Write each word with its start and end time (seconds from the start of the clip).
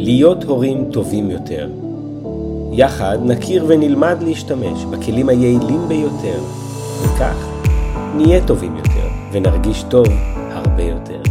להיות 0.00 0.44
הורים 0.44 0.92
טובים 0.92 1.30
יותר. 1.30 1.70
יחד 2.72 3.18
נכיר 3.26 3.64
ונלמד 3.68 4.16
להשתמש 4.22 4.84
בכלים 4.84 5.28
היעילים 5.28 5.88
ביותר, 5.88 6.40
וכך 7.02 7.48
נהיה 8.14 8.46
טובים 8.46 8.76
יותר 8.76 9.08
ונרגיש 9.32 9.82
טוב 9.90 10.06
הרבה 10.50 10.82
יותר. 10.82 11.22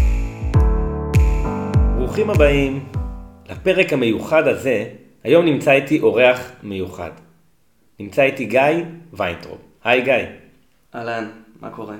ברוכים 1.98 2.30
הבאים 2.30 2.84
לפרק 3.50 3.94
המיוחד 3.94 4.48
הזה. 4.48 4.86
היום 5.24 5.46
נמצא 5.46 5.72
איתי 5.72 6.00
אורח 6.00 6.52
מיוחד. 6.64 7.12
נמצא 8.00 8.22
איתי 8.22 8.46
גיא 8.46 8.62
וינטרוב. 9.14 9.58
היי 9.84 10.02
גיא. 10.02 10.14
אהלן, 10.96 11.28
מה 11.62 11.70
קורה? 11.70 11.96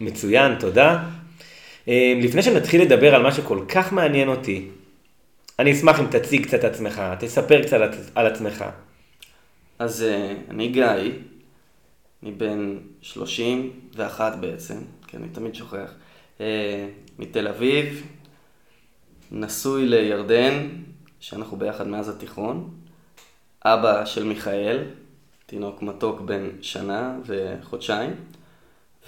מצוין, 0.00 0.54
תודה. 0.60 0.98
אה, 1.88 2.14
לפני 2.22 2.42
שנתחיל 2.42 2.82
לדבר 2.82 3.14
על 3.14 3.22
מה 3.22 3.32
שכל 3.32 3.60
כך 3.68 3.92
מעניין 3.92 4.28
אותי, 4.28 4.68
אני 5.58 5.72
אשמח 5.72 6.00
אם 6.00 6.06
תציג 6.06 6.46
קצת 6.46 6.64
עצמך, 6.64 7.02
תספר 7.18 7.62
קצת 7.62 7.76
על 8.14 8.26
עצמך. 8.26 8.64
אז 9.78 10.02
אה, 10.02 10.34
אני 10.50 10.68
גיא, 10.68 10.84
אני 12.22 12.32
בן 12.32 12.78
31 13.00 14.32
בעצם, 14.40 14.78
כי 15.06 15.16
אני 15.16 15.28
תמיד 15.28 15.54
שוכח, 15.54 15.90
אה, 16.40 16.88
מתל 17.18 17.48
אביב, 17.48 18.06
נשוי 19.32 19.86
לירדן, 19.86 20.68
שאנחנו 21.20 21.56
ביחד 21.56 21.88
מאז 21.88 22.08
התיכון, 22.08 22.70
אבא 23.64 24.04
של 24.04 24.24
מיכאל, 24.24 24.84
תינוק 25.46 25.82
מתוק 25.82 26.20
בן 26.20 26.48
שנה 26.62 27.16
וחודשיים, 27.26 28.14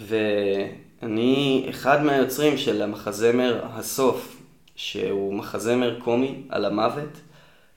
ואני 0.00 1.66
אחד 1.70 2.02
מהיוצרים 2.04 2.58
של 2.58 2.82
המחזמר 2.82 3.60
הסוף, 3.64 4.39
שהוא 4.80 5.34
מחזמר 5.34 6.00
קומי 6.00 6.42
על 6.48 6.64
המוות, 6.64 7.20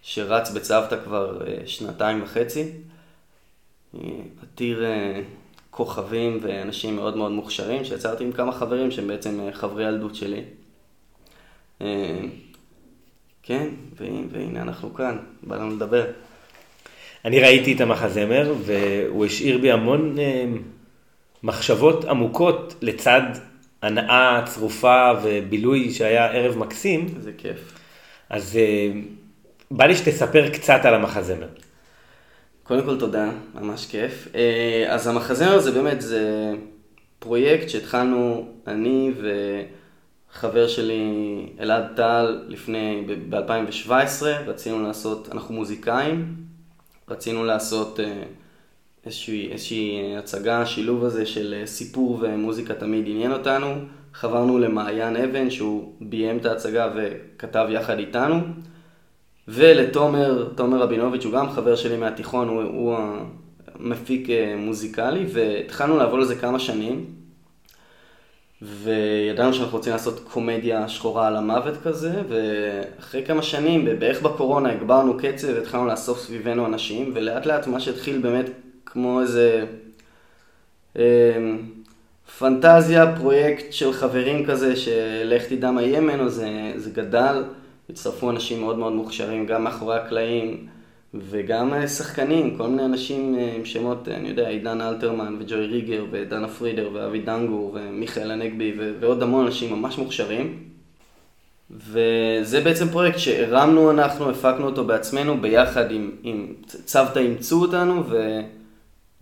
שרץ 0.02 0.52
בצוותא 0.52 0.95
כבר 1.03 1.48
אה, 1.48 1.57
שנתיים 1.66 2.23
וחצי. 2.23 2.71
עתיר 4.41 4.85
אה, 4.85 5.21
כוכבים 5.71 6.40
ואנשים 6.41 6.96
מאוד 6.96 7.18
מאוד 7.18 7.31
מוכשרים, 7.31 7.85
שיצרתי 7.85 8.24
עם 8.24 8.31
כמה 8.31 8.51
חברים 8.51 8.91
שהם 8.91 9.07
בעצם 9.07 9.40
אה, 9.40 9.54
חברי 9.54 9.84
ילדות 9.84 10.15
שלי. 10.15 10.41
כן, 13.43 13.70
והנה 14.31 14.62
אנחנו 14.62 14.93
כאן, 14.93 15.18
בא 15.43 15.55
לנו 15.55 15.76
לדבר. 15.76 16.05
אני 17.26 17.40
ראיתי 17.40 17.74
את 17.74 17.81
המחזמר, 17.81 18.54
והוא 18.65 19.26
השאיר 19.26 19.57
בי 19.57 19.71
המון 19.71 20.15
מחשבות 21.43 22.05
עמוקות 22.05 22.76
לצד 22.81 23.21
הנאה 23.84 24.41
צרופה 24.45 25.12
ובילוי 25.23 25.91
שהיה 25.91 26.26
ערב 26.26 26.57
מקסים. 26.57 27.07
איזה 27.15 27.31
כיף. 27.37 27.79
אז 28.29 28.57
אה, 28.57 28.91
בא 29.71 29.85
לי 29.85 29.95
שתספר 29.95 30.49
קצת 30.49 30.79
על 30.84 30.93
המחזמר. 30.93 31.48
קודם 32.63 32.85
כל 32.85 32.99
תודה, 32.99 33.29
ממש 33.55 33.85
כיף. 33.85 34.27
אה, 34.35 34.85
אז 34.87 35.07
המחזמר 35.07 35.53
הזה 35.53 35.71
באמת 35.71 36.01
זה 36.01 36.53
פרויקט 37.20 37.70
שהתחלנו 37.70 38.48
אני 38.67 39.12
וחבר 40.31 40.68
שלי 40.68 41.03
אלעד 41.59 41.85
טל 41.95 42.41
לפני, 42.47 43.05
ב-2017, 43.29 44.25
רצינו 44.45 44.84
לעשות, 44.84 45.29
אנחנו 45.31 45.53
מוזיקאים, 45.53 46.35
רצינו 47.09 47.43
לעשות 47.43 47.99
אה, 47.99 48.23
איזושהי, 49.05 49.51
איזושהי 49.51 50.18
הצגה, 50.18 50.62
השילוב 50.62 51.04
הזה 51.04 51.26
של 51.26 51.55
אה, 51.57 51.68
סיפור 51.68 52.20
ומוזיקה 52.21 52.73
תמיד 52.73 53.04
עניין 53.07 53.32
אותנו. 53.32 53.68
חברנו 54.13 54.59
למעיין 54.59 55.15
אבן 55.15 55.49
שהוא 55.49 55.93
ביים 56.01 56.37
את 56.37 56.46
ההצגה 56.46 56.90
וכתב 56.96 57.68
יחד 57.70 57.99
איתנו. 57.99 58.35
ולתומר, 59.48 60.49
תומר 60.55 60.81
רבינוביץ', 60.81 61.26
הוא 61.26 61.34
גם 61.34 61.49
חבר 61.49 61.76
שלי 61.76 61.98
מהתיכון, 61.98 62.48
הוא, 62.48 62.63
הוא 62.63 62.98
המפיק 63.76 64.29
אה, 64.29 64.56
מוזיקלי, 64.57 65.25
והתחלנו 65.34 65.97
לעבוד 65.97 66.19
על 66.19 66.25
זה 66.25 66.35
כמה 66.35 66.59
שנים. 66.59 67.06
וידענו 68.62 69.53
שאנחנו 69.53 69.78
רוצים 69.78 69.94
לעשות 69.94 70.20
קומדיה 70.20 70.88
שחורה 70.90 71.28
על 71.28 71.35
המוות 71.35 71.74
כזה, 71.84 72.22
ואחרי 72.30 73.25
כמה 73.25 73.41
שנים, 73.41 73.85
בערך 74.00 74.22
בקורונה, 74.22 74.72
הגברנו 74.72 75.18
קצב 75.18 75.47
והתחלנו 75.56 75.85
לאסוף 75.85 76.20
סביבנו 76.20 76.66
אנשים, 76.66 77.12
ולאט 77.16 77.46
לאט 77.46 77.68
מה 77.68 77.80
שהתחיל 77.80 78.18
באמת 78.18 78.50
כמו 78.94 79.22
איזה 79.22 79.66
אה, 80.98 81.56
פנטזיה, 82.38 83.16
פרויקט 83.18 83.74
של 83.74 83.94
חברים 83.94 84.46
כזה, 84.46 84.76
שלך 84.76 85.44
תדע 85.44 85.72
מה 85.72 85.81
יהיה 85.81 86.02
ממנו, 86.02 86.30
זה, 86.30 86.74
זה 86.76 86.90
גדל, 86.90 87.44
הצטרפו 87.90 88.30
אנשים 88.30 88.62
מאוד 88.62 88.78
מאוד 88.78 88.94
מוכשרים, 88.94 89.46
גם 89.46 89.64
מאחורי 89.64 89.98
הקלעים 89.98 90.68
וגם 91.14 91.74
אה, 91.74 91.88
שחקנים, 91.88 92.58
כל 92.58 92.68
מיני 92.68 92.86
אנשים 92.86 93.36
אה, 93.36 93.53
עם 93.56 93.66
שמות, 93.66 94.08
אני 94.08 94.30
יודע, 94.30 94.48
עידן 94.48 94.82
אלתרמן 94.82 95.36
וג'וי 95.40 95.66
ריגר 95.66 96.06
ודנה 96.12 96.48
פרידר 96.48 96.90
ואבי 96.94 97.20
דנגור 97.20 97.72
ומיכאל 97.76 98.32
הנגבי 98.32 98.74
ועוד 99.00 99.24
המון 99.24 99.46
אנשים 99.46 99.74
ממש 99.74 99.98
מוכשרים. 99.98 100.58
וזה 101.72 102.62
בעצם 102.64 102.90
פרויקט 102.90 103.20
שהרמנו 103.20 103.92
אנחנו, 103.92 104.30
הפקנו 104.30 104.66
אותו 104.66 104.84
בעצמנו 104.84 105.42
ביחד 105.42 105.92
עם, 105.92 106.12
עם 106.24 106.53
צוותא 106.86 107.20
אימצו 107.20 107.62
אותנו 107.62 108.03
ו... 108.09 108.40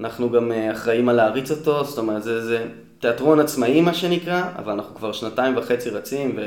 אנחנו 0.02 0.30
גם 0.32 0.52
אה, 0.52 0.72
אחראים 0.72 1.10
על 1.10 1.16
להריץ 1.16 1.52
אותו, 1.52 1.84
זאת 1.84 1.98
אומרת, 1.98 2.24
זה, 2.24 2.46
זה 2.46 2.66
תיאטרון 3.00 3.40
עצמאי 3.40 3.82
מה 3.82 3.94
שנקרא, 3.94 4.44
אבל 4.56 4.74
אנחנו 4.74 4.96
כבר 4.96 5.12
שנתיים 5.12 5.58
וחצי 5.58 5.90
רצים, 5.90 6.40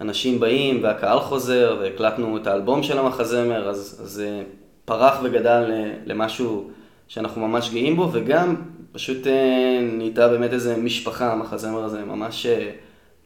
ואנשים 0.00 0.40
באים, 0.40 0.82
והקהל 0.82 1.20
חוזר, 1.20 1.76
והקלטנו 1.80 2.36
את 2.36 2.46
האלבום 2.46 2.82
של 2.82 2.98
המחזמר, 2.98 3.68
אז 3.68 4.00
זה 4.04 4.42
פרח 4.84 5.18
וגדל 5.22 5.64
אה, 5.70 5.92
למשהו 6.04 6.70
שאנחנו 7.08 7.48
ממש 7.48 7.70
גאים 7.70 7.96
בו, 7.96 8.08
וגם 8.12 8.56
פשוט 8.92 9.26
אה, 9.26 9.80
נהייתה 9.82 10.28
באמת 10.28 10.52
איזה 10.52 10.76
משפחה, 10.76 11.32
המחזמר 11.32 11.84
הזה, 11.84 12.04
ממש 12.04 12.46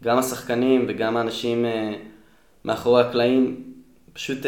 גם 0.03 0.19
השחקנים 0.19 0.85
וגם 0.89 1.17
האנשים 1.17 1.65
מאחורי 2.65 3.03
הקלעים, 3.03 3.63
פשוט 4.13 4.39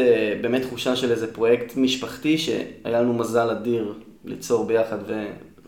באמת 0.41 0.63
תחושה 0.63 0.97
של 0.97 1.11
איזה 1.11 1.35
פרויקט 1.35 1.77
משפחתי 1.77 2.39
שהיה 2.39 3.01
לנו 3.01 3.15
מזל 3.15 3.51
אדיר 3.51 3.95
ליצור 4.25 4.67
ביחד 4.67 4.99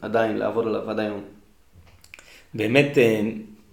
ועדיין 0.02 0.36
לעבוד 0.36 0.66
עליו 0.66 0.90
עד 0.90 0.98
היום. 0.98 1.20
באמת, 2.54 2.98
אה, 2.98 3.20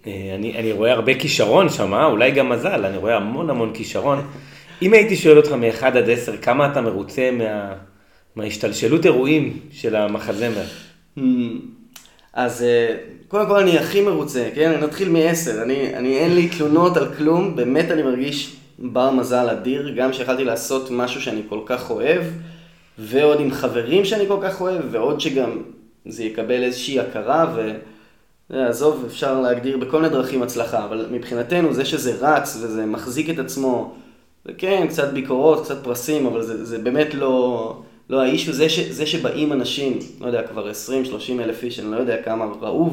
אה, 0.08 0.36
אני, 0.36 0.58
אני 0.58 0.72
רואה 0.72 0.92
הרבה 0.92 1.14
כישרון 1.20 1.70
שם, 1.70 1.94
אה? 1.94 2.06
אולי 2.06 2.32
גם 2.32 2.50
מזל, 2.50 2.86
אני 2.86 2.98
רואה 2.98 3.16
המון 3.16 3.50
המון 3.50 3.74
כישרון. 3.74 4.28
אם 4.82 4.94
הייתי 4.94 5.16
שואל 5.16 5.38
אותך 5.38 5.52
מ-1 5.52 5.86
עד 5.86 6.10
10, 6.10 6.38
כמה 6.38 6.72
אתה 6.72 6.82
מרוצה 6.82 7.32
מה, 7.32 7.74
מהשתלשלות 8.36 9.06
אירועים 9.06 9.60
של 9.72 9.96
המחזמר? 9.96 10.64
Hmm. 11.18 11.22
אז 12.34 12.66
קודם 13.28 13.48
כל 13.48 13.60
אני 13.60 13.78
הכי 13.78 14.02
מרוצה, 14.02 14.50
כן? 14.56 14.84
נתחיל 14.84 15.10
מ-10. 15.10 15.62
אני, 15.64 15.96
אני 15.96 16.18
אין 16.18 16.36
לי 16.36 16.50
תלונות 16.50 16.98
על 16.98 17.16
כלום, 17.18 17.56
באמת 17.56 17.92
אני 17.92 18.04
מרגיש 18.04 18.56
בר 18.80 19.12
מזל 19.12 19.50
אדיר, 19.50 19.94
גם 19.98 20.14
שיכלתי 20.14 20.44
לעשות 20.44 20.92
משהו 20.92 21.22
שאני 21.22 21.42
כל 21.50 21.60
כך 21.66 21.92
אוהב. 21.92 22.24
ועוד 23.02 23.40
עם 23.40 23.52
חברים 23.52 24.06
שאני 24.06 24.28
כל 24.28 24.38
כך 24.42 24.62
אוהב, 24.62 24.82
ועוד 24.92 25.22
שגם 25.22 25.62
זה 26.06 26.24
יקבל 26.24 26.64
איזושהי 26.64 27.00
הכרה, 27.00 27.56
ועזוב, 28.50 29.04
אפשר 29.08 29.42
להגדיר 29.42 29.78
בכל 29.78 30.02
מיני 30.02 30.10
דרכים 30.10 30.44
הצלחה, 30.44 30.86
אבל 30.86 31.06
מבחינתנו 31.12 31.74
זה 31.74 31.86
שזה 31.86 32.16
רץ 32.22 32.58
וזה 32.62 32.86
מחזיק 32.86 33.30
את 33.30 33.40
עצמו, 33.40 33.94
וכן, 34.46 34.88
קצת 34.88 35.14
ביקורות, 35.14 35.64
קצת 35.64 35.84
פרסים, 35.84 36.26
אבל 36.26 36.42
זה, 36.42 36.66
זה 36.66 36.78
באמת 36.78 37.14
לא, 37.14 37.82
לא 38.10 38.22
האישו, 38.22 38.54
זה, 38.54 38.70
ש, 38.70 38.80
זה 38.80 39.06
שבאים 39.06 39.54
אנשים, 39.54 40.00
לא 40.22 40.28
יודע, 40.28 40.48
כבר 40.48 40.72
20-30 40.72 40.74
אלף 41.40 41.64
איש, 41.64 41.80
אני 41.80 41.92
לא 41.92 41.98
יודע 41.98 42.22
כמה 42.22 42.46
ראו 42.62 42.90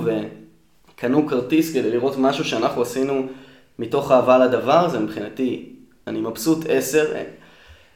וקנו 0.94 1.26
כרטיס 1.26 1.72
כדי 1.72 1.90
לראות 1.90 2.14
משהו 2.18 2.44
שאנחנו 2.44 2.82
עשינו 2.82 3.26
מתוך 3.78 4.12
אהבה 4.12 4.38
לדבר, 4.38 4.88
זה 4.88 4.98
מבחינתי, 4.98 5.66
אני 6.06 6.20
מבסוט 6.20 6.64
10, 6.68 7.14
אה, 7.14 7.22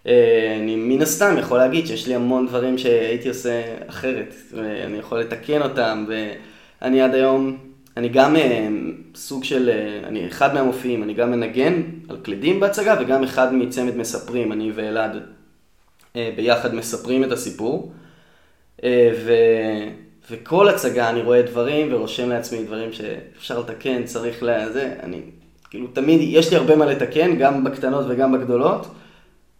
אני 0.06 0.76
מן 0.76 1.02
הסתם 1.02 1.34
יכול 1.38 1.58
להגיד 1.58 1.87
שיש 1.87 2.08
לי 2.08 2.14
המון 2.14 2.46
דברים 2.46 2.78
שהייתי 2.78 3.28
עושה 3.28 3.62
אחרת, 3.87 4.34
ואני 4.52 4.99
יכול 4.99 5.20
לתקן 5.20 5.62
אותם, 5.62 6.06
ואני 6.08 7.02
עד 7.02 7.14
היום, 7.14 7.58
אני 7.96 8.08
גם 8.08 8.37
אה, 8.37 8.69
סוג 9.14 9.44
של, 9.44 9.69
אה, 9.69 10.08
אני 10.08 10.26
אחד 10.26 10.54
מהמופיעים, 10.54 11.02
אני 11.02 11.14
גם 11.14 11.31
מנגן 11.31 11.82
על 12.08 12.16
קלידים 12.22 12.60
בהצגה, 12.60 12.96
וגם 13.00 13.22
אחד 13.22 13.54
מצמד 13.54 13.96
מספרים, 13.96 14.52
אני 14.52 14.72
ואלעד 14.75 15.16
ביחד 16.14 16.75
מספרים 16.75 17.25
את 17.25 17.32
הסיפור. 17.32 17.93
ו... 18.84 19.32
וכל 20.31 20.69
הצגה 20.69 21.10
אני 21.10 21.22
רואה 21.22 21.43
דברים 21.43 21.88
ורושם 21.90 22.28
לעצמי 22.28 22.64
דברים 22.64 22.93
שאפשר 22.93 23.60
לתקן, 23.60 24.05
צריך 24.05 24.43
לזה, 24.43 24.94
אני, 25.02 25.20
כאילו 25.70 25.87
תמיד, 25.87 26.20
יש 26.22 26.50
לי 26.50 26.56
הרבה 26.56 26.76
מה 26.76 26.87
לתקן, 26.87 27.37
גם 27.37 27.64
בקטנות 27.64 28.06
וגם 28.08 28.32
בגדולות. 28.32 28.87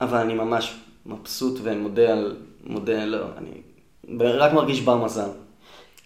אבל 0.02 0.19
אני 0.19 0.34
ממש 0.34 0.75
מבסוט 1.06 1.60
ומודה 1.62 2.12
על, 2.12 2.37
מודה, 2.64 3.04
לא, 3.04 3.26
אני 3.38 3.50
רק 4.20 4.52
מרגיש 4.52 4.81
בר 4.81 5.04
מזל. 5.04 5.28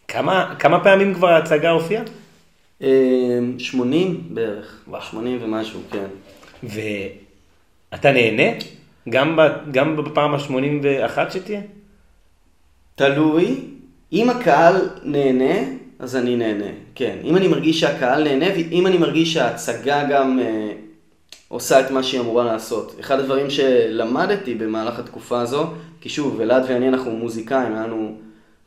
כמה, 0.08 0.54
כמה 0.58 0.84
פעמים 0.84 1.14
כבר 1.14 1.28
ההצגה 1.28 1.70
הופיעה? 1.70 2.02
80 3.58 4.08
אמ, 4.08 4.34
בערך, 4.34 4.84
וואו. 4.88 5.02
80 5.02 5.38
ומשהו, 5.42 5.80
כן. 5.90 6.06
אתה 7.94 8.12
נהנה? 8.12 8.58
גם, 9.08 9.36
ב, 9.36 9.40
גם 9.70 9.96
בפעם 9.96 10.34
ה-81 10.34 11.30
שתהיה? 11.30 11.60
תלוי. 12.94 13.60
אם 14.12 14.30
הקהל 14.30 14.88
נהנה, 15.02 15.54
אז 15.98 16.16
אני 16.16 16.36
נהנה, 16.36 16.70
כן. 16.94 17.18
אם 17.24 17.36
אני 17.36 17.48
מרגיש 17.48 17.80
שהקהל 17.80 18.24
נהנה, 18.24 18.46
ואם 18.56 18.86
אני 18.86 18.98
מרגיש 18.98 19.34
שההצגה 19.34 20.04
גם 20.10 20.38
אה, 20.38 20.72
עושה 21.48 21.80
את 21.80 21.90
מה 21.90 22.02
שהיא 22.02 22.20
אמורה 22.20 22.44
לעשות. 22.44 22.96
אחד 23.00 23.20
הדברים 23.20 23.50
שלמדתי 23.50 24.54
במהלך 24.54 24.98
התקופה 24.98 25.40
הזו, 25.40 25.66
כי 26.00 26.08
שוב, 26.08 26.40
אלעד 26.40 26.64
ואני 26.68 26.88
אנחנו 26.88 27.10
מוזיקאים, 27.10 27.72
לנו, 27.72 28.16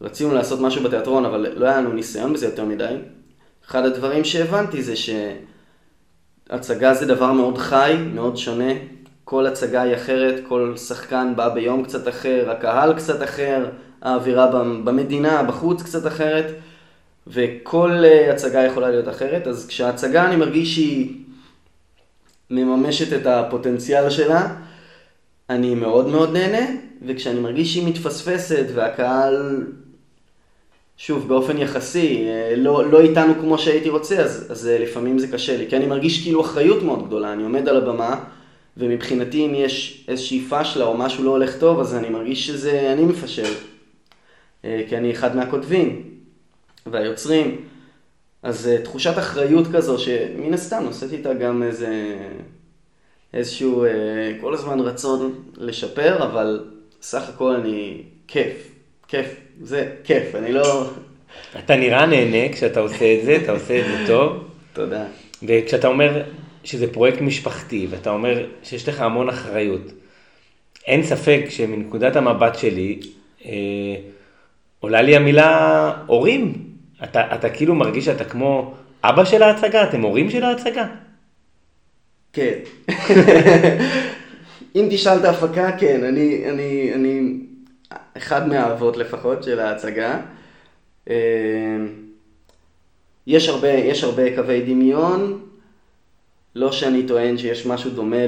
רצינו 0.02 0.34
לעשות 0.34 0.60
משהו 0.60 0.84
בתיאטרון, 0.84 1.26
אבל 1.26 1.48
לא 1.56 1.66
היה 1.66 1.78
לנו 1.78 1.94
ניסיון 1.94 2.34
בזה 2.34 2.46
יותר 2.46 2.66
מדי. 2.66 2.96
אחד 3.68 3.86
הדברים 3.86 4.24
שהבנתי 4.24 4.84
זה 4.84 4.94
שהצגה 6.50 6.94
זה 6.94 7.06
דבר 7.06 7.32
מאוד 7.32 7.58
חי, 7.58 7.96
מאוד 8.14 8.38
שונה. 8.38 8.74
כל 9.24 9.46
הצגה 9.46 9.82
היא 9.82 9.96
אחרת, 9.96 10.44
כל 10.48 10.74
שחקן 10.78 11.34
בא 11.36 11.50
ביום 11.50 11.84
קצת 11.84 12.08
אחר, 12.08 12.52
הקהל 12.52 12.94
קצת 12.94 13.24
אחר, 13.24 13.66
האווירה 14.02 14.48
במדינה, 14.84 15.44
בחוץ 15.44 15.84
קצת 15.84 16.08
אחרת, 16.08 16.46
וכל 17.28 17.92
אה, 18.06 18.34
הצגה 18.34 18.64
יכולה 18.64 18.90
להיות 18.90 19.10
אחרת. 19.10 19.48
אז 19.48 19.68
כשההצגה 19.68 20.26
אני 20.26 20.36
מרגיש 20.36 20.76
שהיא 20.76 21.14
מממשת 22.52 23.14
את 23.14 23.26
הפוטנציאל 23.26 24.10
שלה, 24.10 24.56
אני 25.50 25.76
מאוד 25.76 26.08
מאוד 26.08 26.34
נהנה, 26.34 26.66
וכשאני 27.06 27.40
מרגיש 27.40 27.74
שהיא 27.74 27.88
מתפספסת 27.88 28.66
והקהל, 28.74 29.64
שוב, 30.98 31.28
באופן 31.28 31.58
יחסי, 31.58 32.26
אה, 32.28 32.56
לא, 32.58 32.92
לא 32.92 33.02
איתנו 33.02 33.34
כמו 33.40 33.58
שהייתי 33.58 33.90
רוצה, 33.90 34.18
אז, 34.18 34.48
אז 34.50 34.68
אה, 34.68 34.80
לפעמים 34.80 35.20
זה 35.20 35.28
קשה 35.28 35.58
לי, 35.58 35.68
כי 35.70 35.78
אני 35.78 35.86
מרגיש 35.86 36.24
כאילו 36.24 36.42
אחריות 36.42 36.84
מאוד 36.84 37.08
גדולה, 37.08 37.34
אני 37.34 37.44
עומד 37.44 37.70
על 37.70 37.78
הבמה, 37.78 38.24
ומבחינתי 38.78 39.46
אם 39.46 39.56
יש 39.56 40.06
איזושהי 40.08 40.46
פשלה 40.50 40.86
או 40.86 40.98
משהו 40.98 41.24
לא 41.24 41.30
הולך 41.30 41.58
טוב, 41.58 41.80
אז 41.80 41.96
אני 41.96 42.10
מרגיש 42.10 42.48
שזה 42.48 42.94
אני 42.94 43.04
מפשל, 43.04 43.54
אה, 44.66 44.82
כי 44.90 44.98
אני 44.98 45.12
אחד 45.12 45.36
מהכותבים 45.36 46.04
והיוצרים. 46.86 47.62
אז 48.44 48.70
uh, 48.70 48.84
תחושת 48.84 49.18
אחריות 49.18 49.68
כזו, 49.74 50.00
שמן 50.00 50.54
הסתם 50.54 50.84
נושאת 50.84 51.14
איתה 51.14 51.34
גם 51.34 51.64
איזה, 51.64 52.18
איזשהו 53.34 53.86
uh, 53.86 53.88
כל 54.42 54.54
הזמן 54.54 54.80
רצון 54.80 55.44
לשפר, 55.58 56.24
אבל 56.24 56.66
סך 57.02 57.30
הכל 57.30 57.56
אני 57.56 58.02
כיף, 58.28 58.72
כיף, 59.08 59.36
זה 59.62 59.92
כיף, 60.04 60.36
אני 60.36 60.52
לא... 60.52 60.90
אתה 61.60 61.76
נראה 61.76 62.06
נהנה 62.06 62.54
כשאתה 62.54 62.80
עושה 62.80 63.20
את 63.20 63.26
זה, 63.26 63.38
אתה 63.44 63.52
עושה 63.52 63.80
את 63.80 63.86
זה 63.86 64.08
טוב. 64.08 64.44
תודה. 64.74 65.06
וכשאתה 65.44 65.88
אומר 65.88 66.24
שזה 66.64 66.94
פרויקט 66.94 67.22
משפחתי, 67.22 67.88
ואתה 67.90 68.10
אומר 68.10 68.46
שיש 68.64 68.90
לך 68.90 69.02
המון 69.02 69.30
אחריות, 69.30 69.92
אין 70.88 71.04
ספק 71.04 71.46
שמנקודת 71.50 72.16
המבט 72.16 72.56
שלי, 72.60 73.00
אה, 73.46 73.52
עולה 74.80 75.02
לי 75.02 75.16
המילה 75.16 75.94
הורים. 76.06 76.69
אתה, 77.04 77.36
אתה 77.36 77.50
כאילו 77.50 77.76
מרגיש 77.76 78.06
שאתה 78.06 78.26
כמו 78.26 78.74
אבא 79.04 79.26
של 79.26 79.44
ההצגה, 79.44 79.84
אתם 79.84 80.02
הורים 80.02 80.30
של 80.30 80.44
ההצגה? 80.44 80.88
כן. 82.34 82.60
אם 84.76 84.88
תשאל 84.92 85.18
את 85.18 85.24
ההפקה, 85.24 85.78
כן, 85.78 86.04
אני, 86.04 86.50
אני, 86.50 86.92
אני 86.94 87.40
אחד 88.18 88.48
מהאבות 88.48 88.98
לפחות 88.98 89.44
של 89.44 89.60
ההצגה. 89.60 90.20
אה, 91.10 91.16
יש 93.28 93.50
הרבה, 93.50 93.70
יש 93.70 94.04
הרבה 94.04 94.36
קווי 94.36 94.62
דמיון, 94.62 95.46
לא 96.56 96.72
שאני 96.72 97.08
טוען 97.08 97.38
שיש 97.38 97.66
משהו 97.66 97.92
דומה 97.92 98.26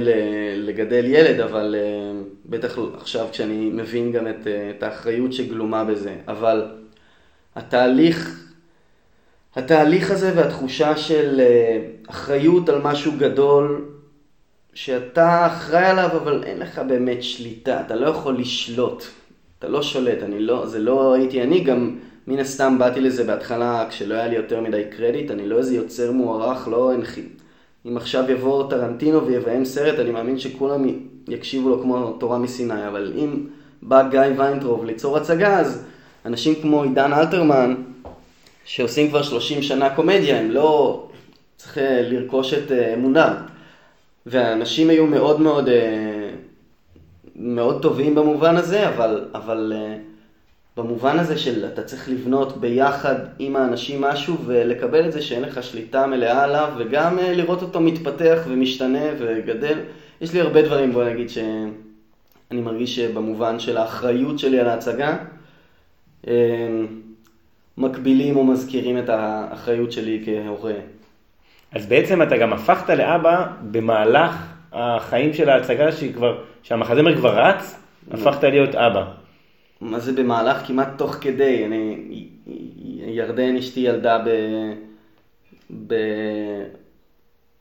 לגדל 0.56 1.06
ילד, 1.06 1.40
אבל 1.40 1.76
אה, 1.78 2.22
בטח 2.46 2.78
עכשיו 2.98 3.28
כשאני 3.32 3.70
מבין 3.74 4.12
גם 4.12 4.28
את, 4.28 4.48
אה, 4.48 4.72
את 4.78 4.84
האחריות 4.84 5.34
שגלומה 5.34 5.84
בזה. 5.84 6.16
אבל 6.28 6.66
התהליך 7.56 8.48
התהליך 9.56 10.12
הזה 10.12 10.32
והתחושה 10.36 10.98
של 10.98 11.40
אה, 11.40 11.82
אחריות 12.08 12.70
על 12.70 12.82
משהו 12.82 13.12
גדול, 13.18 13.86
שאתה 14.74 15.48
אחראי 15.48 15.86
עליו, 15.86 16.10
אבל 16.18 16.44
אין 16.44 16.60
לך 16.60 16.80
באמת 16.80 17.24
שליטה, 17.24 17.82
אתה 17.82 17.96
לא 17.96 18.08
יכול 18.08 18.38
לשלוט, 18.38 19.04
אתה 19.60 19.68
לא 19.68 19.82
שולט, 19.82 20.24
אני 20.24 20.40
לא, 20.40 20.66
זה 20.66 20.80
לא 20.80 21.14
הייתי 21.14 21.44
אני, 21.44 21.60
גם 21.60 21.96
מן 22.28 22.40
הסתם 22.40 22.78
באתי 22.80 23.02
לזה 23.02 23.24
בהתחלה 23.24 23.86
כשלא 23.90 24.16
היה 24.16 24.28
לי 24.28 24.36
יותר 24.36 24.62
מדי 24.62 24.84
קרדיט, 24.98 25.32
אני 25.32 25.48
לא 25.48 25.58
איזה 25.58 25.76
יוצר 25.76 26.12
מוערך, 26.12 26.68
לא 26.68 26.94
אנחי. 26.94 27.22
אם 27.86 27.98
עכשיו 27.98 28.32
יבוא 28.32 28.70
טרנטינו 28.70 29.26
ויביים 29.28 29.66
סרט, 29.66 30.00
אני 30.00 30.12
מאמין 30.12 30.40
שכולם 30.40 30.86
יקשיבו 31.28 31.70
לו 31.70 31.82
כמו 31.82 32.12
תורה 32.20 32.38
מסיני, 32.38 32.88
אבל 32.88 33.14
אם 33.16 33.46
בא 33.82 34.08
גיא 34.10 34.20
ויינטרוב 34.38 34.86
ליצור 34.86 35.18
הצגה, 35.18 35.60
אז 35.60 35.84
אנשים 36.26 36.56
כמו 36.62 36.84
עידן 36.84 37.14
אלתרמן, 37.14 37.76
שעושים 38.66 39.10
כבר 39.10 39.24
30 39.24 39.62
שנה 39.62 39.96
קומדיה, 39.96 40.40
הם 40.40 40.52
לא... 40.52 41.08
צריך 41.62 41.78
אה, 41.78 42.02
לרכוש 42.02 42.54
את 42.54 42.72
אה, 42.72 42.94
אמונם. 42.94 43.34
והאנשים 44.26 44.90
היו 44.90 45.06
מאוד 45.06 45.42
מאוד, 45.42 45.70
אה, 45.70 46.30
מאוד 47.36 47.82
טובים 47.82 48.16
במובן 48.16 48.56
הזה, 48.56 48.90
אבל, 48.90 49.26
אבל 49.34 49.74
במובן 50.78 51.20
הזה 51.20 51.38
של 51.38 51.66
אתה 51.66 51.84
צריך 51.84 52.10
לבנות 52.10 52.58
ביחד 52.58 53.16
עם 53.40 53.56
האנשים 53.56 54.02
משהו 54.02 54.38
ולקבל 54.46 55.08
את 55.08 55.12
זה 55.12 55.22
שאין 55.22 55.42
לך 55.42 55.64
שליטה 55.64 56.08
מלאה 56.08 56.44
עליו, 56.44 56.74
וגם 56.78 57.18
לראות 57.22 57.62
אותו 57.62 57.80
מתפתח 57.80 58.40
ומשתנה 58.48 59.06
וגדל. 59.20 59.80
יש 60.22 60.34
לי 60.34 60.42
הרבה 60.42 60.62
דברים, 60.62 60.94
בוא 60.94 61.04
נגיד, 61.04 61.30
שאני 61.30 62.62
מרגיש 62.62 62.96
שבמובן 62.96 63.60
של 63.60 63.78
האחריות 63.78 64.40
שלי 64.40 64.60
על 64.60 64.68
ההצגה. 64.70 65.18
מקבילים 67.82 68.36
או 68.36 68.44
מזכירים 68.44 68.98
את 68.98 69.10
האחריות 69.10 69.92
שלי 69.92 70.24
כהורה. 70.26 70.74
אז 71.72 71.86
בעצם 71.86 72.22
אתה 72.22 72.38
גם 72.38 72.54
הפכת 72.54 72.90
לאבא 72.90 73.48
במהלך 73.72 74.36
החיים 74.74 75.34
של 75.34 75.50
ההצגה 75.50 75.92
שהיא 75.92 76.14
כבר, 76.14 76.44
שהמחזמר 76.64 77.16
כבר 77.16 77.40
רץ, 77.40 77.80
הפכת 78.12 78.44
להיות 78.44 78.76
אבא. 78.76 79.06
מה 79.82 80.00
זה 80.00 80.12
במהלך? 80.14 80.68
כמעט 80.68 80.88
תוך 80.98 81.16
כדי. 81.22 81.66
אני, 81.66 81.98
ירדן 83.06 83.56
אשתי 83.56 83.80
ילדה 83.80 84.24
ב... 84.26 84.30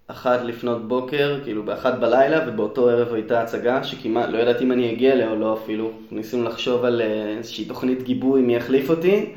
באחת 0.09 0.41
לפנות 0.45 0.89
בוקר, 0.89 1.41
כאילו 1.45 1.63
באחת 1.63 1.99
בלילה, 1.99 2.49
ובאותו 2.49 2.89
ערב 2.89 3.15
הייתה 3.15 3.43
הצגה 3.43 3.85
שכמעט, 3.85 4.29
לא 4.29 4.39
ידעתי 4.39 4.65
אם 4.65 4.73
אני 4.73 4.93
אגיע 4.93 5.13
אליה 5.13 5.31
או 5.31 5.37
לא 5.37 5.55
אפילו. 5.55 5.91
ניסינו 6.11 6.45
לחשוב 6.45 6.85
על 6.85 7.01
אה, 7.01 7.37
איזושהי 7.39 7.65
תוכנית 7.65 8.03
גיבוי, 8.03 8.43
מי 8.43 8.57
יחליף 8.57 8.91
אותי. 8.91 9.33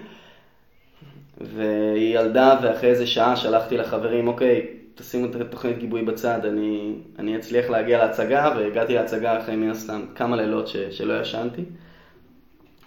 והיא 1.42 2.20
ילדה, 2.20 2.60
ואחרי 2.64 2.90
איזה 2.90 3.08
שעה 3.08 3.36
שלחתי 3.36 3.78
לחברים, 3.78 4.28
אוקיי, 4.28 4.68
תשימו 4.96 5.26
את 5.26 5.36
התוכנית 5.36 5.78
גיבוי 5.78 6.02
בצד, 6.02 6.46
אני, 6.46 6.94
אני 7.20 7.36
אצליח 7.36 7.70
להגיע 7.70 7.98
להצגה, 8.06 8.54
והגעתי 8.58 8.94
להצגה 8.94 9.40
אחרי 9.40 9.56
מן 9.56 9.70
הסתם 9.70 10.02
כמה 10.16 10.36
לילות 10.36 10.68
ש, 10.68 10.78
שלא 10.78 11.22
ישנתי. 11.22 11.62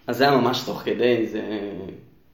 אז 0.07 0.17
זה 0.17 0.29
היה 0.29 0.37
ממש 0.37 0.63
תוך 0.67 0.83
כדי, 0.85 1.27
זה... 1.27 1.41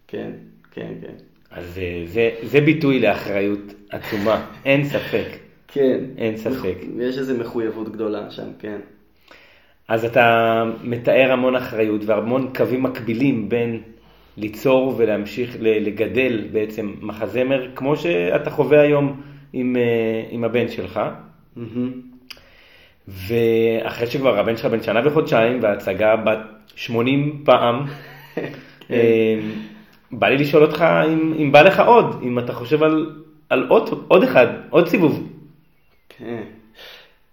כן, 0.09 0.31
כן, 0.71 0.93
כן. 1.01 1.15
אז 1.51 1.79
אה, 1.79 2.05
זה, 2.07 2.31
זה 2.43 2.61
ביטוי 2.61 3.01
לאחריות 3.01 3.75
עצומה, 3.91 4.47
אין 4.65 4.85
ספק. 4.85 5.29
כן. 5.69 6.01
אין 6.19 6.37
ספק. 6.37 6.77
יש 7.01 7.19
איזו 7.19 7.35
מחויבות 7.39 7.93
גדולה 7.93 8.31
שם, 8.31 8.49
כן. 8.59 8.79
אז 9.89 10.05
אתה 10.05 10.65
מתאר 10.83 11.33
המון 11.33 11.57
אחריות 11.57 12.01
והמון 12.07 12.53
קווים 12.57 12.83
מקבילים 12.83 13.49
בין 13.49 13.83
ליצור 14.37 14.95
ולהמשיך 14.97 15.57
לגדל 15.61 16.49
בעצם 16.53 16.95
מחזמר, 17.01 17.69
כמו 17.75 17.97
שאתה 17.97 18.51
חווה 18.51 18.81
היום 18.81 19.21
עם, 19.53 19.77
אה, 19.77 20.25
עם 20.31 20.45
הבן 20.45 20.69
שלך. 20.69 21.01
ואחרי 23.09 24.07
שכבר 24.07 24.39
הבן 24.39 24.57
שלך 24.57 24.67
בן 24.67 24.83
שנה 24.83 25.01
וחודשיים 25.05 25.63
וההצגה 25.63 26.17
בת 26.17 26.39
80 26.75 27.43
פעם, 27.45 27.85
אה, 28.91 29.41
בא 30.13 30.29
לי 30.29 30.37
לשאול 30.37 30.63
אותך 30.63 30.85
אם, 31.09 31.35
אם 31.39 31.53
בא 31.53 31.63
לך 31.63 31.81
עוד, 31.81 32.21
אם 32.23 32.39
אתה 32.39 32.53
חושב 32.53 32.83
על, 32.83 33.11
על 33.49 33.67
עוד, 33.69 34.05
עוד 34.09 34.23
אחד, 34.23 34.47
עוד 34.71 34.89
סיבוב. 34.89 35.29
כן. 36.09 36.43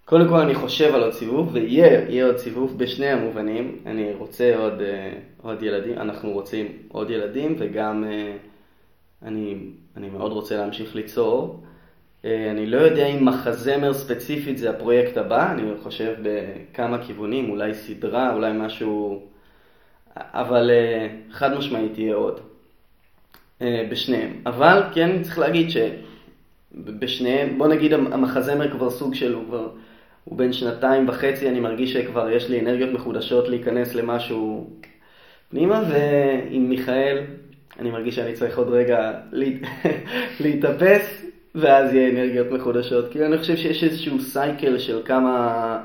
קודם 0.04 0.28
כל 0.28 0.36
אני 0.36 0.54
חושב 0.54 0.94
על 0.94 1.02
עוד 1.02 1.12
סיבוב, 1.12 1.50
ויהיה 1.52 2.26
עוד 2.26 2.36
סיבוב 2.36 2.78
בשני 2.78 3.06
המובנים. 3.06 3.76
אני 3.86 4.12
רוצה 4.18 4.56
עוד, 4.56 4.80
אה, 4.80 5.12
עוד 5.42 5.62
ילדים, 5.62 5.98
אנחנו 5.98 6.30
רוצים 6.30 6.66
עוד 6.88 7.10
ילדים, 7.10 7.56
וגם 7.58 8.04
אה, 8.04 8.36
אני, 9.22 9.56
אני 9.96 10.08
מאוד 10.08 10.32
רוצה 10.32 10.56
להמשיך 10.56 10.94
ליצור. 10.94 11.62
אה, 12.24 12.50
אני 12.50 12.66
לא 12.66 12.76
יודע 12.76 13.06
אם 13.06 13.24
מחזמר 13.24 13.94
ספציפית 13.94 14.58
זה 14.58 14.70
הפרויקט 14.70 15.16
הבא, 15.16 15.52
אני 15.52 15.62
חושב 15.82 16.14
בכמה 16.22 17.06
כיוונים, 17.06 17.50
אולי 17.50 17.74
סדרה, 17.74 18.34
אולי 18.34 18.52
משהו, 18.54 19.22
אבל 20.16 20.70
חד 21.30 21.54
משמעית 21.54 21.98
יהיה 21.98 22.14
עוד. 22.14 22.40
בשניהם. 23.62 24.32
אבל 24.46 24.82
כן 24.94 25.22
צריך 25.22 25.38
להגיד 25.38 25.68
שבשניהם, 25.70 27.58
בוא 27.58 27.68
נגיד 27.68 27.92
המחזמר 27.92 28.70
כבר 28.70 28.90
סוג 28.90 29.14
של, 29.14 29.34
הוא 29.34 29.44
כבר... 29.44 29.68
הוא 30.24 30.38
בן 30.38 30.52
שנתיים 30.52 31.08
וחצי, 31.08 31.48
אני 31.48 31.60
מרגיש 31.60 31.92
שכבר 31.92 32.30
יש 32.30 32.48
לי 32.48 32.60
אנרגיות 32.60 32.90
מחודשות 32.92 33.48
להיכנס 33.48 33.94
למשהו 33.94 34.70
פנימה, 35.50 35.82
ועם 35.90 36.68
מיכאל, 36.68 37.18
אני 37.78 37.90
מרגיש 37.90 38.14
שאני 38.14 38.32
צריך 38.32 38.58
עוד 38.58 38.68
רגע 38.68 39.12
להתאפס, 40.40 41.24
ואז 41.54 41.94
יהיה 41.94 42.10
אנרגיות 42.10 42.50
מחודשות. 42.50 43.12
כי 43.12 43.24
אני 43.24 43.38
חושב 43.38 43.56
שיש 43.56 43.84
איזשהו 43.84 44.20
סייקל 44.20 44.78
של 44.78 45.02
כמה... 45.04 45.80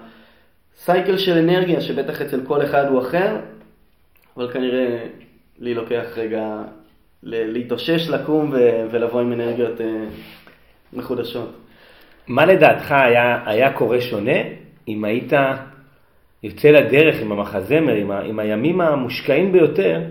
סייקל 0.77 1.17
של 1.17 1.37
אנרגיה, 1.37 1.81
שבטח 1.81 2.21
אצל 2.21 2.41
כל 2.45 2.63
אחד 2.63 2.85
הוא 2.87 3.01
אחר, 3.01 3.37
אבל 4.37 4.51
כנראה 4.51 5.05
לי 5.59 5.73
לוקח 5.73 6.05
רגע 6.17 6.61
להתאושש, 7.23 8.09
לקום 8.09 8.53
ולבוא 8.91 9.21
עם 9.21 9.33
אנרגיות 9.33 9.81
אה, 9.81 10.05
מחודשות. 10.93 11.55
מה 12.27 12.45
לדעתך 12.45 12.91
היה, 12.91 13.43
היה 13.45 13.73
קורה 13.73 14.01
שונה 14.01 14.39
אם 14.87 15.05
היית 15.05 15.33
יוצא 16.45 16.67
לדרך 16.67 17.21
עם 17.21 17.31
המחזמר, 17.31 17.93
עם, 17.93 18.11
ה, 18.11 18.19
עם 18.19 18.39
הימים 18.39 18.81
המושקעים 18.81 19.51
ביותר, 19.51 20.01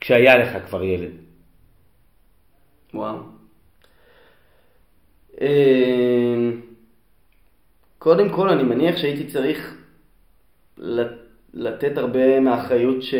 כשהיה 0.00 0.38
לך 0.38 0.66
כבר 0.66 0.82
ילד? 0.82 1.10
וואו. 2.94 3.16
אה, 5.40 6.50
קודם 7.98 8.28
כל, 8.28 8.48
אני 8.48 8.62
מניח 8.62 8.96
שהייתי 8.96 9.26
צריך 9.26 9.76
לתת 11.54 11.98
הרבה 11.98 12.40
מהאחריות, 12.40 13.02
ש... 13.02 13.14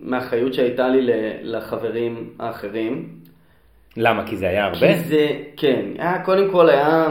מהאחריות 0.00 0.54
שהייתה 0.54 0.88
לי 0.88 1.00
לחברים 1.42 2.30
האחרים. 2.38 3.08
למה? 3.96 4.26
כי 4.26 4.36
זה 4.36 4.48
היה 4.48 4.64
הרבה? 4.64 4.78
כי 4.78 4.98
זה, 4.98 5.28
כן. 5.56 5.84
היה, 5.98 6.24
קודם 6.24 6.50
כל 6.50 6.68
היה 6.68 7.08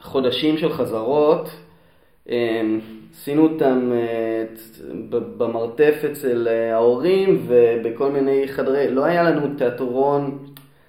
חודשים 0.00 0.58
של 0.58 0.72
חזרות. 0.72 1.65
אמ, 2.28 2.80
עשינו 3.12 3.42
אותם 3.42 3.92
אה, 3.92 4.44
במרתף 5.10 5.94
אצל 6.12 6.48
אה, 6.48 6.74
ההורים 6.74 7.46
ובכל 7.46 8.10
מיני 8.10 8.48
חדרי, 8.48 8.90
לא 8.90 9.04
היה 9.04 9.22
לנו 9.22 9.54
תיאטרון, 9.58 10.38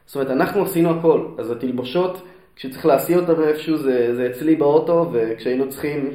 זאת 0.06 0.15
אומרת 0.15 0.32
אנחנו 0.32 0.63
עשינו 0.63 1.00
הכל, 1.00 1.25
אז 1.38 1.51
התלבושות, 1.51 2.22
כשצריך 2.56 2.86
להסיע 2.86 3.17
אותם 3.17 3.41
איפשהו 3.41 3.77
זה, 3.77 4.15
זה 4.15 4.27
אצלי 4.32 4.56
באוטו 4.56 5.10
וכשהיינו 5.13 5.70
צריכים 5.70 6.10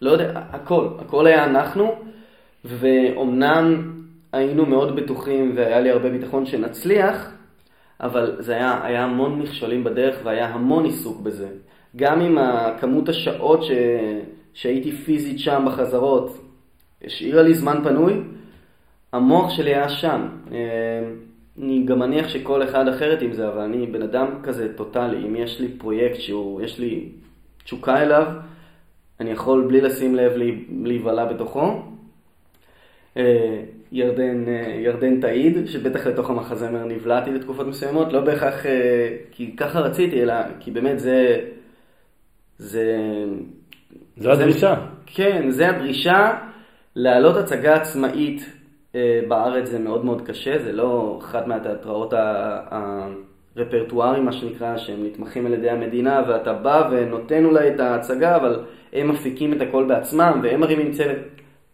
לא 0.00 0.10
יודע, 0.10 0.42
הכל, 0.50 0.88
הכל 0.98 1.26
היה 1.26 1.44
אנחנו, 1.44 1.94
ואומנם 2.64 3.92
היינו 4.32 4.66
מאוד 4.66 4.96
בטוחים 4.96 5.52
והיה 5.56 5.80
לי 5.80 5.90
הרבה 5.90 6.10
ביטחון 6.10 6.46
שנצליח, 6.46 7.30
אבל 8.00 8.36
זה 8.38 8.52
היה, 8.52 8.80
היה 8.84 9.04
המון 9.04 9.38
מכשולים 9.38 9.84
בדרך 9.84 10.16
והיה 10.24 10.46
המון 10.46 10.84
עיסוק 10.84 11.20
בזה. 11.20 11.48
גם 11.96 12.20
עם 12.20 12.38
כמות 12.80 13.08
השעות 13.08 13.62
ש, 13.62 13.70
שהייתי 14.54 14.92
פיזית 14.92 15.38
שם 15.38 15.64
בחזרות, 15.66 16.44
השאירה 17.04 17.42
לי 17.42 17.54
זמן 17.54 17.80
פנוי, 17.84 18.20
המוח 19.12 19.50
שלי 19.50 19.74
היה 19.74 19.88
שם. 19.88 20.26
אה, 20.52 20.58
אני 21.58 21.82
גם 21.84 21.98
מניח 21.98 22.28
שכל 22.28 22.62
אחד 22.62 22.88
אחרת 22.88 23.22
עם 23.22 23.32
זה, 23.32 23.48
אבל 23.48 23.60
אני 23.60 23.86
בן 23.86 24.02
אדם 24.02 24.26
כזה 24.42 24.76
טוטאלי. 24.76 25.26
אם 25.26 25.36
יש 25.36 25.60
לי 25.60 25.68
פרויקט 25.68 26.20
שהוא, 26.20 26.62
יש 26.62 26.78
לי 26.78 27.08
תשוקה 27.64 28.02
אליו, 28.02 28.26
אני 29.20 29.30
יכול 29.30 29.66
בלי 29.68 29.80
לשים 29.80 30.14
לב 30.14 30.32
להיבלע 30.82 31.24
בתוכו. 31.24 31.82
אה, 33.16 33.62
ירדן, 33.92 34.44
אה, 34.48 34.80
ירדן 34.80 35.20
תעיד, 35.20 35.66
שבטח 35.66 36.06
לתוך 36.06 36.30
המחזמר 36.30 36.84
נבלעתי 36.84 37.30
לתקופות 37.30 37.66
מסוימות, 37.66 38.12
לא 38.12 38.20
בהכרח 38.20 38.66
כי 39.30 39.56
ככה 39.56 39.80
רציתי, 39.80 40.22
אלא 40.22 40.34
כי 40.60 40.70
באמת 40.70 41.00
זה... 41.00 41.40
זה... 42.64 42.96
זו 44.16 44.30
הדרישה. 44.30 44.74
כן, 45.06 45.50
זה 45.50 45.68
הדרישה. 45.68 46.38
להעלות 46.96 47.36
הצגה 47.36 47.74
עצמאית 47.74 48.52
בארץ 49.28 49.68
זה 49.68 49.78
מאוד 49.78 50.04
מאוד 50.04 50.22
קשה, 50.22 50.58
זה 50.58 50.72
לא 50.72 51.18
אחת 51.22 51.46
מהתיאטראות 51.46 52.14
הרפרטוארים, 53.56 54.24
מה 54.24 54.32
שנקרא, 54.32 54.76
שהם 54.76 55.06
נתמכים 55.06 55.46
על 55.46 55.54
ידי 55.54 55.70
המדינה, 55.70 56.22
ואתה 56.28 56.52
בא 56.52 56.88
ונותן 56.90 57.44
אולי 57.44 57.74
את 57.74 57.80
ההצגה, 57.80 58.36
אבל 58.36 58.64
הם 58.92 59.08
מפיקים 59.08 59.52
את 59.52 59.60
הכל 59.60 59.84
בעצמם 59.84 60.40
והם 60.42 60.60
מרימים 60.60 60.92
צוות. 60.92 61.16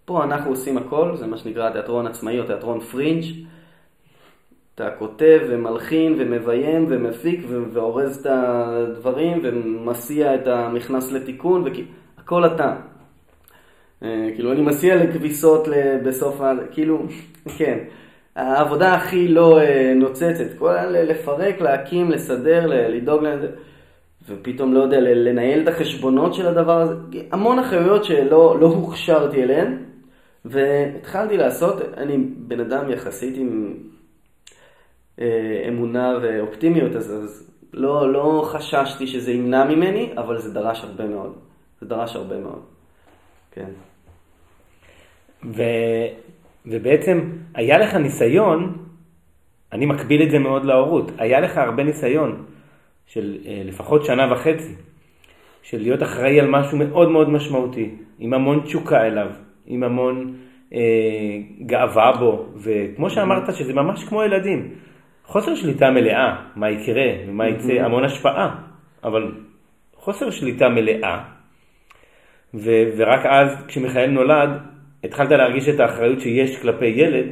פה 0.05 0.25
אנחנו 0.25 0.51
עושים 0.51 0.79
הכל, 0.79 1.17
זה 1.17 1.27
מה 1.27 1.37
שנקרא 1.37 1.71
תיאטרון 1.71 2.07
עצמאי 2.07 2.41
או 2.41 2.45
תיאטרון 2.47 2.81
פרינג'. 2.81 3.25
אתה 4.81 4.91
כותב 4.91 5.41
ומלחין 5.49 6.15
ומביים 6.19 6.87
ומפיק 6.89 7.41
ואורז 7.73 8.17
את 8.17 8.27
הדברים 8.31 9.41
ומסיע 9.43 10.35
את 10.35 10.47
המכנס 10.47 11.13
לתיקון, 11.13 11.65
והכל 11.65 12.47
אתה. 12.47 12.77
אה, 14.03 14.29
כאילו 14.35 14.53
אני 14.53 14.61
מסיע 14.61 14.97
לכביסות 14.97 15.69
בסוף 16.05 16.41
ה... 16.41 16.53
כאילו, 16.71 17.03
כן. 17.59 17.79
העבודה 18.37 18.95
הכי 18.95 19.29
לא 19.29 19.61
אה, 19.61 19.93
נוצצת, 19.97 20.59
כל 20.59 20.75
לפרק, 20.87 21.61
להקים, 21.61 22.11
לסדר, 22.11 22.67
לדאוג 22.67 23.25
לזה. 23.25 23.49
ופתאום 24.29 24.75
לא 24.75 24.83
יודע, 24.83 25.01
לנהל 25.01 25.63
את 25.63 25.69
החשבונות 25.69 26.35
של 26.35 26.47
הדבר 26.47 26.81
הזה, 26.81 26.95
המון 27.33 27.59
אחריות 27.59 28.05
שלא 28.05 28.61
לא 28.61 28.67
הוכשרתי 28.67 29.43
אליהן, 29.43 29.77
והתחלתי 30.45 31.37
לעשות, 31.37 31.81
אני 31.97 32.17
בן 32.19 32.61
אדם 32.61 32.91
יחסית 32.91 33.37
עם 33.37 33.75
אמונה 35.69 36.19
ואופטימיות, 36.23 36.97
אז, 36.97 37.11
אז 37.25 37.51
לא, 37.73 38.13
לא 38.13 38.43
חששתי 38.53 39.07
שזה 39.07 39.33
ימנע 39.33 39.65
ממני, 39.65 40.13
אבל 40.17 40.39
זה 40.39 40.55
דרש 40.55 40.85
הרבה 40.85 41.07
מאוד. 41.07 41.33
זה 41.81 41.87
דרש 41.87 42.17
הרבה 42.17 42.39
מאוד, 42.39 42.63
כן. 43.53 43.71
ו, 45.45 45.63
ובעצם 46.67 47.31
היה 47.55 47.79
לך 47.79 47.95
ניסיון, 47.95 48.77
אני 49.73 49.87
מקביל 49.87 50.23
את 50.23 50.31
זה 50.31 50.39
מאוד 50.39 50.65
להורות, 50.65 51.11
היה 51.19 51.41
לך 51.41 51.59
הרבה 51.59 51.83
ניסיון 51.83 52.45
של 53.07 53.39
אה, 53.47 53.63
לפחות 53.65 54.05
שנה 54.05 54.33
וחצי, 54.33 54.75
של 55.63 55.79
להיות 55.79 56.03
אחראי 56.03 56.41
על 56.41 56.49
משהו 56.49 56.79
מאוד 56.79 57.11
מאוד 57.11 57.29
משמעותי, 57.29 57.95
עם 58.19 58.35
המון 58.35 58.61
תשוקה 58.61 59.07
אליו, 59.07 59.29
עם 59.67 59.83
המון 59.83 60.37
אה, 60.73 60.79
גאווה 61.67 62.13
בו, 62.13 62.47
וכמו 62.57 63.11
שאמרת 63.11 63.55
שזה 63.55 63.73
ממש 63.73 64.05
כמו 64.05 64.23
ילדים, 64.23 64.75
חוסר 65.31 65.55
שליטה 65.55 65.91
מלאה, 65.91 66.37
מה 66.57 66.71
יקרה 66.71 67.07
ומה 67.29 67.49
יצא, 67.49 67.73
המון 67.73 68.05
השפעה, 68.05 68.57
אבל 69.05 69.33
חוסר 69.95 70.31
שליטה 70.31 70.69
מלאה, 70.69 71.25
ו- 72.55 72.91
ורק 72.97 73.27
אז 73.27 73.49
כשמיכאל 73.69 74.11
נולד, 74.11 74.51
התחלת 75.05 75.31
להרגיש 75.31 75.69
את 75.69 75.81
האחריות 75.81 76.21
שיש 76.21 76.63
כלפי 76.63 76.87
ילד, 76.87 77.27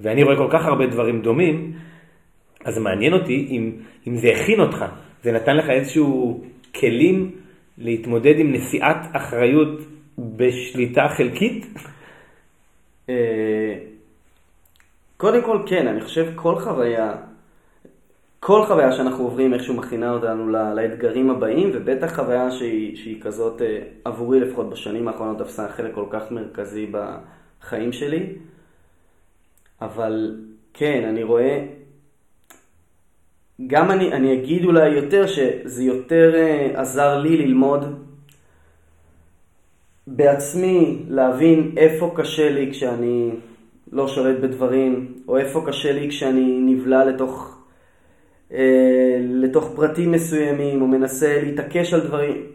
ואני 0.00 0.22
רואה 0.22 0.36
כל 0.36 0.48
כך 0.50 0.66
הרבה 0.66 0.86
דברים 0.86 1.22
דומים, 1.22 1.72
אז 2.64 2.78
מעניין 2.78 3.12
אותי 3.12 3.46
אם, 3.50 3.72
אם 4.06 4.16
זה 4.16 4.28
הכין 4.28 4.60
אותך, 4.60 4.84
זה 5.22 5.32
נתן 5.32 5.56
לך 5.56 5.70
איזשהו 5.70 6.44
כלים 6.74 7.30
להתמודד 7.78 8.38
עם 8.38 8.52
נשיאת 8.52 8.96
אחריות 9.12 9.80
בשליטה 10.18 11.08
חלקית? 11.16 11.66
אה, 15.16 15.20
קודם 15.20 15.42
כל 15.42 15.62
כן, 15.66 15.88
אני 15.88 16.00
חושב 16.00 16.32
כל 16.34 16.58
חוויה, 16.58 17.14
כל 18.40 18.66
חוויה 18.66 18.92
שאנחנו 18.92 19.24
עוברים 19.24 19.54
איכשהו 19.54 19.74
מכינה 19.74 20.12
אותנו 20.12 20.50
לאתגרים 20.50 21.30
הבאים, 21.30 21.70
ובטח 21.74 22.14
חוויה 22.14 22.50
שהיא, 22.50 22.96
שהיא 22.96 23.22
כזאת, 23.22 23.62
אה, 23.62 23.78
עבורי 24.04 24.40
לפחות 24.40 24.70
בשנים 24.70 25.08
האחרונות, 25.08 25.38
תפסה 25.38 25.68
חלק 25.68 25.94
כל 25.94 26.06
כך 26.10 26.30
מרכזי 26.30 26.92
בחיים 26.92 27.92
שלי. 27.92 28.32
אבל 29.80 30.40
כן, 30.74 31.04
אני 31.08 31.22
רואה 31.22 31.66
גם 33.66 33.90
אני, 33.90 34.12
אני 34.12 34.34
אגיד 34.34 34.64
אולי 34.64 34.88
יותר 34.88 35.26
שזה 35.26 35.84
יותר 35.84 36.32
uh, 36.34 36.78
עזר 36.78 37.18
לי 37.18 37.36
ללמוד 37.36 38.06
בעצמי, 40.06 41.02
להבין 41.08 41.74
איפה 41.76 42.12
קשה 42.16 42.50
לי 42.50 42.70
כשאני 42.72 43.30
לא 43.92 44.08
שולט 44.08 44.40
בדברים, 44.40 45.12
או 45.28 45.38
איפה 45.38 45.64
קשה 45.66 45.92
לי 45.92 46.08
כשאני 46.08 46.60
נבלע 46.60 47.04
לתוך, 47.04 47.58
uh, 48.50 48.54
לתוך 49.20 49.72
פרטים 49.76 50.12
מסוימים, 50.12 50.82
או 50.82 50.86
מנסה 50.86 51.40
להתעקש 51.42 51.94
על 51.94 52.00
דברים. 52.00 52.46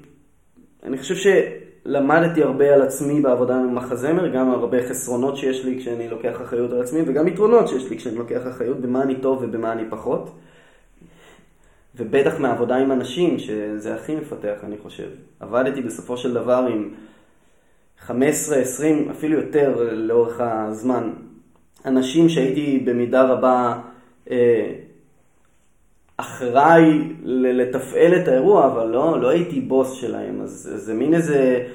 אני 0.83 0.97
חושב 0.97 1.15
שלמדתי 1.15 2.43
הרבה 2.43 2.73
על 2.73 2.81
עצמי 2.81 3.21
בעבודה 3.21 3.55
עם 3.55 3.75
מחזמר, 3.75 4.27
גם 4.27 4.51
הרבה 4.51 4.89
חסרונות 4.89 5.37
שיש 5.37 5.65
לי 5.65 5.79
כשאני 5.79 6.09
לוקח 6.09 6.41
אחריות 6.41 6.71
על 6.71 6.81
עצמי, 6.81 6.99
וגם 7.05 7.27
יתרונות 7.27 7.67
שיש 7.67 7.89
לי 7.89 7.97
כשאני 7.97 8.15
לוקח 8.15 8.41
אחריות 8.47 8.81
במה 8.81 9.03
אני 9.03 9.15
טוב 9.15 9.39
ובמה 9.43 9.71
אני 9.71 9.83
פחות. 9.89 10.31
ובטח 11.95 12.39
מעבודה 12.39 12.75
עם 12.75 12.91
אנשים, 12.91 13.39
שזה 13.39 13.95
הכי 13.95 14.15
מפתח, 14.15 14.55
אני 14.63 14.77
חושב. 14.77 15.07
עבדתי 15.39 15.81
בסופו 15.81 16.17
של 16.17 16.33
דבר 16.33 16.67
עם 16.71 16.89
15, 18.01 18.57
20, 18.57 19.09
אפילו 19.09 19.37
יותר 19.37 19.89
לאורך 19.91 20.39
הזמן, 20.39 21.09
אנשים 21.85 22.29
שהייתי 22.29 22.79
במידה 22.85 23.23
רבה 23.23 23.79
אה, 24.31 24.71
אחראי 26.17 27.13
לתפעל 27.23 28.15
את 28.15 28.27
האירוע, 28.27 28.65
אבל 28.65 28.87
לא, 28.87 29.21
לא 29.21 29.29
הייתי 29.29 29.61
בוס 29.61 29.93
שלהם, 29.93 30.41
אז 30.41 30.71
זה 30.75 30.93
מין 30.93 31.13
איזה... 31.13 31.67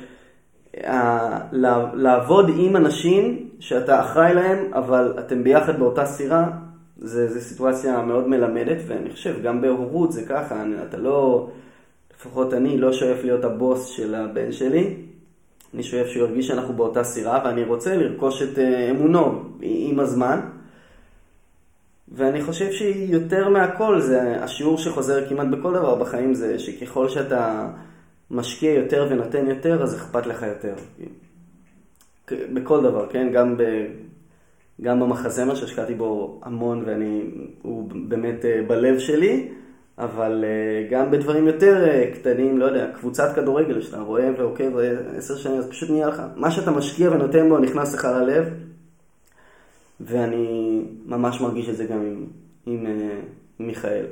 לעבוד 1.93 2.51
עם 2.59 2.77
אנשים 2.77 3.49
שאתה 3.61 4.01
אחראי 4.01 4.35
להם, 4.35 4.73
אבל 4.73 5.15
אתם 5.19 5.45
ביחד 5.45 5.79
באותה 5.79 6.07
סירה, 6.07 6.51
זה, 6.99 7.29
זה 7.33 7.41
סיטואציה 7.41 8.03
מאוד 8.03 8.29
מלמדת, 8.29 8.77
ואני 8.87 9.11
חושב, 9.11 9.43
גם 9.43 9.61
בהורות 9.61 10.13
זה 10.13 10.27
ככה, 10.27 10.65
אתה 10.89 10.97
לא, 10.97 11.49
לפחות 12.17 12.55
אני 12.55 12.79
לא 12.79 12.93
שואף 12.93 13.25
להיות 13.25 13.45
הבוס 13.45 13.87
של 13.87 14.15
הבן 14.15 14.53
שלי, 14.53 14.97
אני 15.77 15.83
שואף 15.83 16.07
שהוא 16.07 16.29
ירגיש 16.29 16.49
שאנחנו 16.49 16.75
באותה 16.75 17.05
סירה, 17.05 17.43
ואני 17.45 17.65
רוצה 17.65 17.97
לרכוש 17.97 18.43
את 18.43 18.59
אה, 18.59 18.91
אמונו 18.91 19.43
עם 19.61 20.01
הזמן. 20.01 20.41
ואני 22.09 22.43
חושב 22.43 22.73
שיותר 22.73 23.49
מהכל, 23.49 24.01
זה 24.01 24.45
השיעור 24.45 24.79
שחוזר 24.79 25.29
כמעט 25.29 25.47
בכל 25.47 25.75
דבר 25.75 25.95
בחיים, 25.95 26.35
זה 26.35 26.59
שככל 26.59 27.09
שאתה 27.09 27.69
משקיע 28.31 28.75
יותר 28.75 29.07
ונותן 29.11 29.47
יותר, 29.47 29.83
אז 29.83 29.95
אכפת 29.95 30.27
לך 30.27 30.43
יותר. 30.43 30.75
בכל 32.55 32.83
דבר, 32.83 33.07
כן? 33.11 33.33
גם, 33.33 33.57
ב, 33.57 33.63
גם 34.83 35.01
במחזמר 35.01 35.55
שהשקעתי 35.55 35.95
בו 35.95 36.41
המון 36.43 36.85
והוא 36.87 37.91
באמת 38.09 38.45
אה, 38.45 38.63
בלב 38.67 38.99
שלי, 38.99 39.49
אבל 39.99 40.45
אה, 40.45 40.89
גם 40.91 41.11
בדברים 41.11 41.47
יותר 41.47 41.89
אה, 41.89 42.11
קטנים, 42.15 42.59
לא 42.59 42.65
יודע, 42.65 42.91
קבוצת 42.95 43.35
כדורגל 43.35 43.83
שאתה 43.83 44.01
רואה 44.01 44.31
ועוקב 44.39 44.79
עשר 45.17 45.37
שנים, 45.37 45.59
אז 45.59 45.69
פשוט 45.71 45.91
נהיה 45.91 46.07
לך, 46.07 46.23
מה 46.37 46.51
שאתה 46.51 46.71
משקיע 46.71 47.11
ונותן 47.11 47.49
בו 47.49 47.59
נכנס 47.59 47.95
לך 47.95 48.05
ללב, 48.05 48.49
ואני 50.01 50.83
ממש 51.07 51.41
מרגיש 51.41 51.69
את 51.69 51.77
זה 51.77 51.85
גם 51.85 52.01
עם, 52.01 52.27
עם, 52.67 52.87
עם 53.59 53.67
מיכאל. 53.67 54.05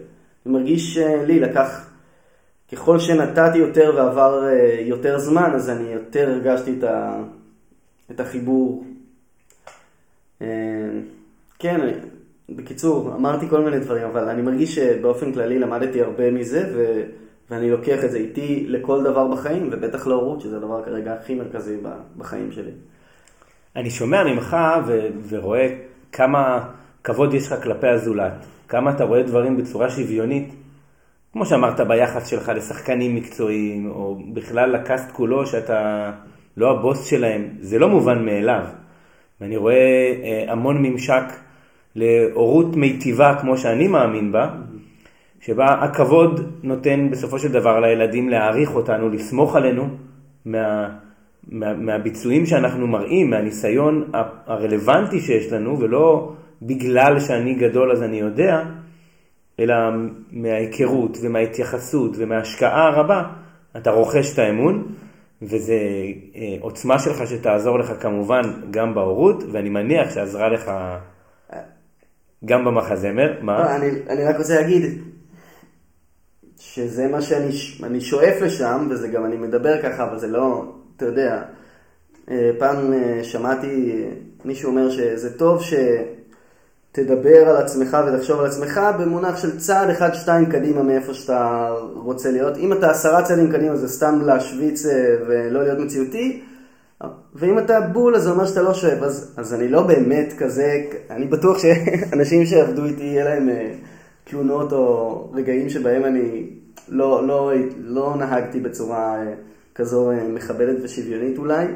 אני 0.47 0.55
מרגיש 0.55 0.99
לי 0.99 1.41
לקח 1.41 1.91
ככל 2.73 2.99
שנתתי 2.99 3.59
יותר 3.59 3.93
ועבר 3.97 4.45
אה, 4.45 4.81
יותר 4.81 5.19
זמן, 5.19 5.51
אז 5.55 5.71
אני 5.71 5.93
יותר 5.93 6.31
הרגשתי 6.31 6.75
את, 6.79 6.85
ה, 6.85 7.23
את 8.11 8.21
החיבור. 8.21 8.85
אה, 10.43 10.47
כן, 11.59 11.81
בקיצור, 12.49 13.15
אמרתי 13.15 13.49
כל 13.49 13.61
מיני 13.61 13.79
דברים, 13.79 14.07
אבל 14.07 14.29
אני 14.29 14.43
מרגיש 14.43 14.75
שבאופן 14.75 15.33
כללי 15.33 15.59
למדתי 15.59 16.03
הרבה 16.03 16.31
מזה, 16.31 16.73
ו, 16.75 17.03
ואני 17.51 17.71
לוקח 17.71 18.05
את 18.05 18.11
זה 18.11 18.19
איתי 18.19 18.67
לכל 18.69 19.03
דבר 19.03 19.29
בחיים, 19.29 19.69
ובטח 19.73 20.07
להורות, 20.07 20.41
שזה 20.41 20.57
הדבר 20.57 20.85
כרגע 20.85 21.15
הכי 21.15 21.35
מרכזי 21.35 21.77
בחיים 22.17 22.53
שלי. 22.53 22.71
אני 23.77 23.91
שומע 23.91 24.25
ממך 24.25 24.57
ו- 24.87 25.09
ורואה 25.29 25.69
כמה 26.13 26.69
כבוד 27.05 27.35
יש 27.35 27.47
לך 27.47 27.63
כלפי 27.63 27.89
הזולת, 27.89 28.47
כמה 28.69 28.91
אתה 28.91 29.05
רואה 29.05 29.23
דברים 29.23 29.57
בצורה 29.57 29.91
שוויונית. 29.91 30.55
כמו 31.33 31.47
שאמרת, 31.47 31.81
ביחס 31.81 32.27
שלך 32.27 32.53
לשחקנים 32.57 33.15
מקצועיים, 33.15 33.91
או 33.91 34.19
בכלל 34.33 34.71
לקאסט 34.71 35.11
כולו, 35.13 35.47
שאתה 35.47 36.11
לא 36.57 36.71
הבוס 36.71 37.05
שלהם, 37.05 37.49
זה 37.61 37.79
לא 37.79 37.89
מובן 37.89 38.25
מאליו. 38.25 38.65
ואני 39.41 39.57
רואה 39.57 39.75
אה, 39.75 40.53
המון 40.53 40.83
ממשק 40.83 41.25
להורות 41.97 42.77
מיטיבה, 42.77 43.35
כמו 43.41 43.57
שאני 43.57 43.89
מאמין 43.89 44.33
בה, 44.33 44.51
שבה 45.41 45.67
הכבוד 45.67 46.41
נותן 46.63 47.11
בסופו 47.11 47.39
של 47.39 47.53
דבר 47.53 47.81
לילדים 47.81 48.29
להעריך 48.29 48.75
אותנו, 48.75 49.09
לסמוך 49.09 49.57
עלינו 49.57 49.89
מה, 50.45 50.89
מה, 51.49 51.75
מהביצועים 51.75 52.47
שאנחנו 52.47 52.87
מראים, 52.87 53.31
מהניסיון 53.31 54.11
הרלוונטי 54.47 55.21
שיש 55.21 55.53
לנו, 55.53 55.81
ולא 55.81 56.33
בגלל 56.63 57.21
שאני 57.21 57.55
גדול 57.55 57.93
אז 57.93 58.03
אני 58.03 58.17
יודע, 58.17 58.63
אלא 59.61 59.75
מההיכרות 60.33 61.19
ומההתייחסות 61.23 62.17
ומההשקעה 62.19 62.89
הרבה, 62.89 63.23
אתה 63.77 63.91
רוכש 63.91 64.35
את 64.35 64.39
האמון, 64.39 64.95
וזה 65.43 65.79
אה, 66.37 66.57
עוצמה 66.61 66.99
שלך 66.99 67.27
שתעזור 67.27 67.79
לך 67.79 67.93
כמובן 68.01 68.41
גם 68.71 68.95
בהורות, 68.95 69.43
ואני 69.53 69.69
מניח 69.69 70.15
שעזרה 70.15 70.49
לך 70.49 70.71
גם 72.45 72.65
במחזמר. 72.65 73.33
מה? 73.41 73.59
לא, 73.59 73.77
אני, 73.77 73.91
אני 74.09 74.25
רק 74.25 74.37
רוצה 74.39 74.55
להגיד 74.55 75.03
שזה 76.59 77.09
מה 77.09 77.23
שאני 77.23 78.01
שואף 78.01 78.41
לשם, 78.41 78.87
וזה 78.91 79.09
גם 79.09 79.25
אני 79.25 79.37
מדבר 79.37 79.83
ככה, 79.83 80.05
אבל 80.05 80.19
זה 80.19 80.27
לא, 80.27 80.65
אתה 80.97 81.05
יודע, 81.05 81.43
אה, 82.31 82.51
פעם 82.59 82.93
אה, 82.93 83.25
שמעתי 83.25 84.05
מישהו 84.45 84.71
אומר 84.71 84.91
שזה 84.91 85.39
טוב 85.39 85.63
ש... 85.63 85.75
תדבר 86.97 87.49
על 87.49 87.57
עצמך 87.57 87.97
ותחשוב 88.07 88.41
על 88.41 88.47
עצמך 88.47 88.81
במונח 88.99 89.37
של 89.37 89.59
צעד 89.59 89.91
אחד, 89.91 90.15
שתיים 90.15 90.47
קדימה 90.47 90.83
מאיפה 90.83 91.15
שאתה 91.15 91.71
רוצה 91.95 92.31
להיות. 92.31 92.57
אם 92.57 92.73
אתה 92.73 92.91
עשרה 92.91 93.23
צעדים 93.23 93.53
קדימה 93.53 93.77
זה 93.77 93.89
סתם 93.89 94.21
להשוויץ 94.25 94.87
אה, 94.87 95.17
ולא 95.29 95.63
להיות 95.63 95.79
מציאותי, 95.79 96.43
ואם 97.35 97.59
אתה 97.59 97.81
בול 97.81 98.17
אז 98.17 98.23
זה 98.23 98.31
אומר 98.31 98.47
שאתה 98.47 98.63
לא 98.63 98.75
שואב, 98.75 99.03
אז, 99.03 99.35
אז 99.37 99.55
אני 99.55 99.69
לא 99.69 99.83
באמת 99.83 100.33
כזה, 100.39 100.85
אני 101.11 101.27
בטוח 101.27 101.59
שאנשים 101.59 102.47
שעבדו 102.47 102.85
איתי 102.85 103.03
יהיה 103.03 103.25
להם 103.25 103.49
אה, 103.49 103.73
תלונות 104.25 104.73
או 104.73 105.31
רגעים 105.35 105.69
שבהם 105.69 106.05
אני 106.05 106.47
לא, 106.89 107.27
לא, 107.27 107.53
לא 107.79 108.15
נהגתי 108.19 108.61
בצורה 108.61 109.17
אה, 109.17 109.33
כזו 109.75 110.13
מכבדת 110.29 110.77
ושוויונית 110.83 111.39
אולי. 111.39 111.67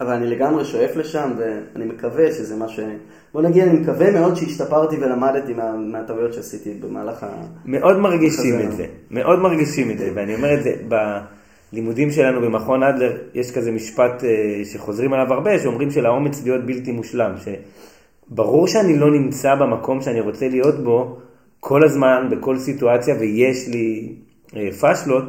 אבל 0.00 0.12
אני 0.12 0.26
לגמרי 0.26 0.64
שואף 0.64 0.96
לשם, 0.96 1.30
ואני 1.38 1.84
מקווה 1.84 2.32
שזה 2.32 2.56
מה 2.56 2.68
ש... 2.68 2.80
בוא 3.32 3.42
נגיד, 3.42 3.62
אני 3.62 3.78
מקווה 3.78 4.10
מאוד 4.10 4.34
שהשתפרתי 4.34 4.96
ולמדתי 4.96 5.52
מה, 5.54 5.76
מהטעויות 5.76 6.34
שעשיתי 6.34 6.74
במהלך 6.74 7.22
ה... 7.22 7.28
מאוד 7.64 7.98
מרגישים 7.98 8.60
את 8.60 8.72
זה, 8.72 8.86
מאוד 9.10 9.38
מרגישים 9.38 9.90
את 9.90 9.98
זה, 9.98 10.10
ואני 10.14 10.34
אומר 10.34 10.54
את 10.54 10.62
זה, 10.62 10.74
בלימודים 11.72 12.10
שלנו 12.10 12.40
במכון 12.40 12.82
אדלר, 12.82 13.16
יש 13.34 13.50
כזה 13.50 13.72
משפט 13.72 14.24
אה, 14.24 14.64
שחוזרים 14.64 15.12
עליו 15.12 15.32
הרבה, 15.32 15.58
שאומרים 15.58 15.90
שלאומץ 15.90 16.42
להיות 16.44 16.66
בלתי 16.66 16.92
מושלם, 16.92 17.32
שברור 17.36 18.66
שאני 18.66 18.98
לא 18.98 19.10
נמצא 19.10 19.54
במקום 19.54 20.00
שאני 20.00 20.20
רוצה 20.20 20.48
להיות 20.48 20.84
בו 20.84 21.18
כל 21.60 21.84
הזמן, 21.84 22.28
בכל 22.30 22.58
סיטואציה, 22.58 23.14
ויש 23.20 23.68
לי 23.68 24.14
אה, 24.56 24.68
פשלות, 24.72 25.24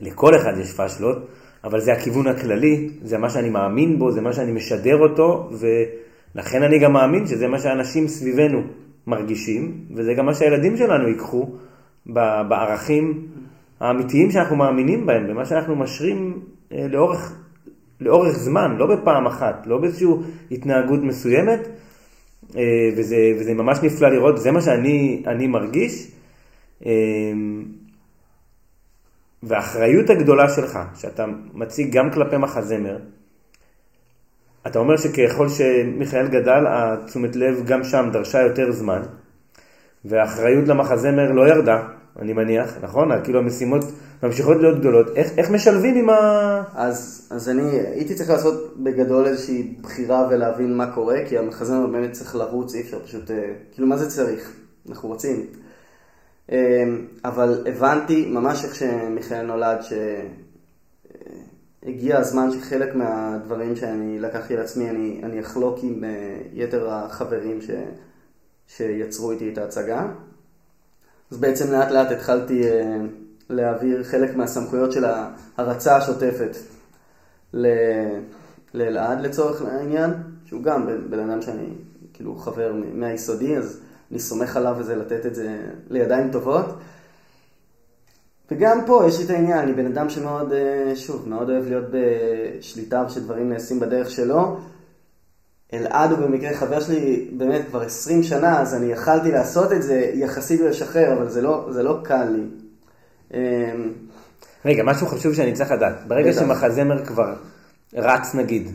לכל 0.00 0.36
אחד 0.36 0.52
יש 0.60 0.72
פשלות, 0.72 1.26
אבל 1.64 1.80
זה 1.80 1.92
הכיוון 1.92 2.26
הכללי, 2.26 2.88
זה 3.02 3.18
מה 3.18 3.30
שאני 3.30 3.50
מאמין 3.50 3.98
בו, 3.98 4.10
זה 4.10 4.20
מה 4.20 4.32
שאני 4.32 4.52
משדר 4.52 4.98
אותו, 4.98 5.50
ולכן 5.52 6.62
אני 6.62 6.78
גם 6.78 6.92
מאמין 6.92 7.26
שזה 7.26 7.48
מה 7.48 7.58
שאנשים 7.58 8.08
סביבנו 8.08 8.62
מרגישים, 9.06 9.84
וזה 9.94 10.14
גם 10.14 10.26
מה 10.26 10.34
שהילדים 10.34 10.76
שלנו 10.76 11.08
ייקחו 11.08 11.50
בערכים 12.48 13.26
האמיתיים 13.80 14.30
שאנחנו 14.30 14.56
מאמינים 14.56 15.06
בהם, 15.06 15.26
במה 15.28 15.44
שאנחנו 15.44 15.76
משרים 15.76 16.40
אה, 16.72 16.86
לאורך, 16.88 17.32
לאורך 18.00 18.32
זמן, 18.32 18.76
לא 18.76 18.86
בפעם 18.86 19.26
אחת, 19.26 19.66
לא 19.66 19.78
באיזושהי 19.78 20.08
התנהגות 20.50 21.00
מסוימת, 21.02 21.68
אה, 22.56 22.62
וזה, 22.96 23.16
וזה 23.38 23.54
ממש 23.54 23.78
נפלא 23.82 24.08
לראות, 24.08 24.38
זה 24.38 24.50
מה 24.50 24.60
שאני 24.60 25.46
מרגיש. 25.46 26.10
אה, 26.86 26.92
והאחריות 29.42 30.10
הגדולה 30.10 30.48
שלך, 30.48 30.78
שאתה 30.94 31.24
מציג 31.54 31.92
גם 31.92 32.10
כלפי 32.10 32.36
מחזמר, 32.36 32.98
אתה 34.66 34.78
אומר 34.78 34.96
שככל 34.96 35.48
שמיכאל 35.48 36.28
גדל, 36.28 36.64
התשומת 36.68 37.36
לב 37.36 37.62
גם 37.66 37.84
שם 37.84 38.08
דרשה 38.12 38.40
יותר 38.40 38.72
זמן, 38.72 39.02
והאחריות 40.04 40.68
למחזמר 40.68 41.32
לא 41.32 41.48
ירדה, 41.48 41.82
אני 42.18 42.32
מניח, 42.32 42.76
נכון? 42.82 43.24
כאילו 43.24 43.38
המשימות 43.38 43.84
ממשיכות 44.22 44.56
להיות 44.56 44.78
גדולות. 44.78 45.06
איך, 45.16 45.30
איך 45.38 45.50
משלבים 45.50 45.94
עם 45.94 46.10
ה... 46.10 46.62
אז, 46.74 47.28
אז 47.30 47.48
אני 47.48 47.70
הייתי 47.70 48.14
צריך 48.14 48.30
לעשות 48.30 48.74
בגדול 48.76 49.26
איזושהי 49.26 49.74
בחירה 49.82 50.28
ולהבין 50.30 50.76
מה 50.76 50.92
קורה, 50.94 51.18
כי 51.28 51.38
המחזמר 51.38 51.86
באמת 51.86 52.12
צריך 52.12 52.36
לרוץ, 52.36 52.74
אי 52.74 52.80
אפשר 52.80 52.98
פשוט... 53.04 53.30
אה, 53.30 53.52
כאילו, 53.72 53.88
מה 53.88 53.96
זה 53.96 54.10
צריך? 54.10 54.52
אנחנו 54.88 55.08
רוצים. 55.08 55.46
אמ, 56.52 57.06
אבל 57.24 57.66
הבנתי 57.66 58.26
ממש 58.26 58.64
איך 58.64 58.74
שמיכאל 58.74 59.42
נולד, 59.42 59.78
שהגיע 61.82 62.18
הזמן 62.18 62.50
שחלק 62.52 62.94
מהדברים 62.94 63.76
שאני 63.76 64.20
לקחתי 64.20 64.54
על 64.54 64.60
עצמי, 64.60 64.90
אני, 64.90 65.20
אני 65.22 65.40
אחלוק 65.40 65.78
עם 65.82 66.04
אה, 66.04 66.38
יתר 66.52 66.90
החברים 66.90 67.60
ש, 67.62 67.70
שיצרו 68.66 69.30
איתי 69.30 69.52
את 69.52 69.58
ההצגה. 69.58 70.06
אז 71.30 71.38
בעצם 71.38 71.72
לאט 71.72 71.90
לאט 71.90 72.10
התחלתי 72.10 72.68
אה, 72.68 72.96
להעביר 73.50 74.04
חלק 74.04 74.36
מהסמכויות 74.36 74.92
של 74.92 75.04
ההרצה 75.04 75.96
השוטפת 75.96 76.56
לאלעד 78.74 79.20
לצורך 79.20 79.62
העניין, 79.62 80.10
שהוא 80.44 80.62
גם 80.62 80.88
בן 81.10 81.30
אדם 81.30 81.42
שאני 81.42 81.68
כאילו 82.12 82.36
חבר 82.36 82.72
מהיסודי, 82.94 83.56
אז 83.56 83.80
אני 84.10 84.18
סומך 84.18 84.56
עליו 84.56 84.76
וזה 84.78 84.96
לתת 84.96 85.26
את 85.26 85.34
זה 85.34 85.56
לידיים 85.90 86.30
טובות. 86.32 86.64
וגם 88.50 88.80
פה 88.86 89.04
יש 89.08 89.18
לי 89.18 89.24
את 89.24 89.30
העניין, 89.30 89.58
אני 89.58 89.72
בן 89.72 89.86
אדם 89.86 90.10
שמאוד, 90.10 90.52
אה, 90.52 90.92
שוב, 90.96 91.28
מאוד 91.28 91.50
אוהב 91.50 91.68
להיות 91.68 91.84
בשליטה 91.90 93.04
ושדברים 93.06 93.48
נעשים 93.48 93.80
בדרך 93.80 94.10
שלו. 94.10 94.56
אלעד 95.74 96.10
הוא 96.10 96.18
במקרה 96.18 96.54
חבר 96.54 96.80
שלי 96.80 97.28
באמת 97.32 97.62
כבר 97.68 97.82
20 97.82 98.22
שנה, 98.22 98.60
אז 98.60 98.74
אני 98.74 98.92
יכלתי 98.92 99.30
לעשות 99.30 99.72
את 99.72 99.82
זה 99.82 100.10
יחסית 100.14 100.60
ולשחרר, 100.60 101.12
אבל 101.12 101.28
זה 101.28 101.42
לא, 101.42 101.68
זה 101.70 101.82
לא 101.82 101.98
קל 102.04 102.24
לי. 102.24 102.42
אמ, 103.34 103.92
רגע, 104.64 104.82
משהו 104.82 105.06
חשוב 105.06 105.34
שאני 105.34 105.52
צריך 105.52 105.70
לדעת. 105.70 106.06
ברגע 106.08 106.30
בטח. 106.30 106.40
שמחזמר 106.40 107.04
כבר 107.04 107.34
רץ 107.94 108.34
נגיד 108.34 108.68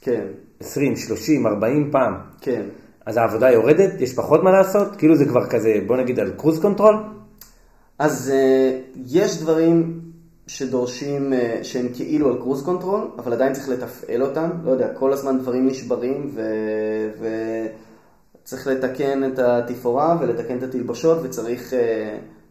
כן, 0.00 0.24
20, 0.60 0.96
30, 0.96 1.46
40 1.46 1.90
פעם, 1.92 2.14
כן. 2.40 2.62
אז 3.06 3.16
העבודה 3.16 3.50
יורדת? 3.50 4.00
יש 4.00 4.14
פחות 4.14 4.42
מה 4.42 4.50
לעשות? 4.50 4.96
כאילו 4.96 5.16
זה 5.16 5.24
כבר 5.24 5.46
כזה, 5.46 5.78
בוא 5.86 5.96
נגיד 5.96 6.20
על 6.20 6.32
cruise 6.36 6.60
control? 6.60 6.96
אז 7.98 8.32
אה, 8.32 8.88
יש 9.06 9.42
דברים 9.42 10.00
שדורשים, 10.46 11.32
אה, 11.32 11.64
שהם 11.64 11.88
כאילו 11.94 12.28
על 12.28 12.38
cruise 12.38 12.64
control, 12.64 13.00
אבל 13.18 13.32
עדיין 13.32 13.52
צריך 13.52 13.68
לתפעל 13.68 14.22
אותם. 14.22 14.50
לא 14.64 14.70
יודע, 14.70 14.94
כל 14.94 15.12
הזמן 15.12 15.38
דברים 15.38 15.66
נשברים 15.66 16.34
וצריך 18.42 18.66
לתקן 18.66 19.32
את 19.32 19.38
התפאורה 19.38 20.16
ולתקן 20.20 20.58
את 20.58 20.62
התלבושות 20.62 21.18
וצריך, 21.22 21.72
אה, 21.72 21.76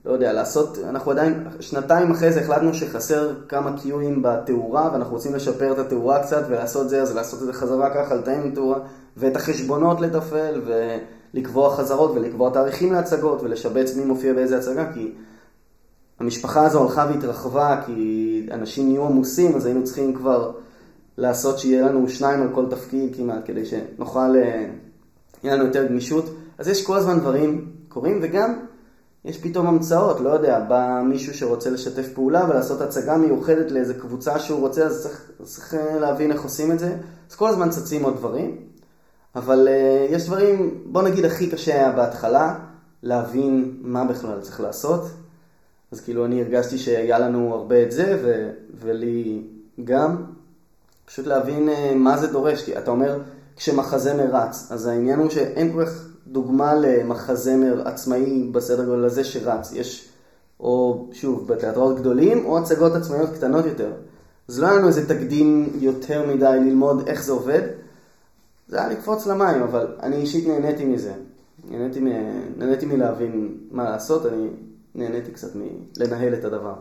לא 0.06 0.12
יודע, 0.12 0.34
לעשות, 0.34 0.78
אנחנו 0.90 1.12
עדיין, 1.12 1.48
שנתיים 1.60 2.12
אחרי 2.12 2.32
זה 2.32 2.42
החלטנו 2.42 2.74
שחסר 2.74 3.34
כמה 3.48 3.78
קיואים 3.82 4.22
בתאורה 4.22 4.90
ואנחנו 4.94 5.14
רוצים 5.14 5.36
לשפר 5.36 5.72
את 5.72 5.80
התאורה 5.80 6.24
קצת 6.24 6.44
ולעשות 6.50 6.90
זה, 6.90 7.02
אז 7.02 7.16
לעשות 7.16 7.42
את 7.42 7.46
זה 7.46 7.54
חזרה 7.54 7.90
ככה, 7.90 8.16
לתאם 8.16 8.42
את 8.48 8.52
התאורה 8.52 8.80
ואת 9.18 9.36
החשבונות 9.36 10.02
לתפעל 10.02 10.62
ולקבוע 11.34 11.76
חזרות 11.76 12.12
ולקבוע 12.16 12.50
תאריכים 12.50 12.94
להצגות 12.94 13.42
ולשבץ 13.44 13.96
מי 13.96 14.06
מופיע 14.06 14.34
באיזה 14.34 14.58
הצגה, 14.58 14.94
כי 14.94 15.12
המשפחה 16.22 16.66
הזו 16.66 16.84
הלכה 16.84 17.08
והתרחבה 17.10 17.82
כי 17.86 18.48
אנשים 18.52 18.90
נהיו 18.90 19.06
עמוסים, 19.06 19.56
אז 19.56 19.66
היינו 19.66 19.84
צריכים 19.84 20.14
כבר 20.14 20.52
לעשות 21.18 21.60
שיהיה 21.60 21.86
לנו 21.86 22.10
שניים 22.10 22.42
על 22.42 22.48
כל 22.56 22.66
תפקיד 22.70 23.16
כמעט, 23.16 23.42
כדי 23.46 23.66
שנוכל, 23.66 24.36
אה, 24.36 24.66
יהיה 25.44 25.56
לנו 25.56 25.66
יותר 25.66 25.88
גמישות. 25.88 26.26
אז 26.58 26.68
יש 26.68 26.86
כל 26.86 26.98
הזמן 26.98 27.20
דברים 27.20 27.72
קורים, 27.90 28.20
וגם 28.22 28.54
יש 29.26 29.38
פתאום 29.38 29.68
המצאות, 29.68 30.20
לא 30.20 30.30
יודע, 30.30 30.60
בא 30.60 31.02
מישהו 31.06 31.34
שרוצה 31.34 31.70
לשתף 31.70 32.14
פעולה 32.14 32.46
ולעשות 32.50 32.82
הצגה 32.82 33.18
מיוחדת 33.18 33.72
לאיזה 33.72 33.94
קבוצה 33.94 34.40
שהוא 34.40 34.60
רוצה, 34.60 34.84
אז 34.84 35.02
צריך, 35.02 35.32
צריך 35.44 35.74
אה, 35.74 36.00
להבין 36.00 36.32
איך 36.32 36.44
עושים 36.44 36.72
את 36.72 36.80
זה. 36.80 36.96
אז 37.30 37.36
כל 37.36 37.48
הזמן 37.48 37.70
צצים 37.70 38.04
עוד 38.04 38.18
דברים, 38.18 38.58
אבל 39.36 39.68
uh, 39.68 40.14
יש 40.14 40.26
דברים, 40.26 40.84
בוא 40.86 41.02
נגיד 41.02 41.26
הכי 41.26 41.50
קשה 41.50 41.74
היה 41.74 41.92
בהתחלה, 41.92 42.56
להבין 43.04 43.78
מה 43.82 44.06
בכלל 44.06 44.42
צריך 44.42 44.62
לעשות. 44.62 45.02
אז 45.92 46.02
כאילו 46.02 46.26
אני 46.26 46.42
הרגשתי 46.42 46.78
שהיה 46.78 47.20
לנו 47.20 47.54
הרבה 47.54 47.84
את 47.84 47.92
זה, 47.92 48.20
ו- 48.24 48.50
ולי 48.82 49.42
גם, 49.84 50.24
פשוט 51.06 51.28
להבין 51.28 51.70
uh, 51.70 51.96
מה 51.96 52.18
זה 52.18 52.28
דורש. 52.28 52.64
כי 52.64 52.78
אתה 52.78 52.92
אומר, 52.92 53.20
כשמחזמר 53.56 54.36
רץ, 54.36 54.68
אז 54.72 54.86
העניין 54.86 55.20
הוא 55.20 55.30
שאין 55.30 55.74
כל 55.74 55.86
כך 55.86 56.08
דוגמה 56.28 56.74
למחזמר 56.74 57.88
עצמאי 57.88 58.50
בסדר 58.52 58.86
גודל 58.86 59.06
הזה 59.06 59.24
שרץ. 59.24 59.72
יש, 59.74 60.10
או 60.60 61.08
שוב, 61.14 61.48
בתיאטראות 61.48 62.00
גדולים, 62.00 62.46
או 62.46 62.58
הצגות 62.58 62.94
עצמאיות 62.96 63.30
קטנות 63.34 63.66
יותר. 63.66 63.92
אז 64.50 64.60
לא 64.60 64.68
היה 64.68 64.76
לנו 64.76 64.88
איזה 64.88 65.08
תקדים 65.08 65.70
יותר 65.80 66.28
מדי 66.28 66.58
ללמוד 66.66 67.08
איך 67.08 67.24
זה 67.24 67.32
עובד. 67.32 67.62
זה 68.68 68.80
היה 68.80 68.90
לקפוץ 68.90 69.28
למים, 69.28 69.62
אבל 69.62 69.88
אני 70.04 70.16
אישית 70.16 70.48
נהניתי 70.48 70.86
מזה. 70.86 71.14
נהניתי, 71.70 72.00
מ- 72.00 72.42
נהניתי 72.58 72.86
מלהבין 72.86 73.58
מה 73.72 73.84
לעשות, 73.84 74.26
אני 74.26 74.48
נהניתי 74.96 75.32
קצת 75.32 75.48
מלנהל 75.56 76.34
את 76.34 76.46
הדבר. 76.46 76.74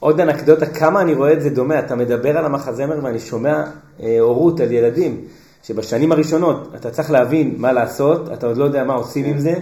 עוד 0.00 0.20
אנקדוטה, 0.20 0.66
כמה 0.66 1.02
אני 1.02 1.14
רואה 1.14 1.32
את 1.32 1.42
זה 1.42 1.50
דומה, 1.50 1.78
אתה 1.78 1.96
מדבר 1.96 2.38
על 2.38 2.44
המחזמר 2.44 2.98
ואני 3.02 3.18
שומע 3.18 3.64
אה, 4.02 4.20
הורות 4.20 4.60
על 4.60 4.72
ילדים, 4.72 5.24
שבשנים 5.62 6.12
הראשונות 6.12 6.74
אתה 6.74 6.90
צריך 6.90 7.10
להבין 7.10 7.54
מה 7.58 7.72
לעשות, 7.72 8.32
אתה 8.32 8.46
עוד 8.46 8.56
לא 8.56 8.64
יודע 8.64 8.84
מה 8.84 8.94
עושים 8.94 9.24
עם 9.24 9.38
זה, 9.38 9.54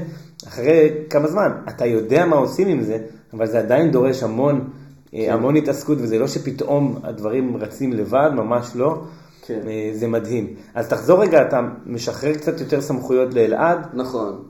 אחרי 0.49 0.91
כמה 1.11 1.29
זמן 1.29 1.53
אתה 1.69 1.87
יודע 1.87 2.27
מה 2.27 2.37
עושים 2.37 2.69
עם 2.69 2.83
זה, 2.83 2.99
אבל 3.33 3.47
זה 3.47 3.59
עדיין 3.59 3.91
דורש 3.91 4.23
המון, 4.23 4.69
אה, 5.15 5.35
המון 5.35 5.57
התעסקות, 5.57 5.99
וזה 6.01 6.19
לא 6.19 6.29
שפתאום 6.29 6.99
הדברים 7.03 7.57
רצים 7.57 7.93
לבד, 7.93 8.31
ממש 8.35 8.73
לא. 8.75 9.03
כן. 9.47 9.61
אה, 9.67 9.91
זה 9.95 10.09
מדהים. 10.09 10.55
אז 10.75 10.89
תחזור 10.89 11.23
רגע, 11.23 11.43
אתה 11.43 11.61
משחרר 11.87 12.35
קצת 12.35 12.61
יותר 12.61 12.81
סמכויות 12.81 13.35
לאלעד, 13.35 13.79
נכון. 13.95 14.43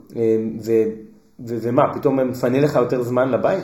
אה, 1.39 1.45
ו- 1.45 1.49
ו- 1.49 1.57
ומה, 1.61 1.93
פתאום 1.93 2.29
מפנה 2.29 2.59
לך 2.61 2.75
יותר 2.75 3.03
זמן 3.03 3.31
לבית? 3.31 3.63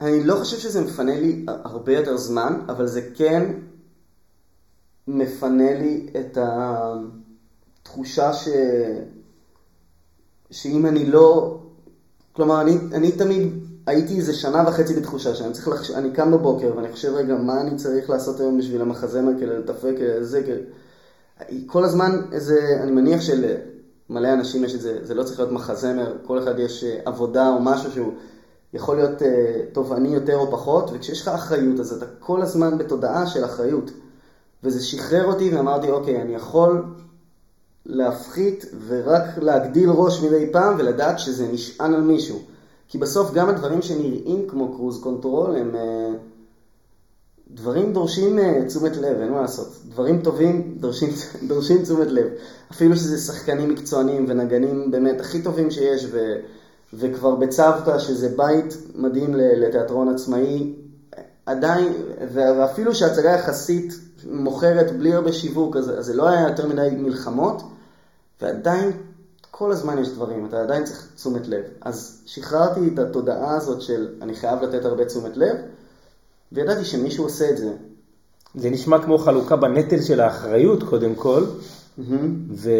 אני 0.00 0.24
לא 0.24 0.34
חושב 0.34 0.56
שזה 0.56 0.80
מפנה 0.80 1.20
לי 1.20 1.46
הרבה 1.48 1.92
יותר 1.92 2.16
זמן, 2.16 2.60
אבל 2.68 2.86
זה 2.86 3.02
כן 3.14 3.52
מפנה 5.08 5.74
לי 5.74 6.06
את 6.20 6.38
התחושה 7.82 8.32
ש... 8.32 8.48
שאם 10.50 10.86
אני 10.86 11.06
לא... 11.06 11.58
כלומר, 12.32 12.60
אני, 12.60 12.78
אני 12.92 13.12
תמיד 13.12 13.52
הייתי 13.86 14.16
איזה 14.16 14.32
שנה 14.32 14.64
וחצי 14.68 14.94
בתחושה 14.94 15.34
שאני 15.34 15.52
צריך 15.52 15.68
לחשוב, 15.68 15.96
אני 15.96 16.12
קם 16.12 16.32
בבוקר 16.32 16.76
ואני 16.76 16.92
חושב 16.92 17.14
רגע, 17.14 17.34
מה 17.34 17.60
אני 17.60 17.76
צריך 17.76 18.10
לעשות 18.10 18.40
היום 18.40 18.58
בשביל 18.58 18.80
המחזמר 18.80 19.32
כדי 19.36 19.46
לתפק 19.46 19.94
זה, 20.20 20.42
כדי... 20.42 20.62
כל 21.66 21.84
הזמן 21.84 22.20
איזה, 22.32 22.78
אני 22.82 22.90
מניח 22.90 23.22
שלמלא 24.12 24.32
אנשים 24.32 24.64
יש 24.64 24.74
את 24.74 24.80
זה, 24.80 24.98
זה 25.02 25.14
לא 25.14 25.22
צריך 25.22 25.38
להיות 25.38 25.52
מחזמר, 25.52 26.16
כל 26.26 26.38
אחד 26.38 26.58
יש 26.58 26.84
אה, 26.84 27.00
עבודה 27.04 27.48
או 27.48 27.60
משהו 27.60 27.92
שהוא 27.92 28.12
יכול 28.74 28.96
להיות 28.96 29.22
אה, 29.22 29.60
תובעני 29.72 30.08
יותר 30.08 30.36
או 30.36 30.50
פחות, 30.50 30.90
וכשיש 30.92 31.22
לך 31.22 31.28
אחריות 31.28 31.80
אז 31.80 31.92
אתה 31.92 32.06
כל 32.18 32.42
הזמן 32.42 32.78
בתודעה 32.78 33.26
של 33.26 33.44
אחריות. 33.44 33.90
וזה 34.64 34.82
שחרר 34.82 35.26
אותי 35.26 35.56
ואמרתי, 35.56 35.90
אוקיי, 35.90 36.22
אני 36.22 36.34
יכול 36.34 36.84
להפחית 37.86 38.64
ורק 38.86 39.38
להגדיל 39.38 39.90
ראש 39.90 40.22
מדי 40.22 40.52
פעם 40.52 40.74
ולדעת 40.78 41.18
שזה 41.18 41.48
נשען 41.52 41.94
על 41.94 42.00
מישהו. 42.00 42.38
כי 42.88 42.98
בסוף 42.98 43.32
גם 43.32 43.48
הדברים 43.48 43.82
שנראים 43.82 44.48
כמו 44.48 44.76
cruise 44.76 45.02
control 45.02 45.56
הם 45.56 45.74
אה, 45.74 46.10
דברים 47.54 47.92
דורשים 47.92 48.38
אה, 48.38 48.64
תשומת 48.66 48.96
לב, 48.96 49.20
אין 49.20 49.32
מה 49.32 49.40
לעשות. 49.40 49.72
דברים 49.88 50.20
טובים 50.22 50.76
דורשים, 50.80 51.08
דורשים 51.48 51.82
תשומת 51.82 52.06
לב. 52.06 52.26
אפילו 52.72 52.96
שזה 52.96 53.18
שחקנים 53.18 53.68
מקצוענים 53.68 54.26
ונגנים 54.28 54.90
באמת 54.90 55.20
הכי 55.20 55.42
טובים 55.42 55.70
שיש, 55.70 56.06
ו, 56.10 56.34
וכבר 56.94 57.34
בצוותא 57.34 57.98
שזה 57.98 58.28
בית 58.36 58.76
מדהים 58.94 59.34
לתיאטרון 59.34 60.14
עצמאי, 60.14 60.74
עדיין, 61.46 61.92
ואפילו 62.32 62.94
שההצגה 62.94 63.30
יחסית 63.30 63.94
מוכרת 64.30 64.98
בלי 64.98 65.14
הרבה 65.14 65.32
שיווק, 65.32 65.76
אז, 65.76 65.90
אז 65.98 66.06
זה 66.06 66.14
לא 66.14 66.28
היה 66.28 66.48
יותר 66.48 66.66
מדי 66.66 66.88
מלחמות, 66.98 67.62
ועדיין 68.42 68.92
כל 69.50 69.72
הזמן 69.72 69.98
יש 69.98 70.08
דברים, 70.08 70.46
אתה 70.46 70.60
עדיין 70.60 70.84
צריך 70.84 71.08
תשומת 71.14 71.48
לב. 71.48 71.62
אז 71.80 72.22
שחררתי 72.26 72.80
את 72.94 72.98
התודעה 72.98 73.56
הזאת 73.56 73.82
של 73.82 74.08
אני 74.22 74.34
חייב 74.34 74.62
לתת 74.62 74.84
הרבה 74.84 75.04
תשומת 75.04 75.36
לב, 75.36 75.56
וידעתי 76.54 76.84
שמישהו 76.84 77.24
עושה 77.24 77.50
את 77.50 77.56
זה. 77.56 77.70
זה 78.54 78.70
נשמע 78.70 78.98
כמו 78.98 79.18
חלוקה 79.18 79.56
בנטל 79.56 80.00
של 80.00 80.20
האחריות 80.20 80.82
קודם 80.82 81.14
כל, 81.14 81.44
ו, 82.50 82.70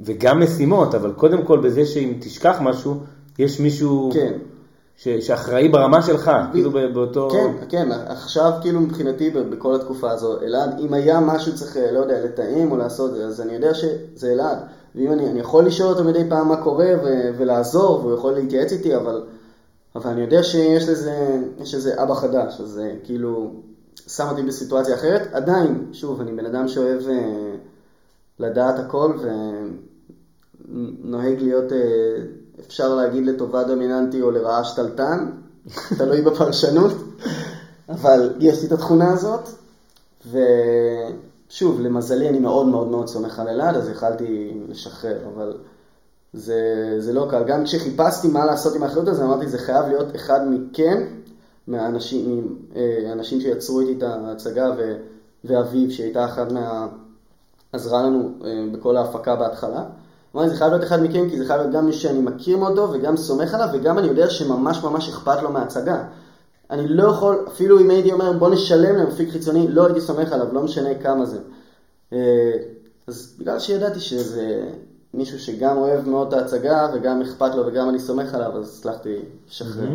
וגם 0.00 0.40
משימות, 0.42 0.94
אבל 0.94 1.12
קודם 1.12 1.42
כל 1.42 1.58
בזה 1.58 1.86
שאם 1.86 2.12
תשכח 2.20 2.58
משהו, 2.60 2.94
יש 3.38 3.60
מישהו 3.60 4.10
כן. 4.14 4.32
ש, 4.96 5.08
שאחראי 5.08 5.68
ברמה 5.68 6.02
שלך, 6.02 6.30
כאילו 6.52 6.70
ב- 6.70 6.94
באותו... 6.94 7.28
כן, 7.30 7.52
כן, 7.68 7.88
עכשיו 7.92 8.52
כאילו 8.60 8.80
מבחינתי 8.80 9.30
בכל 9.30 9.74
התקופה 9.74 10.10
הזו, 10.10 10.40
אלעד, 10.42 10.80
אם 10.80 10.94
היה 10.94 11.20
משהו 11.20 11.54
צריך, 11.54 11.76
אה, 11.76 11.92
לא 11.92 11.98
יודע, 11.98 12.24
לתאם 12.24 12.72
או 12.72 12.76
לעשות, 12.76 13.10
אז 13.14 13.40
אני 13.40 13.52
יודע 13.52 13.74
שזה 13.74 14.32
אלעד. 14.32 14.58
ואם 14.94 15.12
אני, 15.12 15.30
אני 15.30 15.40
יכול 15.40 15.66
לשאול 15.66 15.88
אותו 15.88 16.04
מדי 16.04 16.24
פעם 16.28 16.48
מה 16.48 16.56
קורה 16.56 16.88
ו- 17.04 17.30
ולעזור, 17.38 18.00
והוא 18.00 18.14
יכול 18.14 18.32
להתייעץ 18.32 18.72
איתי, 18.72 18.96
אבל, 18.96 19.22
אבל 19.94 20.10
אני 20.10 20.20
יודע 20.20 20.42
שיש 20.42 20.88
לזה, 20.88 21.38
יש 21.58 21.74
לזה 21.74 22.02
אבא 22.02 22.14
חדש, 22.14 22.60
אז 22.60 22.68
זה 22.68 22.94
כאילו 23.04 23.52
שם 24.06 24.26
אותי 24.30 24.42
בסיטואציה 24.42 24.94
אחרת. 24.94 25.28
עדיין, 25.32 25.86
שוב, 25.92 26.20
אני 26.20 26.32
בן 26.32 26.46
אדם 26.46 26.68
שאוהב 26.68 27.08
אה, 27.08 27.54
לדעת 28.38 28.78
הכל 28.78 29.12
ונוהג 30.68 31.40
להיות, 31.40 31.72
אה, 31.72 31.78
אפשר 32.66 32.94
להגיד 32.94 33.26
לטובה 33.26 33.64
דומיננטי 33.64 34.22
או 34.22 34.30
לרעה 34.30 34.64
שתלטן, 34.64 35.30
תלוי 35.98 36.22
בפרשנות, 36.22 36.92
אבל 37.88 38.34
יש 38.40 38.60
לי 38.60 38.66
את 38.66 38.72
התכונה 38.72 39.12
הזאת, 39.12 39.48
ושוב, 40.26 41.80
למזלי 41.80 42.28
אני 42.28 42.38
מאוד 42.38 42.66
מאוד 42.66 42.88
מאוד 42.88 43.08
סומך 43.08 43.38
על 43.38 43.48
אלעד, 43.48 43.76
אז 43.76 43.88
יכלתי 43.88 44.60
לשחרר, 44.68 45.18
אבל 45.34 45.56
זה, 46.32 46.94
זה 46.98 47.12
לא 47.12 47.26
קל. 47.30 47.44
גם 47.44 47.64
כשחיפשתי 47.64 48.28
מה 48.28 48.44
לעשות 48.44 48.74
עם 48.74 48.82
האחריות 48.82 49.08
הזאת, 49.08 49.24
אמרתי, 49.24 49.48
זה 49.48 49.58
חייב 49.58 49.86
להיות 49.86 50.16
אחד 50.16 50.40
מכם, 50.50 51.06
מהאנשים 51.66 52.56
אה, 52.76 53.04
האנשים 53.08 53.40
שיצרו 53.40 53.80
איתי 53.80 53.92
את 53.92 54.02
ההצגה, 54.02 54.70
ו, 54.78 54.96
ואביב, 55.44 55.90
שהייתה 55.90 56.24
אחת 56.24 56.52
מה... 56.52 56.88
עזרה 57.72 58.02
לנו 58.02 58.32
אה, 58.44 58.64
בכל 58.72 58.96
ההפקה 58.96 59.36
בהתחלה. 59.36 59.84
אמרתי, 60.34 60.50
זה 60.50 60.56
חייב 60.56 60.70
להיות 60.70 60.84
אחד 60.84 61.02
מכם, 61.02 61.30
כי 61.30 61.38
זה 61.38 61.46
חייב 61.46 61.60
להיות 61.60 61.72
גם 61.72 61.86
מי 61.86 61.92
שאני 61.92 62.20
מכיר 62.20 62.56
מאוד 62.56 62.78
וגם 62.78 63.16
סומך 63.16 63.54
עליו, 63.54 63.68
וגם 63.72 63.98
אני 63.98 64.06
יודע 64.06 64.30
שממש 64.30 64.82
ממש 64.84 65.08
אכפת 65.08 65.42
לו 65.42 65.50
מההצגה. 65.50 66.04
אני 66.70 66.88
לא 66.88 67.08
יכול, 67.08 67.44
אפילו 67.48 67.80
אם 67.80 67.90
הייתי 67.90 68.12
אומר, 68.12 68.32
בוא 68.32 68.50
נשלם 68.50 68.96
למפיק 68.96 69.30
חיצוני, 69.30 69.68
לא 69.68 69.86
הייתי 69.86 70.00
סומך 70.00 70.32
עליו, 70.32 70.46
לא 70.52 70.62
משנה 70.62 70.94
כמה 70.94 71.26
זה. 71.26 71.38
אה, 72.12 72.52
אז 73.06 73.34
בגלל 73.38 73.58
שידעתי 73.58 74.00
שזה 74.00 74.62
מישהו 75.14 75.38
שגם 75.38 75.76
אוהב 75.76 76.08
מאוד 76.08 76.34
את 76.34 76.40
ההצגה 76.40 76.88
וגם 76.94 77.22
אכפת 77.22 77.54
לו 77.54 77.66
וגם 77.66 77.88
אני 77.88 78.00
סומך 78.00 78.34
עליו, 78.34 78.58
אז 78.58 78.78
הצלחתי 78.78 79.16
לשחרר. 79.48 79.88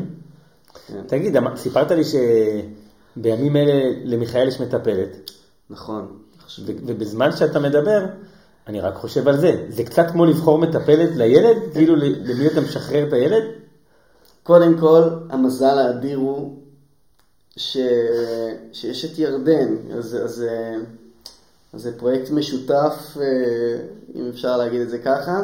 כן. 0.88 1.02
תגיד, 1.08 1.36
סיפרת 1.56 1.92
לי 1.92 2.02
שבימים 2.04 3.56
אלה 3.56 3.74
למיכאל 4.04 4.48
יש 4.48 4.62
מטפלת, 4.62 5.32
נכון. 5.70 6.08
ובזמן 6.68 7.32
שאתה 7.32 7.60
מדבר, 7.60 8.06
אני 8.68 8.82
רק 8.82 8.96
חושב 8.96 9.28
על 9.28 9.38
זה. 9.38 9.66
זה 9.70 9.84
קצת 9.84 10.12
כמו 10.12 10.26
לבחור 10.26 10.58
מטפלת 10.58 11.10
לילד, 11.16 11.58
כאילו 11.74 11.96
ל- 11.96 12.32
למי 12.32 12.48
אתה 12.48 12.62
משחרר 12.62 13.08
את 13.08 13.14
הילד? 13.14 13.44
קודם 14.44 14.78
כל, 14.80 15.02
המזל 15.30 15.78
האדיר 15.78 16.18
הוא 16.18 16.58
ש... 17.58 17.78
שיש 18.74 19.06
את 19.06 19.20
ירדן, 19.20 19.76
אז, 19.94 20.18
אז, 20.24 20.44
אה, 20.44 20.76
אז 21.76 21.82
זה 21.82 21.98
פרויקט 21.98 22.30
משותף, 22.32 23.18
אה, 23.22 23.26
אם 24.16 24.30
אפשר 24.30 24.58
להגיד 24.58 24.82
את 24.82 24.90
זה 24.90 25.00
ככה, 25.00 25.42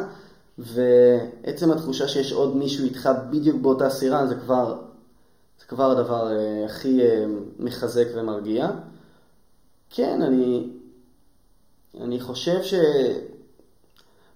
ועצם 0.58 1.70
התחושה 1.70 2.08
שיש 2.08 2.32
עוד 2.32 2.56
מישהו 2.56 2.84
איתך 2.84 3.10
בדיוק 3.30 3.56
באותה 3.60 3.90
סירה, 3.90 4.26
זה 4.26 4.34
כבר, 4.34 4.76
זה 5.60 5.66
כבר 5.66 5.90
הדבר 5.90 6.36
אה, 6.36 6.64
הכי 6.64 7.02
אה, 7.02 7.24
מחזק 7.58 8.06
ומרגיע. 8.14 8.70
כן, 9.90 10.22
אני, 10.22 10.68
אני 12.00 12.20
חושב 12.20 12.62
ש... 12.62 12.74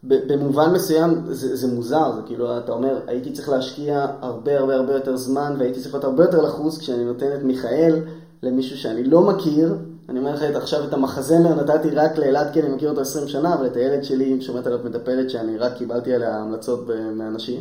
במובן 0.03 0.73
מסוים 0.73 1.23
זה, 1.29 1.57
זה 1.57 1.75
מוזר, 1.75 2.13
זה 2.17 2.21
כאילו, 2.27 2.59
אתה 2.59 2.73
אומר, 2.73 3.01
הייתי 3.07 3.33
צריך 3.33 3.49
להשקיע 3.49 4.07
הרבה 4.21 4.59
הרבה 4.59 4.75
הרבה 4.75 4.93
יותר 4.95 5.17
זמן 5.17 5.55
והייתי 5.59 5.81
צריך 5.81 5.95
להיות 5.95 6.05
הרבה 6.05 6.25
יותר 6.25 6.43
לחוץ 6.43 6.79
כשאני 6.79 7.05
נותן 7.05 7.35
את 7.35 7.43
מיכאל 7.43 8.01
למישהו 8.43 8.79
שאני 8.79 9.05
לא 9.05 9.21
מכיר. 9.21 9.75
אני 10.09 10.19
אומר 10.19 10.35
לך 10.35 10.43
את- 10.43 10.57
עכשיו 10.57 10.85
את 10.85 10.93
המחזמר 10.93 11.55
נתתי 11.55 11.91
רק 11.91 12.19
לאלעד 12.19 12.53
כי 12.53 12.61
אני 12.61 12.69
מכיר 12.69 12.91
אותו 12.91 13.01
20 13.01 13.29
שנה, 13.29 13.55
אבל 13.55 13.67
את 13.67 13.77
הילד 13.77 14.05
שלי 14.05 14.41
שומעת 14.43 14.67
עליו 14.67 14.79
מטפלת 14.85 15.31
שאני 15.31 15.59
רק 15.59 15.77
קיבלתי 15.77 16.15
עליה 16.15 16.37
המלצות 16.37 16.87
מאנשים. 17.15 17.61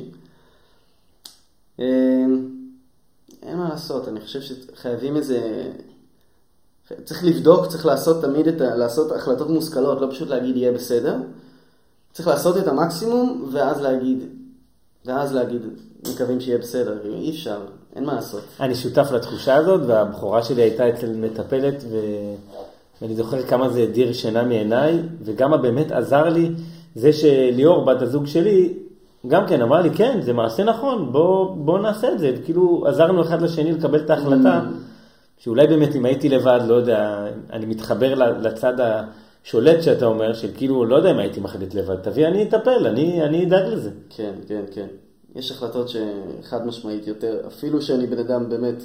אה, 1.79 1.85
אין 3.43 3.57
מה 3.57 3.69
לעשות, 3.69 4.07
אני 4.07 4.21
חושב 4.21 4.41
שחייבים 4.41 5.17
איזה... 5.17 5.71
צריך 7.05 7.23
לבדוק, 7.23 7.67
צריך 7.67 7.85
לעשות 7.85 8.21
תמיד 8.21 8.47
את 8.47 8.61
ה... 8.61 8.75
לעשות 8.75 9.11
החלטות 9.11 9.49
מושכלות, 9.49 10.01
לא 10.01 10.07
פשוט 10.11 10.29
להגיד 10.29 10.57
יהיה 10.57 10.71
בסדר. 10.71 11.15
צריך 12.13 12.27
לעשות 12.27 12.57
את 12.57 12.67
המקסימום, 12.67 13.49
ואז 13.51 13.81
להגיד, 13.81 14.23
ואז 15.05 15.33
להגיד, 15.33 15.61
מקווים 16.13 16.39
שיהיה 16.41 16.57
בסדר, 16.57 16.99
כאילו, 17.01 17.15
אי 17.15 17.29
אפשר, 17.29 17.65
אין 17.95 18.05
מה 18.05 18.13
לעשות. 18.13 18.41
אני 18.59 18.75
שותף 18.75 19.07
לתחושה 19.11 19.55
הזאת, 19.55 19.81
והבכורה 19.87 20.43
שלי 20.43 20.61
הייתה 20.61 20.89
אצל 20.89 21.09
מטפלת, 21.15 21.83
ו... 21.89 21.97
ואני 23.01 23.15
זוכר 23.15 23.41
כמה 23.43 23.69
זה 23.69 23.83
הדיר 23.83 24.13
שינה 24.13 24.43
מעיניי, 24.43 24.99
וגם 25.23 25.51
מה 25.51 25.57
באמת 25.57 25.91
עזר 25.91 26.29
לי, 26.29 26.51
זה 26.95 27.13
שליאור, 27.13 27.85
בת 27.85 28.01
הזוג 28.01 28.25
שלי, 28.25 28.73
גם 29.27 29.47
כן 29.47 29.61
אמרה 29.61 29.81
לי, 29.81 29.89
כן, 29.89 30.19
זה 30.21 30.33
מעשה 30.33 30.63
נכון, 30.63 31.11
בוא, 31.11 31.55
בוא 31.55 31.79
נעשה 31.79 32.11
את 32.11 32.19
זה. 32.19 32.35
כאילו, 32.45 32.83
עזרנו 32.87 33.21
אחד 33.21 33.41
לשני 33.41 33.71
לקבל 33.71 33.99
את 33.99 34.09
ההחלטה, 34.09 34.61
שאולי 35.37 35.67
באמת 35.67 35.95
אם 35.95 36.05
הייתי 36.05 36.29
לבד, 36.29 36.59
לא 36.67 36.73
יודע, 36.73 37.27
אני 37.53 37.65
מתחבר 37.65 38.13
לצד 38.15 38.73
השולט 38.79 39.81
שאתה 39.83 40.05
אומר, 40.05 40.33
של 40.33 40.47
כאילו, 40.55 40.85
לא 40.85 40.95
יודע 40.95 41.11
אם 41.11 41.19
הייתי 41.19 41.39
מחליט 41.39 41.73
לבד, 41.73 41.95
תביא, 41.95 42.27
אני 42.27 42.43
אטפל, 42.43 42.87
אני, 42.87 43.23
אני 43.23 43.45
אדאג 43.45 43.67
לזה. 43.67 43.89
כן, 44.09 44.31
כן, 44.47 44.61
כן. 44.73 44.87
יש 45.35 45.51
החלטות 45.51 45.89
שחד 45.89 46.67
משמעית 46.67 47.07
יותר, 47.07 47.47
אפילו 47.47 47.81
שאני 47.81 48.07
בן 48.07 48.19
אדם 48.19 48.49
באמת 48.49 48.83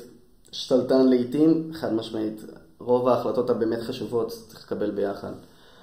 שתלטן 0.53 1.07
לעיתים, 1.09 1.71
חד 1.75 1.93
משמעית. 1.95 2.45
רוב 2.81 3.09
ההחלטות 3.09 3.51
הבאמת 3.51 3.81
חשובות 3.81 4.29
צריך 4.49 4.65
לקבל 4.65 4.91
ביחד. 4.91 5.33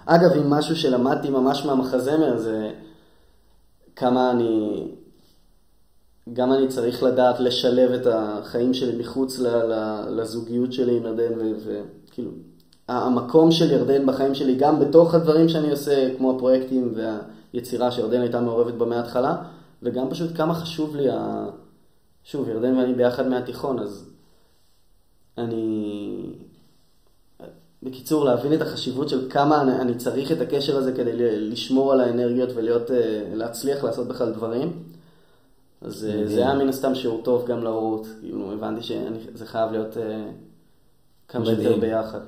אגב, 0.05 0.31
אם 0.31 0.49
משהו 0.49 0.75
שלמדתי 0.75 1.29
ממש 1.29 1.65
מהמחזמר 1.65 2.37
זה 2.37 2.71
כמה 3.95 4.31
אני, 4.31 4.87
גם 6.33 6.53
אני 6.53 6.67
צריך 6.67 7.03
לדעת 7.03 7.39
לשלב 7.39 7.91
את 7.91 8.07
החיים 8.11 8.73
שלי 8.73 8.99
מחוץ 8.99 9.39
ל- 9.39 9.47
ל- 9.47 10.19
לזוגיות 10.21 10.73
שלי 10.73 10.97
עם 10.97 11.05
ירדן, 11.05 11.33
וכאילו, 11.65 12.31
המקום 12.87 13.51
של 13.51 13.71
ירדן 13.71 14.05
בחיים 14.05 14.35
שלי, 14.35 14.55
גם 14.55 14.79
בתוך 14.79 15.13
הדברים 15.13 15.49
שאני 15.49 15.71
עושה, 15.71 16.09
כמו 16.17 16.35
הפרויקטים 16.35 16.93
והיצירה 16.95 17.91
שירדן 17.91 18.21
הייתה 18.21 18.41
מעורבת 18.41 18.73
בה 18.73 18.85
מההתחלה, 18.85 19.35
וגם 19.83 20.09
פשוט 20.09 20.37
כמה 20.37 20.53
חשוב 20.53 20.95
לי, 20.95 21.09
ה... 21.09 21.45
שוב, 22.23 22.49
ירדן 22.49 22.77
ואני 22.77 22.93
ביחד 22.93 23.27
מהתיכון, 23.27 23.79
אז 23.79 24.09
אני... 25.37 26.33
בקיצור, 27.83 28.25
להבין 28.25 28.53
את 28.53 28.61
החשיבות 28.61 29.09
של 29.09 29.31
כמה 29.31 29.61
אני, 29.61 29.81
אני 29.81 29.95
צריך 29.95 30.31
את 30.31 30.41
הקשר 30.41 30.77
הזה 30.77 30.91
כדי 30.91 31.39
לשמור 31.39 31.93
על 31.93 32.01
האנרגיות 32.01 32.49
ולהיות, 32.55 32.91
אה, 32.91 33.33
לעשות 33.83 34.07
בכלל 34.07 34.31
דברים. 34.33 34.83
אז 35.81 36.05
אה, 36.05 36.27
זה 36.27 36.41
היה 36.41 36.53
מן 36.53 36.69
הסתם 36.69 36.95
שיעור 36.95 37.21
טוב 37.23 37.47
גם 37.47 37.63
להורות. 37.63 38.07
כאילו, 38.19 38.53
הבנתי 38.53 38.83
שזה 38.83 39.45
חייב 39.45 39.71
להיות 39.71 39.97
אה, 39.97 40.25
כמה 41.27 41.45
שיותר. 41.45 41.79
ביחד. 41.79 42.19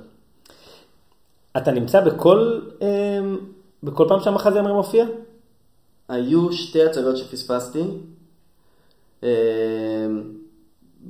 אתה 1.56 1.70
נמצא 1.70 2.00
בכל, 2.00 2.60
אה, 2.82 3.20
בכל 3.82 4.04
פעם 4.08 4.20
שהמחזמר 4.20 4.74
מופיע? 4.74 5.06
היו 6.10 6.52
שתי 6.52 6.84
הצגות 6.84 7.16
שפספסתי, 7.16 7.82
אה, 9.22 9.28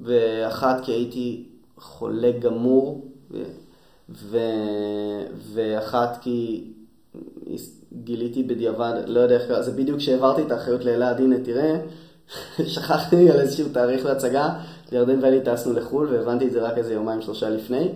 ואחת 0.02 0.84
כי 0.84 0.92
הייתי 0.92 1.44
חולה 1.78 2.30
גמור, 2.38 3.10
ו... 4.10 4.38
ואחת 5.54 6.18
כי 6.22 6.64
גיליתי 7.92 8.42
בדיעבד, 8.42 8.92
לא 9.06 9.20
יודע 9.20 9.34
איך 9.34 9.46
קרה, 9.46 9.62
זה 9.62 9.72
בדיוק 9.72 9.98
כשהעברתי 9.98 10.42
את 10.42 10.50
האחריות 10.50 10.84
לאלעד, 10.84 11.20
הנה 11.20 11.36
תראה, 11.44 11.80
שכחתי 12.74 13.30
על 13.30 13.40
איזשהו 13.40 13.68
תאריך 13.68 14.04
להצגה, 14.04 14.58
ירדן 14.92 15.18
ואלי 15.22 15.40
טסנו 15.40 15.72
לחו"ל 15.72 16.08
והבנתי 16.08 16.46
את 16.46 16.52
זה 16.52 16.62
רק 16.62 16.78
איזה 16.78 16.94
יומיים 16.94 17.22
שלושה 17.22 17.50
לפני. 17.50 17.88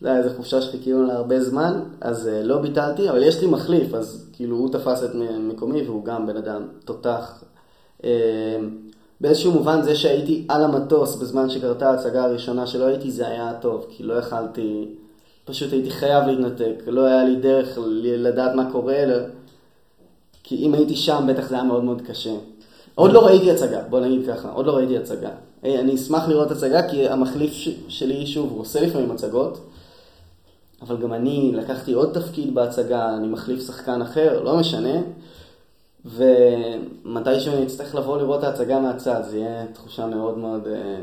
זה 0.00 0.08
היה 0.08 0.18
איזה 0.18 0.36
חופשה 0.36 0.62
שחיכינו 0.62 1.06
לה 1.06 1.14
הרבה 1.16 1.40
זמן, 1.44 1.80
אז 2.00 2.28
אה, 2.28 2.42
לא 2.42 2.58
ביטלתי, 2.58 3.10
אבל 3.10 3.22
יש 3.22 3.40
לי 3.40 3.46
מחליף, 3.46 3.94
אז 3.94 4.26
כאילו 4.32 4.56
הוא 4.56 4.72
תפס 4.72 5.04
את 5.04 5.10
מקומי 5.40 5.82
והוא 5.82 6.04
גם 6.04 6.26
בן 6.26 6.36
אדם 6.36 6.62
תותח. 6.84 7.44
אה, 8.04 8.10
באיזשהו 9.20 9.52
מובן 9.52 9.82
זה 9.82 9.94
שהייתי 9.96 10.44
על 10.48 10.64
המטוס 10.64 11.16
בזמן 11.16 11.50
שקרתה 11.50 11.90
ההצגה 11.90 12.24
הראשונה 12.24 12.66
שלא 12.66 12.84
הייתי, 12.84 13.10
זה 13.10 13.26
היה 13.28 13.52
טוב, 13.60 13.86
כי 13.90 14.02
לא 14.02 14.14
יכלתי, 14.14 14.88
פשוט 15.44 15.72
הייתי 15.72 15.90
חייב 15.90 16.24
להתנתק, 16.26 16.82
לא 16.86 17.04
היה 17.04 17.24
לי 17.24 17.36
דרך 17.36 17.78
לדעת 18.02 18.54
מה 18.54 18.72
קורה, 18.72 19.06
לא- 19.06 19.24
כי 20.42 20.56
אם 20.56 20.74
הייתי 20.74 20.96
שם 20.96 21.24
בטח 21.28 21.48
זה 21.48 21.54
היה 21.54 21.64
מאוד 21.64 21.84
מאוד 21.84 22.02
קשה. 22.02 22.34
עוד 22.94 23.12
לא 23.12 23.26
ראיתי 23.26 23.50
הצגה, 23.50 23.80
בוא 23.90 24.00
נגיד 24.00 24.26
ככה, 24.26 24.50
עוד 24.50 24.66
לא 24.66 24.72
ראיתי 24.76 24.98
הצגה. 24.98 25.30
היי, 25.62 25.80
אני 25.80 25.94
אשמח 25.94 26.28
לראות 26.28 26.50
הצגה 26.50 26.88
כי 26.88 27.08
המחליף 27.08 27.52
ש- 27.52 27.78
שלי, 27.88 28.26
שוב, 28.26 28.50
הוא 28.52 28.60
עושה 28.60 28.80
לפעמים 28.80 29.10
הצגות, 29.10 29.58
אבל 30.82 30.96
גם 30.96 31.12
אני 31.12 31.52
לקחתי 31.54 31.92
עוד 31.92 32.12
תפקיד 32.12 32.54
בהצגה, 32.54 33.16
אני 33.16 33.28
מחליף 33.28 33.66
שחקן 33.66 34.02
אחר, 34.02 34.42
לא 34.42 34.56
משנה. 34.56 35.00
ומתישהו 36.04 37.52
אני 37.52 37.62
אצטרך 37.62 37.94
לבוא 37.94 38.18
לראות 38.18 38.38
את 38.38 38.44
ההצגה 38.44 38.80
מהצד, 38.80 39.22
זה 39.30 39.38
יהיה 39.38 39.66
תחושה 39.72 40.06
מאוד 40.06 40.38
מאוד, 40.38 40.66
אה, 40.66 40.98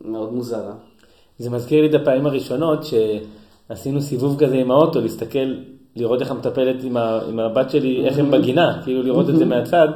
מאוד 0.00 0.32
מוזרה. 0.32 0.72
זה 1.38 1.50
מזכיר 1.50 1.82
לי 1.82 1.88
את 1.88 1.94
הפעמים 1.94 2.26
הראשונות 2.26 2.78
שעשינו 2.84 4.00
סיבוב 4.00 4.36
כזה 4.38 4.54
עם 4.54 4.70
האוטו, 4.70 5.00
להסתכל, 5.00 5.54
לראות 5.96 6.20
איך 6.20 6.30
המטפלת 6.30 6.84
עם, 6.84 6.96
ה, 6.96 7.20
עם 7.28 7.38
הבת 7.38 7.70
שלי, 7.70 8.06
איך 8.06 8.18
הם 8.18 8.30
בגינה, 8.30 8.80
כאילו 8.84 9.02
לראות 9.02 9.30
את 9.30 9.36
זה 9.36 9.44
מהצד. 9.44 9.88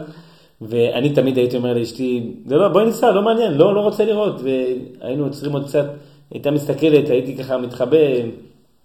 ואני 0.60 1.14
תמיד 1.14 1.36
הייתי 1.36 1.56
אומר 1.56 1.74
לאשתי, 1.74 2.34
זה 2.46 2.54
לא, 2.54 2.68
בואי 2.68 2.84
ניסע, 2.84 3.10
לא 3.10 3.22
מעניין, 3.22 3.52
לא, 3.52 3.74
לא 3.74 3.80
רוצה 3.80 4.04
לראות. 4.04 4.40
והיינו 4.42 5.24
עוצרים 5.24 5.52
עוד 5.52 5.64
קצת, 5.64 5.84
הייתה 6.30 6.50
מסתכלת, 6.50 7.10
הייתי 7.10 7.36
ככה 7.36 7.58
מתחבא, 7.58 7.96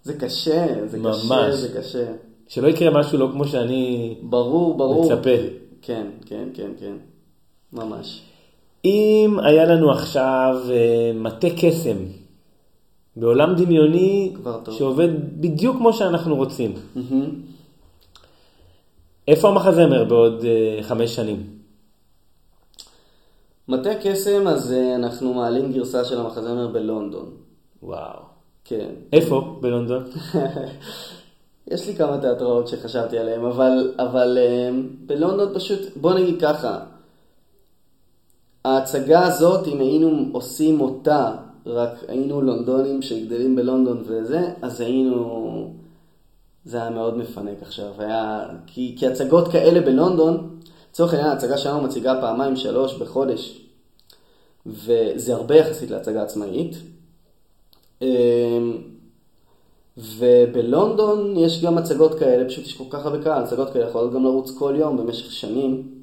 זה 0.04 0.14
קשה, 0.18 0.86
זה 0.86 0.98
ממש. 0.98 1.24
קשה, 1.24 1.56
זה 1.56 1.78
קשה. 1.78 2.12
שלא 2.48 2.68
יקרה 2.68 3.00
משהו 3.00 3.18
לא 3.18 3.28
כמו 3.32 3.44
שאני 3.44 4.14
ברור, 4.22 4.76
ברור. 4.76 5.04
מצפה. 5.04 5.30
כן, 5.82 6.06
כן, 6.26 6.48
כן, 6.54 6.70
כן. 6.80 6.96
ממש. 7.72 8.22
אם 8.84 9.36
היה 9.42 9.64
לנו 9.64 9.90
עכשיו 9.90 10.56
אה, 10.70 11.12
מטה 11.14 11.46
קסם 11.56 11.96
בעולם 13.16 13.54
דמיוני. 13.54 14.32
שעובד 14.70 15.40
בדיוק 15.40 15.76
כמו 15.76 15.92
שאנחנו 15.92 16.36
רוצים. 16.36 16.74
איפה 19.28 19.48
המחזמר 19.48 20.04
בעוד 20.04 20.44
אה, 20.44 20.82
חמש 20.82 21.14
שנים? 21.14 21.46
מטה 23.68 23.90
קסם, 24.02 24.46
אז 24.46 24.72
אה, 24.72 24.94
אנחנו 24.94 25.34
מעלים 25.34 25.72
גרסה 25.72 26.04
של 26.04 26.20
המחזמר 26.20 26.68
בלונדון. 26.68 27.30
וואו. 27.82 28.33
כן. 28.64 28.88
איפה 29.12 29.58
בלונדון? 29.60 30.04
יש 31.70 31.88
לי 31.88 31.94
כמה 31.94 32.18
תיאטראות 32.20 32.68
שחשבתי 32.68 33.18
עליהם, 33.18 33.44
אבל, 33.44 33.94
אבל 33.98 34.38
אה, 34.40 34.70
בלונדון 35.06 35.54
פשוט, 35.54 35.80
בוא 35.96 36.14
נגיד 36.14 36.40
ככה, 36.40 36.80
ההצגה 38.64 39.26
הזאת, 39.26 39.68
אם 39.68 39.80
היינו 39.80 40.28
עושים 40.32 40.80
אותה, 40.80 41.32
רק 41.66 42.04
היינו 42.08 42.42
לונדונים 42.42 43.02
שגדלים 43.02 43.56
בלונדון 43.56 44.02
וזה, 44.06 44.50
אז 44.62 44.80
היינו, 44.80 45.74
זה 46.64 46.76
היה 46.76 46.90
מאוד 46.90 47.16
מפנק 47.16 47.62
עכשיו. 47.62 47.92
היה... 47.98 48.48
כי, 48.66 48.94
כי 48.98 49.06
הצגות 49.06 49.48
כאלה 49.48 49.80
בלונדון, 49.80 50.58
לצורך 50.90 51.14
העניין 51.14 51.30
ההצגה 51.30 51.58
שלנו 51.58 51.82
מציגה 51.82 52.20
פעמיים 52.20 52.56
שלוש 52.56 52.94
בחודש, 52.94 53.60
וזה 54.66 55.34
הרבה 55.34 55.56
יחסית 55.56 55.90
להצגה 55.90 56.22
עצמאית. 56.22 56.76
אמ, 58.02 58.78
ובלונדון 59.98 61.36
יש 61.36 61.64
גם 61.64 61.78
הצגות 61.78 62.18
כאלה, 62.18 62.48
פשוט 62.48 62.64
יש 62.64 62.76
כל 62.76 62.84
כך 62.90 63.06
הרבה 63.06 63.24
קהל, 63.24 63.42
הצגות 63.42 63.70
כאלה 63.72 63.88
יכולות 63.88 64.12
גם 64.12 64.24
לרוץ 64.24 64.58
כל 64.58 64.74
יום 64.78 64.96
במשך 64.96 65.32
שנים. 65.32 65.94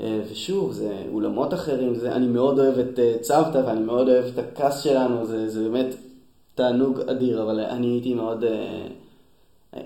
אה, 0.00 0.20
ושוב, 0.30 0.72
זה 0.72 1.02
אולמות 1.12 1.54
אחרים, 1.54 1.94
זה, 1.94 2.12
אני 2.12 2.26
מאוד 2.26 2.58
אוהב 2.58 2.78
את 2.78 2.98
אה, 2.98 3.14
צוותא 3.20 3.58
ואני 3.66 3.80
מאוד 3.80 4.08
אוהב 4.08 4.24
את 4.24 4.38
הכעס 4.38 4.82
שלנו, 4.82 5.26
זה, 5.26 5.48
זה 5.48 5.68
באמת 5.68 5.94
תענוג 6.54 7.00
אדיר, 7.00 7.42
אבל 7.42 7.60
אני 7.60 7.86
הייתי 7.86 8.14
מאוד... 8.14 8.44
אה, 8.44 8.88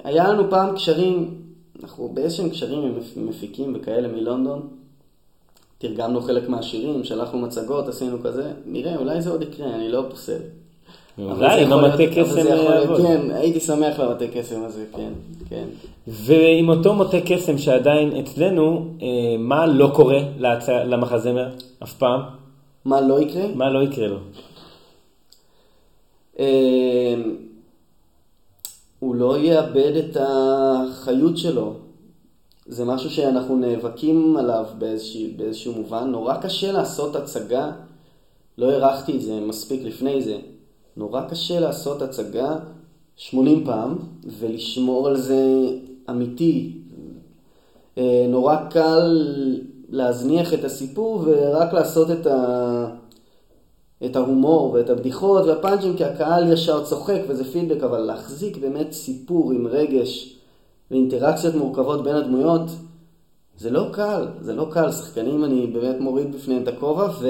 היה 0.05 0.29
לנו 0.29 0.51
פעם 0.51 0.75
קשרים, 0.75 1.43
אנחנו 1.83 2.09
באיזשהם 2.09 2.51
קשרים 2.51 2.83
עם 2.83 3.27
מפיקים 3.29 3.77
וכאלה 3.77 4.09
מלונדון, 4.09 4.69
תרגמנו 5.79 6.21
חלק 6.21 6.49
מהשירים, 6.49 7.05
שלחנו 7.05 7.39
מצגות, 7.39 7.89
עשינו 7.89 8.23
כזה, 8.23 8.53
נראה, 8.67 8.97
אולי 8.97 9.23
זה 9.23 9.31
עוד 9.31 9.43
יקרה, 9.43 9.75
אני 9.75 9.89
לא 9.89 10.05
פוסל. 10.11 10.39
אולי 11.19 11.65
עם 11.65 11.73
המטה 11.73 12.03
קסם. 12.17 12.43
כן, 12.97 13.31
הייתי 13.31 13.61
שמח 13.61 14.01
למטה 14.01 14.25
קסם 14.35 14.65
הזה, 14.65 14.85
כן, 14.97 15.13
כן. 15.49 15.65
ועם 16.07 16.69
אותו 16.69 16.95
מטה 16.95 17.17
קסם 17.27 17.59
שעדיין 17.59 18.17
אצלנו, 18.17 18.87
אה, 19.03 19.37
מה 19.39 19.67
לא 19.67 19.91
קורה 19.95 20.19
למחזמר 20.85 21.49
אף 21.83 21.93
פעם? 21.93 22.21
מה 22.85 23.01
לא 23.01 23.21
יקרה? 23.21 23.45
מה 23.55 23.71
לא 23.71 23.83
יקרה 23.83 24.07
לו? 24.07 24.19
אה, 26.39 27.15
הוא 28.99 29.15
לא 29.15 29.39
יאבד 29.39 29.97
את 29.97 30.17
החיות 30.21 31.39
שלו. 31.39 31.75
זה 32.67 32.85
משהו 32.85 33.11
שאנחנו 33.11 33.57
נאבקים 33.57 34.37
עליו 34.37 34.65
באיזשהו, 34.79 35.29
באיזשהו 35.37 35.73
מובן. 35.73 36.09
נורא 36.11 36.37
קשה 36.37 36.73
לעשות 36.73 37.17
הצגה, 37.17 37.71
לא 38.59 38.71
הערכתי 38.71 39.17
את 39.17 39.23
זה 39.23 39.41
מספיק 39.41 39.83
לפני 39.85 40.23
זה. 40.23 40.37
נורא 40.97 41.29
קשה 41.29 41.61
לעשות 41.61 42.03
הצגה 42.03 42.57
80 43.17 43.65
פעם 43.65 43.99
ולשמור 44.39 45.09
על 45.09 45.17
זה 45.17 45.45
אמיתי. 46.11 46.79
אה, 47.99 48.27
נורא 48.29 48.57
קל 48.71 49.27
להזניח 49.89 50.55
את 50.55 50.65
הסיפור 50.65 51.23
ורק 51.27 51.73
לעשות 51.73 52.11
את, 52.11 52.27
ה... 52.27 52.87
את 54.05 54.17
ההומור 54.17 54.73
ואת 54.73 54.91
הבדיחות 54.91 55.47
והפאנצ'ים 55.47 55.97
כי 55.97 56.05
הקהל 56.05 56.53
ישר 56.53 56.85
צוחק 56.85 57.21
וזה 57.29 57.45
פידבק, 57.45 57.83
אבל 57.83 57.99
להחזיק 57.99 58.57
באמת 58.57 58.93
סיפור 58.93 59.53
עם 59.53 59.67
רגש 59.67 60.37
ואינטראקציות 60.91 61.55
מורכבות 61.55 62.05
בין 62.05 62.17
הדמויות 62.17 62.63
זה 63.59 63.71
לא 63.71 63.89
קל, 63.93 64.27
זה 64.41 64.55
לא 64.55 64.67
קל. 64.71 64.93
שחקנים 64.93 65.45
אני 65.45 65.67
באמת 65.67 65.97
מוריד 66.01 66.33
בפניהם 66.33 66.63
את 66.63 66.69
הכובע 66.69 67.09
ו... 67.21 67.29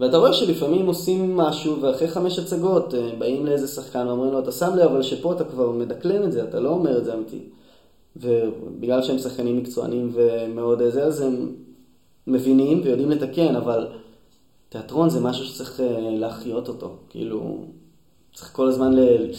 ואתה 0.00 0.16
רואה 0.16 0.32
שלפעמים 0.32 0.86
עושים 0.86 1.36
משהו, 1.36 1.82
ואחרי 1.82 2.08
חמש 2.08 2.38
הצגות 2.38 2.94
אה, 2.94 3.10
באים 3.18 3.46
לאיזה 3.46 3.68
שחקן 3.68 4.06
ואומרים 4.06 4.32
לו, 4.32 4.38
אתה 4.38 4.52
שם 4.52 4.76
לב, 4.76 4.90
אבל 4.90 5.02
שפה 5.02 5.32
אתה 5.32 5.44
כבר 5.44 5.70
מדקלם 5.70 6.22
את 6.22 6.32
זה, 6.32 6.42
אתה 6.42 6.60
לא 6.60 6.68
אומר 6.68 6.98
את 6.98 7.04
זה 7.04 7.14
אמיתי. 7.14 7.40
ובגלל 8.16 9.02
שהם 9.02 9.18
שחקנים 9.18 9.56
מקצוענים 9.56 10.12
ומאוד 10.14 10.80
איזה, 10.80 11.04
אז 11.04 11.20
הם 11.20 11.52
מבינים 12.26 12.80
ויודעים 12.84 13.10
לתקן, 13.10 13.56
אבל 13.56 13.86
תיאטרון 14.68 15.10
זה 15.10 15.20
משהו 15.20 15.44
שצריך 15.44 15.80
אה, 15.80 15.98
להחיות 16.00 16.68
אותו. 16.68 16.90
כאילו, 17.10 17.58
צריך 18.34 18.52
כל 18.52 18.68
הזמן 18.68 18.92
ל... 18.92 19.30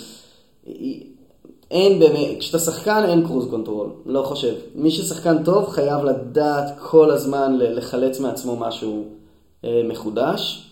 אין 1.72 2.00
באמת, 2.00 2.40
כשאתה 2.40 2.60
שחקן 2.60 3.04
אין 3.08 3.28
cruise 3.28 3.50
control, 3.50 3.90
לא 4.06 4.24
חושב. 4.24 4.56
מי 4.76 4.92
ששחקן 4.92 5.44
טוב 5.44 5.70
חייב 5.70 6.04
לדעת 6.04 6.80
כל 6.80 7.12
הזמן 7.12 7.58
לחלץ 7.58 8.20
מעצמו 8.20 8.56
משהו. 8.56 9.06
אה, 9.66 9.82
מחודש, 9.90 10.72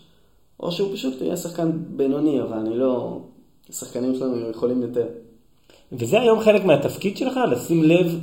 או 0.60 0.72
שהוא 0.72 0.94
פשוט 0.94 1.22
יהיה 1.22 1.38
שחקן 1.38 1.72
בינוני, 1.74 2.42
אבל 2.42 2.58
אני 2.58 2.78
לא... 2.78 3.20
השחקנים 3.70 4.16
שלנו 4.16 4.50
יכולים 4.50 4.82
יותר. 4.82 5.06
וזה 5.92 6.22
היום 6.22 6.40
חלק 6.40 6.66
מהתפקיד 6.66 7.18
שלך? 7.18 7.40
לשים 7.52 7.84
לב 7.84 8.20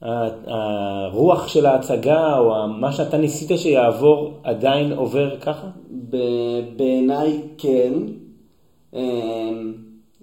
שהרוח 0.00 1.48
שה, 1.48 1.54
של 1.54 1.66
ההצגה, 1.66 2.38
או 2.38 2.68
מה 2.68 2.92
שאתה 2.92 3.18
ניסית 3.18 3.58
שיעבור, 3.58 4.40
עדיין 4.42 4.92
עובר 4.92 5.40
ככה? 5.40 5.68
בעיניי 6.76 7.40
כן. 7.58 7.92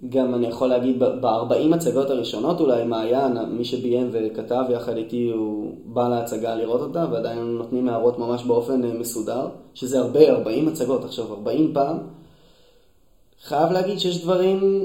גם 0.08 0.34
אני 0.34 0.46
יכול 0.46 0.68
להגיד, 0.68 0.98
ב-40 0.98 1.74
הצגות 1.74 2.10
הראשונות 2.10 2.60
אולי 2.60 2.84
מעיין, 2.84 3.38
מי 3.48 3.64
שביים 3.64 4.08
וכתב 4.12 4.64
יחד 4.70 4.96
איתי, 4.96 5.30
הוא 5.34 5.74
בא 5.84 6.08
להצגה 6.08 6.54
לראות 6.54 6.80
אותה, 6.80 7.06
ועדיין 7.10 7.38
נותנים 7.38 7.88
הערות 7.88 8.18
ממש 8.18 8.44
באופן 8.44 8.84
אה, 8.84 8.92
מסודר, 8.92 9.48
שזה 9.74 9.98
הרבה, 9.98 10.30
40 10.30 10.68
הצגות, 10.68 11.04
עכשיו 11.04 11.32
40 11.32 11.70
פעם. 11.74 11.98
חייב 13.44 13.72
להגיד 13.72 13.98
שיש 13.98 14.22
דברים 14.22 14.84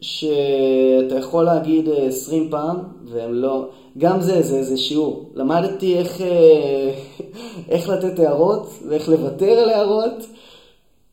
שאתה 0.00 1.14
יכול 1.18 1.44
להגיד 1.44 1.88
20 1.88 2.42
אה, 2.44 2.50
פעם, 2.50 2.76
והם 3.04 3.34
לא... 3.34 3.68
גם 3.98 4.20
זה, 4.20 4.42
זה, 4.42 4.62
זה 4.62 4.76
שיעור. 4.76 5.30
למדתי 5.34 5.98
איך, 5.98 6.20
אה, 6.20 6.94
איך 7.74 7.88
לתת 7.88 8.18
הערות 8.18 8.68
ואיך 8.88 9.08
לוותר 9.08 9.50
על 9.50 9.68
הערות. 9.68 10.26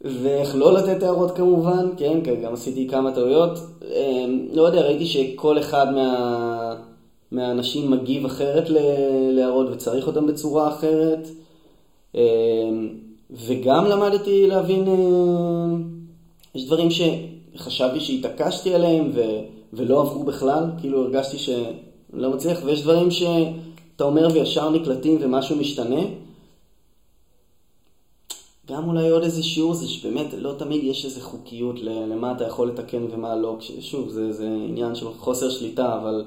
ואיך 0.03 0.55
לא 0.55 0.73
לתת 0.73 1.03
הערות 1.03 1.37
כמובן, 1.37 1.89
כן, 1.97 2.19
גם 2.43 2.53
עשיתי 2.53 2.87
כמה 2.87 3.11
טעויות. 3.11 3.59
אמ, 3.95 4.47
לא 4.53 4.61
יודע, 4.61 4.81
ראיתי 4.81 5.05
שכל 5.05 5.59
אחד 5.59 5.93
מה... 5.95 6.75
מהאנשים 7.31 7.91
מגיב 7.91 8.25
אחרת 8.25 8.69
להערות 9.31 9.67
וצריך 9.71 10.07
אותם 10.07 10.27
בצורה 10.27 10.67
אחרת. 10.67 11.27
אמ, 12.15 12.89
וגם 13.31 13.85
למדתי 13.85 14.47
להבין, 14.47 14.87
אה, 14.87 15.77
יש 16.55 16.65
דברים 16.65 16.87
שחשבתי 16.91 17.99
שהתעקשתי 17.99 18.73
עליהם 18.73 19.11
ו... 19.13 19.21
ולא 19.73 20.01
עברו 20.01 20.23
בכלל, 20.23 20.63
כאילו 20.79 21.03
הרגשתי 21.03 21.37
שלא 21.37 22.29
מצליח, 22.29 22.59
ויש 22.65 22.81
דברים 22.81 23.11
שאתה 23.11 24.03
אומר 24.03 24.27
וישר 24.33 24.69
נקלטים 24.69 25.17
ומשהו 25.21 25.55
משתנה. 25.55 26.01
גם 28.69 28.89
אולי 28.89 29.09
עוד 29.09 29.23
איזה 29.23 29.43
שיעור 29.43 29.73
זה 29.73 29.87
שבאמת 29.87 30.33
לא 30.37 30.53
תמיד 30.57 30.83
יש 30.83 31.05
איזה 31.05 31.21
חוקיות 31.21 31.75
למה 31.81 32.31
אתה 32.31 32.43
יכול 32.43 32.67
לתקן 32.67 33.05
ומה 33.11 33.35
לא. 33.35 33.57
שוב, 33.79 34.09
זה, 34.09 34.33
זה 34.33 34.47
עניין 34.47 34.95
של 34.95 35.05
חוסר 35.13 35.49
שליטה, 35.49 35.97
אבל 36.01 36.25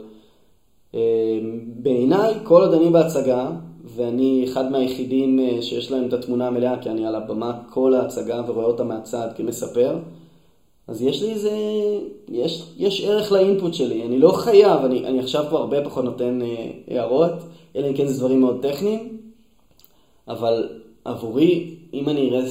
אה, 0.95 1.39
בעיניי 1.77 2.35
כל 2.45 2.61
עוד 2.61 2.75
אני 2.75 2.91
בהצגה, 2.91 3.51
ואני 3.85 4.45
אחד 4.45 4.71
מהיחידים 4.71 5.41
אה, 5.41 5.63
שיש 5.63 5.91
להם 5.91 6.09
את 6.09 6.13
התמונה 6.13 6.47
המלאה, 6.47 6.83
כי 6.83 6.91
אני 6.91 7.07
על 7.07 7.15
הבמה 7.15 7.59
כל 7.71 7.95
ההצגה 7.95 8.43
ורואה 8.47 8.67
אותה 8.67 8.85
מהצד 8.85 9.29
כמספר, 9.37 9.99
אז 10.89 11.03
יש 11.03 11.23
לי 11.23 11.31
איזה, 11.31 11.51
יש, 12.29 12.73
יש 12.77 13.05
ערך 13.05 13.33
לאינפוט 13.33 13.75
שלי, 13.75 14.03
אני 14.03 14.19
לא 14.19 14.33
חייב, 14.33 14.85
אני, 14.85 15.07
אני 15.07 15.21
עכשיו 15.21 15.45
כבר 15.49 15.59
הרבה 15.59 15.85
פחות 15.85 16.05
נותן 16.05 16.43
אה, 16.43 16.71
הערות, 16.89 17.33
אלא 17.77 17.89
אם 17.89 17.95
כן 17.95 18.07
זה 18.07 18.19
דברים 18.19 18.41
מאוד 18.41 18.59
טכניים, 18.63 19.19
אבל 20.29 20.69
עבורי, 21.05 21.76
אם 21.97 22.09
אני 22.09 22.31
אראה 22.31 22.45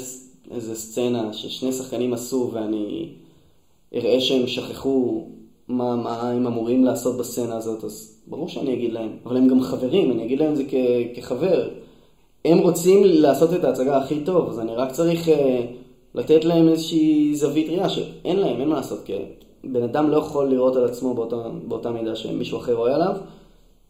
איזה 0.51 0.75
סצנה 0.75 1.33
ששני 1.33 1.71
שחקנים 1.71 2.13
עשו 2.13 2.49
ואני 2.53 3.09
אראה 3.95 4.21
שהם 4.21 4.47
שכחו 4.47 5.27
מה, 5.67 5.95
מה 5.95 6.29
הם 6.29 6.47
אמורים 6.47 6.85
לעשות 6.85 7.17
בסצנה 7.17 7.57
הזאת, 7.57 7.83
אז 7.83 8.17
ברור 8.27 8.49
שאני 8.49 8.73
אגיד 8.73 8.93
להם. 8.93 9.09
אבל 9.25 9.37
הם 9.37 9.47
גם 9.47 9.61
חברים, 9.61 10.11
אני 10.11 10.25
אגיד 10.25 10.39
להם 10.39 10.51
את 10.51 10.57
זה 10.57 10.63
כ- 10.69 11.15
כחבר. 11.15 11.69
הם 12.45 12.57
רוצים 12.57 13.03
לעשות 13.03 13.53
את 13.53 13.63
ההצגה 13.63 13.97
הכי 13.97 14.19
טוב, 14.25 14.49
אז 14.49 14.59
אני 14.59 14.75
רק 14.75 14.91
צריך 14.91 15.27
uh, 15.27 15.31
לתת 16.15 16.45
להם 16.45 16.69
איזושהי 16.69 17.35
זווית 17.35 17.67
ראייה 17.67 17.89
שאין 17.89 18.39
להם, 18.39 18.61
אין 18.61 18.69
מה 18.69 18.75
לעשות. 18.75 18.99
כי 19.05 19.13
בן 19.63 19.83
אדם 19.83 20.09
לא 20.09 20.17
יכול 20.17 20.49
לראות 20.49 20.75
על 20.75 20.85
עצמו 20.85 21.13
באותה, 21.13 21.35
באותה 21.67 21.91
מידה 21.91 22.15
שמישהו 22.15 22.57
אחר 22.57 22.73
רואה 22.73 22.95
עליו. 22.95 23.15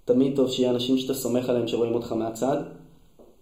תמיד 0.06 0.36
טוב 0.36 0.50
שיהיה 0.50 0.70
אנשים 0.70 0.98
שאתה 0.98 1.14
סומך 1.14 1.50
עליהם 1.50 1.68
שרואים 1.68 1.94
אותך 1.94 2.12
מהצד. 2.12 2.58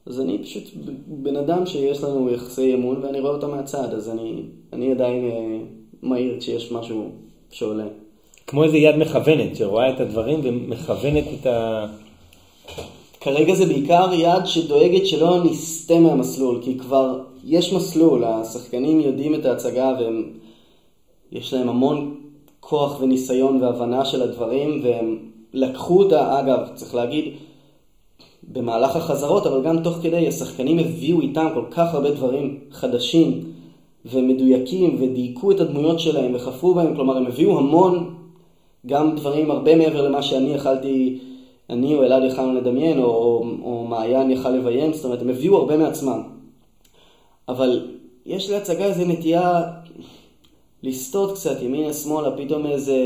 אז 0.05 0.19
אני 0.19 0.43
פשוט 0.43 0.63
בן 1.07 1.35
אדם 1.35 1.65
שיש 1.65 2.03
לנו 2.03 2.29
יחסי 2.29 2.73
אמון 2.73 2.99
ואני 3.03 3.19
רואה 3.19 3.33
אותו 3.33 3.47
מהצד, 3.47 3.93
אז 3.93 4.09
אני, 4.09 4.41
אני 4.73 4.91
עדיין 4.91 5.25
אה, 5.25 5.57
מהיר 6.01 6.39
כשיש 6.39 6.71
משהו 6.71 7.09
שעולה. 7.51 7.85
כמו 8.47 8.63
איזה 8.63 8.77
יד 8.77 8.95
מכוונת 8.95 9.55
שרואה 9.55 9.89
את 9.89 9.99
הדברים 9.99 10.39
ומכוונת 10.43 11.23
את 11.39 11.45
ה... 11.45 11.85
כרגע 13.21 13.55
זה 13.55 13.65
בעיקר 13.65 14.13
יד 14.13 14.45
שדואגת 14.45 15.05
שלא 15.05 15.43
נסטה 15.43 15.99
מהמסלול, 15.99 16.59
כי 16.63 16.77
כבר 16.79 17.19
יש 17.43 17.73
מסלול, 17.73 18.23
השחקנים 18.23 18.99
יודעים 18.99 19.35
את 19.35 19.45
ההצגה 19.45 19.91
ויש 21.31 21.53
להם 21.53 21.69
המון 21.69 22.15
כוח 22.59 23.01
וניסיון 23.01 23.63
והבנה 23.63 24.05
של 24.05 24.21
הדברים 24.21 24.81
והם 24.83 25.17
לקחו 25.53 25.99
אותה, 25.99 26.39
אגב, 26.39 26.59
צריך 26.75 26.95
להגיד, 26.95 27.33
במהלך 28.51 28.95
החזרות, 28.95 29.45
אבל 29.45 29.63
גם 29.63 29.83
תוך 29.83 29.97
כדי, 30.01 30.27
השחקנים 30.27 30.79
הביאו 30.79 31.21
איתם 31.21 31.47
כל 31.53 31.63
כך 31.71 31.93
הרבה 31.93 32.11
דברים 32.11 32.59
חדשים 32.71 33.41
ומדויקים 34.05 34.97
ודייקו 34.99 35.51
את 35.51 35.59
הדמויות 35.59 35.99
שלהם 35.99 36.35
וחפרו 36.35 36.73
בהם, 36.73 36.95
כלומר 36.95 37.17
הם 37.17 37.25
הביאו 37.25 37.57
המון, 37.57 38.15
גם 38.85 39.15
דברים 39.15 39.51
הרבה 39.51 39.75
מעבר 39.75 40.07
למה 40.07 40.21
שאני 40.21 40.53
יכלתי, 40.53 41.19
אני 41.69 41.95
או 41.95 42.03
אלעד 42.03 42.23
יכלנו 42.23 42.53
לדמיין, 42.53 42.99
או, 42.99 43.05
או, 43.05 43.45
או 43.63 43.85
מעיין 43.87 44.31
יכל 44.31 44.49
לביים, 44.49 44.93
זאת 44.93 45.05
אומרת 45.05 45.21
הם 45.21 45.29
הביאו 45.29 45.57
הרבה 45.57 45.77
מעצמם. 45.77 46.21
אבל 47.49 47.87
יש 48.25 48.49
להצגה 48.49 48.85
איזו 48.85 49.05
נטייה 49.05 49.63
לסטות 50.83 51.31
קצת 51.31 51.61
ימינה-שמאלה, 51.61 52.37
פתאום 52.37 52.65
איזה, 52.65 52.97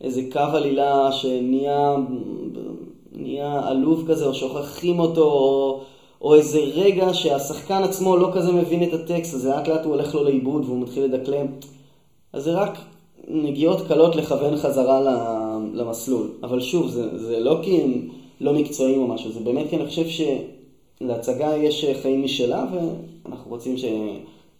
איזה 0.00 0.22
קו 0.32 0.38
עלילה 0.38 1.12
שנהיה 1.12 1.96
נהיה 3.22 3.60
עלוב 3.68 4.04
כזה, 4.08 4.26
או 4.26 4.34
שוכחים 4.34 5.00
אותו, 5.00 5.22
או, 5.22 5.80
או 6.20 6.34
איזה 6.34 6.58
רגע 6.58 7.14
שהשחקן 7.14 7.82
עצמו 7.82 8.16
לא 8.16 8.30
כזה 8.34 8.52
מבין 8.52 8.82
את 8.82 8.92
הטקסט, 8.92 9.34
אז 9.34 9.46
לאט 9.46 9.68
לאט 9.68 9.84
הוא 9.84 9.94
הולך 9.94 10.14
לו 10.14 10.24
לאיבוד 10.24 10.64
והוא 10.64 10.80
מתחיל 10.80 11.04
לדקלם. 11.04 11.46
אז 12.32 12.44
זה 12.44 12.52
רק 12.52 12.78
נגיעות 13.28 13.80
קלות 13.88 14.16
לכוון 14.16 14.56
חזרה 14.56 15.00
למסלול. 15.74 16.30
אבל 16.42 16.60
שוב, 16.60 16.88
זה, 16.88 17.18
זה 17.18 17.40
לא 17.40 17.58
כי 17.62 17.80
הם 17.80 18.08
לא 18.40 18.52
מקצועיים 18.52 19.02
או 19.02 19.06
משהו, 19.06 19.32
זה 19.32 19.40
באמת 19.40 19.70
כי 19.70 19.76
אני 19.76 19.86
חושב 19.86 20.26
שלהצגה 21.00 21.56
יש 21.56 21.84
חיים 22.02 22.24
משלה, 22.24 22.66
ואנחנו 23.24 23.50
רוצים 23.50 23.76
ש... 23.76 23.84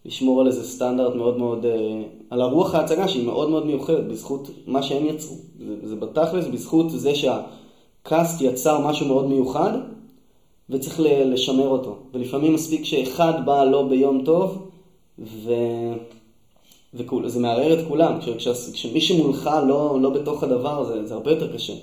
לשמור 0.05 0.41
על 0.41 0.47
איזה 0.47 0.63
סטנדרט 0.63 1.15
מאוד 1.15 1.37
מאוד, 1.37 1.65
אה, 1.65 2.01
על 2.29 2.41
הרוח 2.41 2.75
ההצגה 2.75 3.07
שהיא 3.07 3.25
מאוד 3.25 3.49
מאוד 3.49 3.65
מיוחדת 3.65 4.03
בזכות 4.03 4.49
מה 4.67 4.83
שהם 4.83 5.05
יצרו. 5.05 5.35
זה, 5.59 5.87
זה 5.87 5.95
בתכלס 5.95 6.47
בזכות 6.47 6.89
זה 6.89 7.15
שהקאסט 8.03 8.41
יצר 8.41 8.87
משהו 8.87 9.07
מאוד 9.07 9.27
מיוחד 9.27 9.71
וצריך 10.69 10.99
לשמר 10.99 11.67
אותו. 11.67 11.97
ולפעמים 12.13 12.53
מספיק 12.53 12.85
שאחד 12.85 13.45
בא 13.45 13.63
לא 13.63 13.87
ביום 13.87 14.21
טוב 14.25 14.69
ו... 15.19 15.51
וזה 17.23 17.39
מערער 17.39 17.79
את 17.79 17.87
כולם. 17.87 18.19
כש, 18.21 18.47
כשמי 18.47 19.01
שמולך 19.01 19.49
לא, 19.67 19.97
לא 20.01 20.09
בתוך 20.09 20.43
הדבר 20.43 20.79
הזה, 20.79 21.05
זה 21.05 21.13
הרבה 21.13 21.31
יותר 21.31 21.53
קשה. 21.53 21.73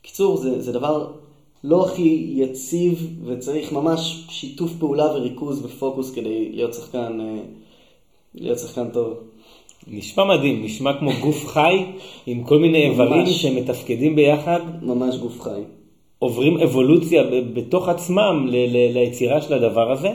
בקיצור, 0.00 0.36
זה, 0.36 0.60
זה 0.60 0.72
דבר 0.72 1.06
לא 1.64 1.86
הכי 1.86 2.32
יציב 2.34 3.20
וצריך 3.24 3.72
ממש 3.72 4.26
שיתוף 4.28 4.70
פעולה 4.78 5.04
וריכוז 5.04 5.64
ופוקוס 5.64 6.14
כדי 6.14 6.52
להיות 6.52 6.74
שחקן 6.74 7.20
אה, 7.20 7.42
להיות 8.34 8.58
שחקן 8.58 8.90
טוב. 8.90 9.14
נשמע 9.88 10.24
מדהים, 10.24 10.64
נשמע 10.64 10.98
כמו 10.98 11.10
גוף 11.20 11.46
חי 11.46 11.84
עם 12.26 12.42
כל 12.44 12.58
מיני 12.58 12.90
איברים 12.90 13.26
שמתפקדים 13.26 14.16
ביחד. 14.16 14.60
ממש 14.82 15.16
גוף 15.16 15.40
חי. 15.40 15.60
עוברים 16.18 16.58
אבולוציה 16.58 17.22
בתוך 17.54 17.88
עצמם 17.88 18.46
ליצירה 18.92 19.40
של 19.42 19.54
הדבר 19.54 19.92
הזה. 19.92 20.08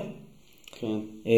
כן. 0.79 0.99
אמ, 1.25 1.31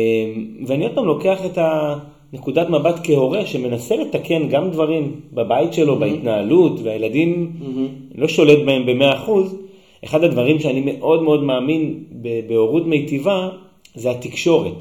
ואני 0.67 0.83
עוד 0.83 0.95
פעם 0.95 1.05
לוקח 1.05 1.45
את 1.45 1.57
הנקודת 1.57 2.69
מבט 2.69 2.99
כהורה 3.03 3.45
שמנסה 3.45 3.95
לתקן 3.95 4.49
גם 4.49 4.71
דברים 4.71 5.21
בבית 5.33 5.73
שלו, 5.73 5.95
mm-hmm. 5.95 5.99
בהתנהלות, 5.99 6.79
והילדים 6.83 7.51
mm-hmm. 7.61 8.19
לא 8.19 8.27
שולט 8.27 8.65
בהם 8.65 8.85
במאה 8.85 9.15
אחוז. 9.15 9.55
אחד 10.03 10.23
הדברים 10.23 10.59
שאני 10.59 10.81
מאוד 10.81 11.23
מאוד 11.23 11.43
מאמין 11.43 12.03
בהורות 12.47 12.85
מיטיבה 12.85 13.49
זה 13.95 14.11
התקשורת. 14.11 14.73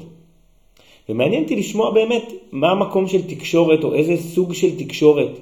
ומעניין 1.09 1.43
אותי 1.43 1.55
לשמוע 1.55 1.91
באמת 1.91 2.33
מה 2.51 2.71
המקום 2.71 3.07
של 3.07 3.27
תקשורת 3.27 3.83
או 3.83 3.93
איזה 3.93 4.17
סוג 4.17 4.53
של 4.53 4.79
תקשורת 4.79 5.39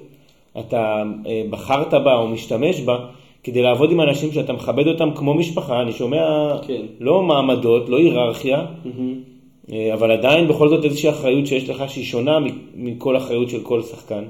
אתה 0.60 1.04
אה, 1.28 1.44
בחרת 1.50 1.94
בה 1.94 2.16
או 2.16 2.28
משתמש 2.28 2.82
בה 2.82 3.06
כדי 3.44 3.62
לעבוד 3.62 3.92
עם 3.92 4.02
אנשים 4.02 4.32
שאתה 4.32 4.54
מכבד 4.54 4.88
אותם 4.88 5.10
כמו 5.16 5.34
משפחה, 5.34 5.82
אני 5.82 5.92
שומע 5.92 6.58
כן. 6.68 6.82
לא 7.00 7.22
מעמדות, 7.22 7.90
לא 7.90 7.98
היררכיה, 7.98 8.66
mm-hmm. 8.66 9.72
אבל 9.94 10.12
עדיין 10.12 10.48
בכל 10.48 10.70
זאת 10.70 10.86
איזושהי 10.86 11.10
אחריות 11.10 11.48
שיש 11.48 11.70
לך 11.70 11.90
שהיא 11.90 12.06
שונה 12.06 12.38
מכל 12.76 13.18
אחריות 13.18 13.50
של 13.50 13.64
כל 13.64 13.82
שחקן. 13.82 14.24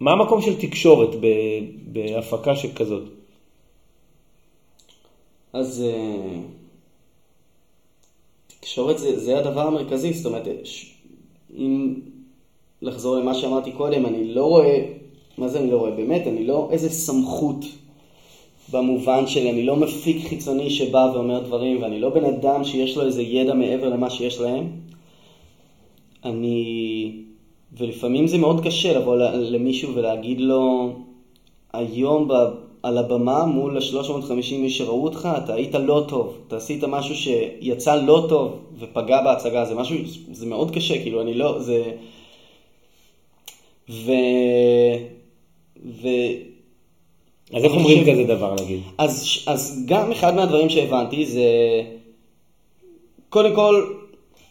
מה 0.00 0.12
המקום 0.12 0.42
של 0.42 0.60
תקשורת 0.60 1.08
בהפקה 1.86 2.56
שכזאת? 2.56 3.02
אז... 5.52 5.84
Uh... 5.84 6.61
תקשורת 8.62 8.98
זה, 8.98 9.18
זה 9.18 9.38
הדבר 9.38 9.66
המרכזי, 9.66 10.12
זאת 10.12 10.26
אומרת, 10.26 10.48
אם 11.56 11.94
לחזור 12.82 13.16
למה 13.16 13.34
שאמרתי 13.34 13.72
קודם, 13.72 14.06
אני 14.06 14.34
לא 14.34 14.44
רואה, 14.44 14.84
מה 15.38 15.48
זה 15.48 15.60
אני 15.60 15.70
לא 15.70 15.76
רואה? 15.76 15.90
באמת, 15.90 16.26
אני 16.26 16.46
לא 16.46 16.68
איזה 16.70 16.90
סמכות 16.90 17.64
במובן 18.72 19.26
של 19.26 19.46
אני 19.46 19.66
לא 19.66 19.76
מפיק 19.76 20.26
חיצוני 20.28 20.70
שבא 20.70 21.10
ואומר 21.14 21.40
דברים, 21.40 21.82
ואני 21.82 22.00
לא 22.00 22.08
בן 22.08 22.24
אדם 22.24 22.64
שיש 22.64 22.96
לו 22.96 23.06
איזה 23.06 23.22
ידע 23.22 23.54
מעבר 23.54 23.88
למה 23.88 24.10
שיש 24.10 24.40
להם. 24.40 24.70
אני, 26.24 27.12
ולפעמים 27.78 28.26
זה 28.26 28.38
מאוד 28.38 28.64
קשה 28.64 28.98
לבוא 28.98 29.16
למישהו 29.16 29.94
ולהגיד 29.94 30.40
לו, 30.40 30.92
היום 31.72 32.28
על 32.82 32.98
הבמה 32.98 33.44
מול 33.44 33.76
ה-350 33.76 34.52
איש 34.52 34.78
שראו 34.78 35.04
אותך, 35.04 35.28
אתה 35.44 35.54
היית 35.54 35.74
לא 35.74 36.04
טוב, 36.08 36.38
אתה 36.46 36.56
עשית 36.56 36.84
משהו 36.84 37.14
שיצא 37.14 37.96
לא 37.96 38.26
טוב 38.28 38.58
ופגע 38.78 39.22
בהצגה, 39.22 39.64
זה 39.64 39.74
משהו, 39.74 39.96
זה 40.32 40.46
מאוד 40.46 40.70
קשה, 40.70 41.02
כאילו, 41.02 41.20
אני 41.20 41.34
לא, 41.34 41.58
זה... 41.58 41.82
ו... 43.90 44.12
ו... 45.86 46.08
אז 47.52 47.64
איך 47.64 47.72
אומרים 47.72 48.12
כזה 48.12 48.24
דבר 48.24 48.54
נגיד? 48.62 48.80
אז, 48.98 49.38
אז 49.46 49.84
גם 49.86 50.12
אחד 50.12 50.34
מהדברים 50.34 50.70
שהבנתי 50.70 51.26
זה, 51.26 51.46
קודם 53.28 53.54
כל, 53.54 53.92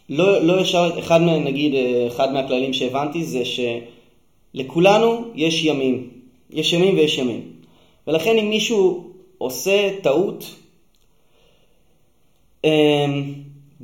לא, 0.10 0.42
לא 0.42 0.62
ישר, 0.62 0.90
אחד 1.00 1.22
מה, 1.22 1.40
נגיד, 1.40 1.74
אחד 2.08 2.34
מהכללים 2.34 2.74
שהבנתי 2.74 3.24
זה 3.24 3.44
שלכולנו 3.46 5.24
יש 5.36 5.66
ימים, 5.66 6.10
יש 6.50 6.74
ימים 6.74 6.96
ויש 6.96 7.18
ימים. 7.18 7.61
ולכן 8.08 8.38
אם 8.38 8.50
מישהו 8.50 9.12
עושה 9.38 9.90
טעות, 10.02 10.56
אמ, 12.64 13.34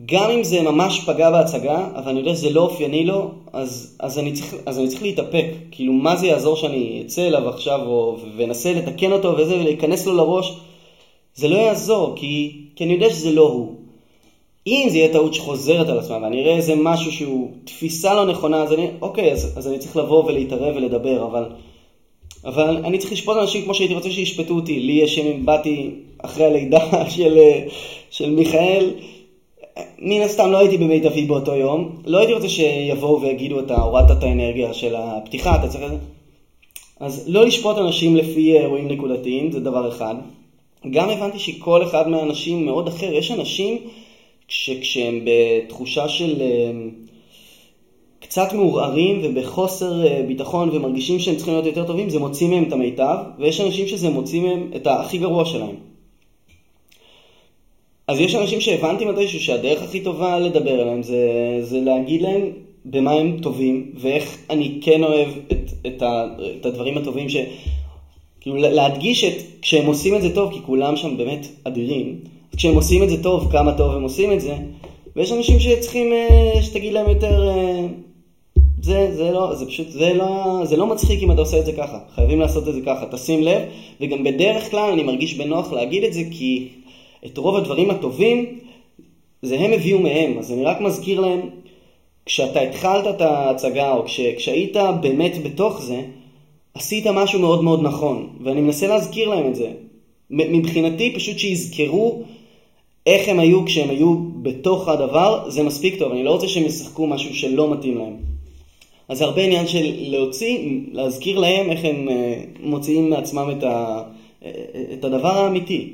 גם 0.06 0.30
אם 0.30 0.44
זה 0.44 0.62
ממש 0.62 1.04
פגע 1.06 1.32
בהצגה, 1.32 1.88
אבל 1.96 2.10
אני 2.10 2.20
יודע 2.20 2.36
שזה 2.36 2.50
לא 2.50 2.62
אופייני 2.62 3.06
לו, 3.06 3.32
אז, 3.54 3.96
אז, 4.00 4.20
אני 4.20 4.34
צריך, 4.34 4.56
אז 4.66 4.80
אני 4.80 4.88
צריך 4.88 5.02
להתאפק. 5.02 5.46
כאילו, 5.72 5.94
מה 5.94 6.16
זה 6.16 6.28
יעזור 6.28 6.56
שאני 6.56 7.04
אצא 7.06 7.28
אליו 7.28 7.50
עכשיו 7.50 7.80
או, 7.86 8.18
ואנסה 8.38 8.74
לתקן 8.74 9.12
אותו 9.12 9.36
וזה, 9.38 9.56
ולהיכנס 9.56 10.06
לו 10.06 10.14
לראש? 10.14 10.58
זה 11.36 11.48
לא 11.48 11.56
יעזור, 11.56 12.14
כי, 12.16 12.62
כי 12.76 12.84
אני 12.84 12.94
יודע 12.94 13.10
שזה 13.10 13.32
לא 13.32 13.48
הוא. 13.48 13.76
אם 14.68 14.88
זה 14.90 14.98
יהיה 14.98 15.14
טעות 15.14 15.34
שחוזרת 15.34 15.90
על 15.90 16.00
עצמה, 16.00 16.18
ואני 16.22 16.42
אראה 16.42 16.56
איזה 16.56 16.76
משהו 16.76 17.12
שהוא 17.12 17.52
תפיסה 17.64 18.14
לא 18.14 18.26
נכונה, 18.26 18.64
אז 18.64 18.74
אני, 18.74 18.88
אוקיי, 19.02 19.32
אז, 19.32 19.54
אז 19.58 19.68
אני 19.68 19.80
צריך 19.80 19.98
לבוא 19.98 20.24
ולהתערב 20.24 20.76
ולדבר, 20.76 21.26
אבל 21.26 21.46
אבל 22.48 22.78
אני 22.86 22.98
צריך 22.98 23.12
לשפוט 23.12 23.38
אנשים 23.38 23.64
כמו 23.64 23.74
שהייתי 23.74 23.94
רוצה 23.94 24.12
שישפטו 24.12 24.54
אותי. 24.54 24.80
לי 24.80 24.94
יש 24.94 25.20
אם 25.20 25.46
באתי 25.46 25.90
אחרי 26.18 26.46
הלידה 26.46 26.80
של, 27.16 27.38
של 28.12 28.30
מיכאל, 28.30 28.94
מן 30.00 30.22
הסתם 30.22 30.52
לא 30.52 30.58
הייתי 30.58 30.78
במיטבי 30.78 31.26
באותו 31.26 31.56
יום. 31.56 32.02
לא 32.06 32.18
הייתי 32.18 32.34
רוצה 32.34 32.50
שיבואו 32.50 33.22
ויגידו, 33.22 33.60
אתה 33.60 33.76
הורדת 33.76 34.12
את 34.18 34.24
האנרגיה 34.24 34.74
של 34.74 34.96
הפתיחה, 34.98 35.56
אתה 35.56 35.68
צריך... 35.68 35.84
אז 37.00 37.24
לא 37.28 37.46
לשפוט 37.46 37.78
אנשים 37.78 38.16
לפי 38.16 38.60
אירועים 38.60 38.88
נקודתיים, 38.88 39.52
זה 39.52 39.60
דבר 39.60 39.90
אחד. 39.90 40.16
גם 40.92 41.10
הבנתי 41.10 41.40
שכל 41.40 41.84
אחד 41.84 42.08
מהאנשים 42.08 42.66
מאוד 42.66 42.88
אחר. 42.88 43.14
יש 43.14 43.32
אנשים 43.32 43.78
שכשהם 44.48 45.26
בתחושה 45.26 46.10
של... 46.10 46.42
קצת 48.28 48.54
מעורערים 48.54 49.20
ובחוסר 49.24 50.08
אה, 50.08 50.24
ביטחון 50.28 50.70
ומרגישים 50.74 51.20
שהם 51.20 51.36
צריכים 51.36 51.54
להיות 51.54 51.66
יותר 51.66 51.84
טובים, 51.84 52.10
זה 52.10 52.20
מוציא 52.20 52.48
מהם 52.48 52.64
את 52.64 52.74
המיטב, 52.74 53.18
ויש 53.40 53.62
אנשים 53.62 53.88
שזה 53.88 54.10
מוציא 54.10 54.42
מהם 54.42 54.72
את 54.76 54.88
הכי 54.88 55.18
גרוע 55.18 55.46
שלהם. 55.46 55.76
אז 58.08 58.20
יש 58.20 58.36
אנשים 58.36 58.62
שהבנתי 58.62 59.06
מתישהו 59.06 59.40
שהדרך 59.40 59.84
הכי 59.84 60.00
טובה 60.00 60.40
לדבר 60.40 60.82
עליהם 60.82 61.04
זה, 61.04 61.18
זה 61.62 61.80
להגיד 61.80 62.22
להם 62.22 62.52
במה 62.86 63.12
הם 63.12 63.38
טובים, 63.42 63.92
ואיך 63.96 64.38
אני 64.50 64.80
כן 64.82 65.04
אוהב 65.04 65.30
את, 65.52 65.72
את, 65.88 66.02
ה, 66.02 66.26
את 66.60 66.66
הדברים 66.66 66.98
הטובים, 66.98 67.30
ש, 67.30 67.38
כאילו 68.42 68.58
להדגיש 68.58 69.24
את, 69.24 69.34
כשהם 69.62 69.86
עושים 69.86 70.16
את 70.16 70.22
זה 70.22 70.36
טוב, 70.36 70.54
כי 70.54 70.60
כולם 70.66 70.96
שם 70.96 71.18
באמת 71.18 71.48
אדירים, 71.64 72.20
כשהם 72.58 72.76
עושים 72.76 73.04
את 73.04 73.10
זה 73.10 73.24
טוב, 73.24 73.52
כמה 73.52 73.74
טוב 73.74 73.96
הם 73.96 74.04
עושים 74.04 74.34
את 74.34 74.42
זה, 74.42 74.56
ויש 75.16 75.32
אנשים 75.32 75.60
שצריכים 75.60 76.14
אה, 76.14 76.62
שתגיד 76.62 76.94
להם 76.94 77.10
יותר 77.10 77.50
אה, 77.50 77.86
זה, 78.88 79.08
זה, 79.12 79.32
לא, 79.32 79.56
זה 79.56 79.66
פשוט, 79.66 79.90
זה 79.90 80.14
לא, 80.14 80.62
זה 80.64 80.78
לא 80.78 80.88
מצחיק 80.88 81.24
אם 81.24 81.32
אתה 81.32 81.42
עושה 81.42 81.60
את 81.60 81.66
זה 81.66 81.74
ככה, 81.74 82.00
חייבים 82.16 82.40
לעשות 82.40 82.68
את 82.68 82.74
זה 82.74 82.82
ככה, 82.82 83.06
תשים 83.12 83.44
לב, 83.44 83.62
וגם 84.02 84.24
בדרך 84.24 84.72
כלל 84.72 84.92
אני 84.92 85.04
מרגיש 85.04 85.34
בנוח 85.34 85.74
להגיד 85.74 86.04
את 86.04 86.14
זה, 86.14 86.22
כי 86.32 86.68
את 87.26 87.38
רוב 87.38 87.56
הדברים 87.56 87.90
הטובים, 87.90 88.60
זה 89.42 89.60
הם 89.60 89.74
הביאו 89.74 90.00
מהם, 90.00 90.38
אז 90.40 90.52
אני 90.52 90.64
רק 90.64 90.82
מזכיר 90.82 91.20
להם, 91.20 91.42
כשאתה 92.26 92.60
התחלת 92.60 93.08
את 93.08 93.22
ההצגה, 93.22 93.94
או 93.94 94.06
כש, 94.06 94.20
כשהיית 94.38 94.78
באמת 95.02 95.44
בתוך 95.44 95.82
זה, 95.82 96.02
עשית 96.74 97.08
משהו 97.08 97.40
מאוד 97.40 97.64
מאוד 97.64 97.82
נכון, 97.82 98.30
ואני 98.44 98.62
מנסה 98.62 98.88
להזכיר 98.88 99.30
להם 99.30 99.48
את 99.48 99.56
זה. 99.56 99.72
מבחינתי, 100.30 101.14
פשוט 101.16 101.38
שיזכרו 101.40 102.22
איך 103.06 103.30
הם 103.30 103.40
היו 103.40 103.66
כשהם 103.66 103.90
היו 103.90 104.16
בתוך 104.42 104.88
הדבר, 104.88 105.50
זה 105.50 105.64
מספיק 105.64 106.00
טוב. 106.00 106.12
אני 106.12 106.24
לא 106.24 106.32
רוצה 106.32 106.48
שהם 106.48 106.64
ישחקו 106.64 107.08
משהו 107.08 107.36
שלא 107.36 107.72
מתאים 107.72 107.98
להם. 107.98 108.37
אז 109.10 109.18
זה 109.18 109.26
הרבה 109.26 109.42
עניין 109.42 109.68
של 109.68 109.94
להוציא, 109.98 110.70
להזכיר 110.92 111.40
להם 111.40 111.72
איך 111.72 111.86
הם 111.86 112.10
אה, 112.10 112.42
מוציאים 112.60 113.10
מעצמם 113.10 113.50
את, 113.58 113.64
ה, 113.64 114.04
אה, 114.46 114.52
את 114.94 115.06
הדבר 115.06 115.38
האמיתי. 115.38 115.94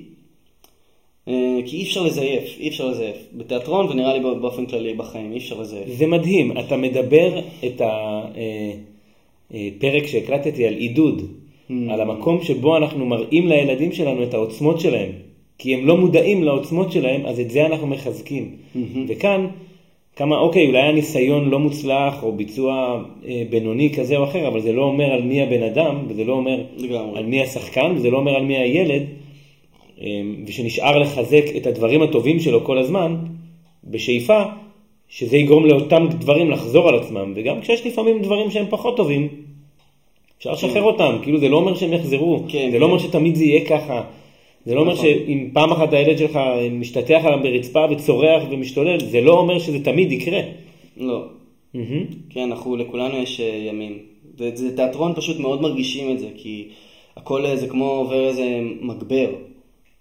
אה, 1.28 1.60
כי 1.66 1.78
אי 1.78 1.84
אפשר 1.84 2.04
לזייף, 2.04 2.58
אי 2.60 2.68
אפשר 2.68 2.90
לזייף. 2.90 3.18
בתיאטרון 3.34 3.90
ונראה 3.90 4.14
לי 4.14 4.20
באופן 4.20 4.66
כללי 4.66 4.94
בחיים, 4.94 5.32
אי 5.32 5.38
אפשר 5.38 5.62
לזייף. 5.62 5.88
זה 5.88 6.08
מדהים, 6.08 6.58
אתה 6.58 6.78
מדבר 6.78 7.40
את 7.66 7.82
הפרק 9.50 10.08
שהקלטתי 10.08 10.68
על 10.68 10.74
עידוד, 10.74 11.22
mm. 11.22 11.74
על 11.90 12.02
המקום 12.02 12.44
שבו 12.44 12.78
אנחנו 12.78 13.06
מראים 13.06 13.48
לילדים 13.48 13.92
שלנו 13.92 14.24
את 14.24 14.34
העוצמות 14.34 14.80
שלהם. 14.80 15.12
כי 15.58 15.74
הם 15.74 15.86
לא 15.86 15.98
מודעים 15.98 16.44
לעוצמות 16.44 16.92
שלהם, 16.92 17.26
אז 17.26 17.40
את 17.40 17.52
זה 17.52 17.66
אנחנו 17.66 17.88
מחזקים. 17.88 18.56
Mm-hmm. 18.76 18.98
וכאן, 19.08 19.48
כמה, 20.16 20.38
אוקיי, 20.38 20.68
אולי 20.68 20.82
הניסיון 20.82 21.50
לא 21.50 21.60
מוצלח, 21.60 22.24
או 22.24 22.32
ביצוע 22.32 23.04
אה, 23.26 23.44
בינוני 23.50 23.94
כזה 23.94 24.18
או 24.18 24.24
אחר, 24.24 24.48
אבל 24.48 24.62
זה 24.62 24.72
לא 24.72 24.84
אומר 24.84 25.06
על 25.06 25.22
מי 25.22 25.42
הבן 25.42 25.64
אדם, 25.64 26.06
וזה 26.08 26.24
לא 26.24 26.34
אומר 26.34 26.64
לגמרי. 26.78 27.18
על 27.18 27.26
מי 27.26 27.42
השחקן, 27.42 27.94
וזה 27.96 28.10
לא 28.10 28.18
אומר 28.18 28.36
על 28.36 28.46
מי 28.46 28.58
הילד, 28.58 29.04
אה, 30.02 30.08
ושנשאר 30.48 30.98
לחזק 30.98 31.44
את 31.58 31.68
הדברים 31.68 32.02
הטובים 32.02 32.40
שלו 32.40 32.64
כל 32.64 32.78
הזמן, 32.78 33.16
בשאיפה 33.84 34.44
שזה 35.10 35.38
יגרום 35.38 35.66
לאותם 35.66 36.08
דברים 36.10 36.52
לחזור 36.52 36.90
על 36.90 36.96
עצמם, 36.96 37.34
וגם 37.36 37.62
כשיש 37.62 37.86
לפעמים 37.86 38.22
דברים 38.22 38.52
שהם 38.52 38.66
פחות 38.70 38.98
טובים, 38.98 39.28
אפשר 40.38 40.52
לשחרר 40.52 40.74
כן. 40.74 40.80
אותם, 40.80 41.18
כאילו 41.24 41.40
זה 41.40 41.50
לא 41.50 41.58
אומר 41.58 41.76
שהם 41.76 41.94
יחזרו, 41.94 42.44
כן, 42.48 42.60
זה 42.60 42.66
לא 42.66 42.72
כן. 42.72 42.80
לא 42.80 42.86
אומר 42.86 43.00
שתמיד 43.00 43.36
זה 43.36 43.44
יהיה 43.44 43.66
ככה. 43.66 44.04
זה 44.66 44.76
לא 44.76 44.80
אומר 44.80 44.94
נכון. 44.94 45.06
שאם 45.06 45.50
פעם 45.54 45.72
אחת 45.72 45.94
הילד 45.94 46.18
שלך 46.18 46.40
משתטח 46.72 47.22
עליו 47.24 47.40
ברצפה 47.44 47.86
וצורח 47.92 48.44
ומשתולל, 48.52 49.00
זה 49.00 49.22
לא 49.22 49.32
אומר 49.40 49.60
שזה 49.60 49.84
תמיד 49.84 50.12
יקרה. 50.12 50.40
לא. 50.98 51.26
כן, 52.30 52.52
אנחנו, 52.52 52.76
לכולנו 52.76 53.18
יש 53.18 53.40
אה, 53.40 53.46
ימים. 53.46 54.00
זה 54.54 54.76
תיאטרון 54.76 55.14
פשוט 55.16 55.40
מאוד 55.40 55.62
מרגישים 55.62 56.12
את 56.12 56.20
זה, 56.20 56.28
כי 56.36 56.68
הכל 57.18 57.46
אה, 57.46 57.56
זה 57.56 57.68
כמו 57.68 57.90
עובר 57.90 58.28
איזה 58.28 58.60
מגבר. 58.82 59.30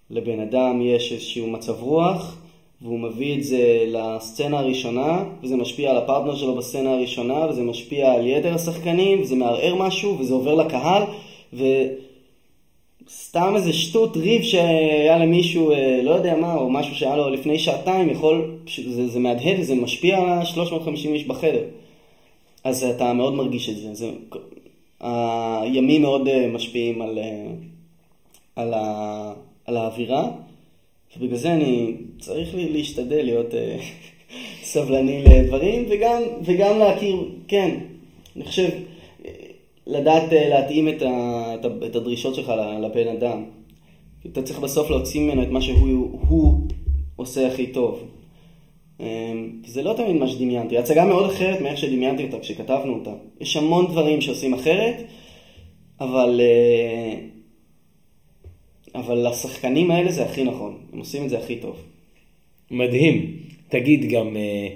לבן 0.09 0.39
אדם 0.39 0.81
יש 0.81 1.11
איזשהו 1.11 1.47
מצב 1.47 1.81
רוח, 1.81 2.37
והוא 2.81 2.99
מביא 2.99 3.37
את 3.37 3.43
זה 3.43 3.85
לסצנה 3.87 4.59
הראשונה, 4.59 5.23
וזה 5.43 5.55
משפיע 5.55 5.91
על 5.91 5.97
הפרטנר 5.97 6.35
שלו 6.35 6.55
בסצנה 6.55 6.93
הראשונה, 6.93 7.47
וזה 7.49 7.63
משפיע 7.63 8.13
על 8.13 8.27
יתר 8.27 8.53
השחקנים, 8.53 9.21
וזה 9.21 9.35
מערער 9.35 9.75
משהו, 9.75 10.19
וזה 10.19 10.33
עובר 10.33 10.55
לקהל, 10.55 11.03
ו... 11.53 11.63
סתם 13.09 13.53
איזה 13.55 13.73
שטות 13.73 14.17
ריב 14.17 14.41
שהיה 14.41 15.17
למישהו, 15.17 15.71
אה, 15.71 15.99
לא 16.03 16.11
יודע 16.11 16.35
מה, 16.35 16.55
או 16.55 16.69
משהו 16.69 16.95
שהיה 16.95 17.17
לו 17.17 17.29
לפני 17.29 17.59
שעתיים, 17.59 18.09
יכול, 18.09 18.57
זה, 18.87 19.07
זה 19.07 19.19
מהדהד 19.19 19.59
וזה 19.59 19.75
משפיע 19.75 20.17
על 20.17 20.29
ה-350 20.29 21.07
איש 21.07 21.27
בחדר. 21.27 21.63
אז 22.63 22.83
אתה 22.83 23.13
מאוד 23.13 23.33
מרגיש 23.33 23.69
את 23.69 23.77
זה. 23.77 23.93
זה 23.93 24.11
הימים 25.61 26.01
מאוד 26.01 26.27
אה, 26.27 26.47
משפיעים 26.47 27.01
על, 27.01 27.19
אה, 27.19 27.45
על, 28.55 28.73
ה, 28.73 29.33
על 29.65 29.77
האווירה, 29.77 30.29
ובגלל 31.17 31.37
זה 31.37 31.53
אני 31.53 31.93
צריך 32.19 32.55
לי 32.55 32.69
להשתדל 32.69 33.21
להיות 33.23 33.53
סבלני 34.71 35.23
לדברים, 35.23 35.85
וגם, 35.89 36.21
וגם 36.43 36.79
להכיר, 36.79 37.15
כן, 37.47 37.77
אני 38.35 38.45
חושב... 38.45 38.69
לדעת 39.87 40.33
אה, 40.33 40.49
להתאים 40.49 40.89
את, 40.89 41.01
ה, 41.01 41.55
את, 41.55 41.65
ה, 41.65 41.85
את 41.85 41.95
הדרישות 41.95 42.35
שלך 42.35 42.53
לבן 42.81 43.07
אדם. 43.07 43.43
אתה 44.31 44.41
צריך 44.41 44.59
בסוף 44.59 44.89
להוציא 44.89 45.21
ממנו 45.21 45.43
את 45.43 45.49
מה 45.49 45.61
שהוא 45.61 46.67
עושה 47.15 47.47
הכי 47.47 47.67
טוב. 47.67 48.03
אמ, 48.99 49.05
זה 49.65 49.83
לא 49.83 49.93
תמיד 49.93 50.15
מה 50.15 50.27
שדמיינתי. 50.27 50.77
הצגה 50.77 51.05
מאוד 51.05 51.25
אחרת 51.25 51.61
מאיך 51.61 51.77
שדמיינתי 51.77 52.23
אותה 52.23 52.39
כשכתבנו 52.39 52.93
אותה. 52.93 53.13
יש 53.41 53.57
המון 53.57 53.87
דברים 53.87 54.21
שעושים 54.21 54.53
אחרת, 54.53 55.03
אבל, 55.99 56.41
אה, 56.43 57.15
אבל 58.95 59.27
לשחקנים 59.27 59.91
האלה 59.91 60.11
זה 60.11 60.25
הכי 60.25 60.43
נכון. 60.43 60.77
הם 60.93 60.99
עושים 60.99 61.23
את 61.23 61.29
זה 61.29 61.39
הכי 61.39 61.55
טוב. 61.55 61.75
מדהים. 62.71 63.37
תגיד 63.69 64.09
גם, 64.09 64.37
אה, 64.37 64.67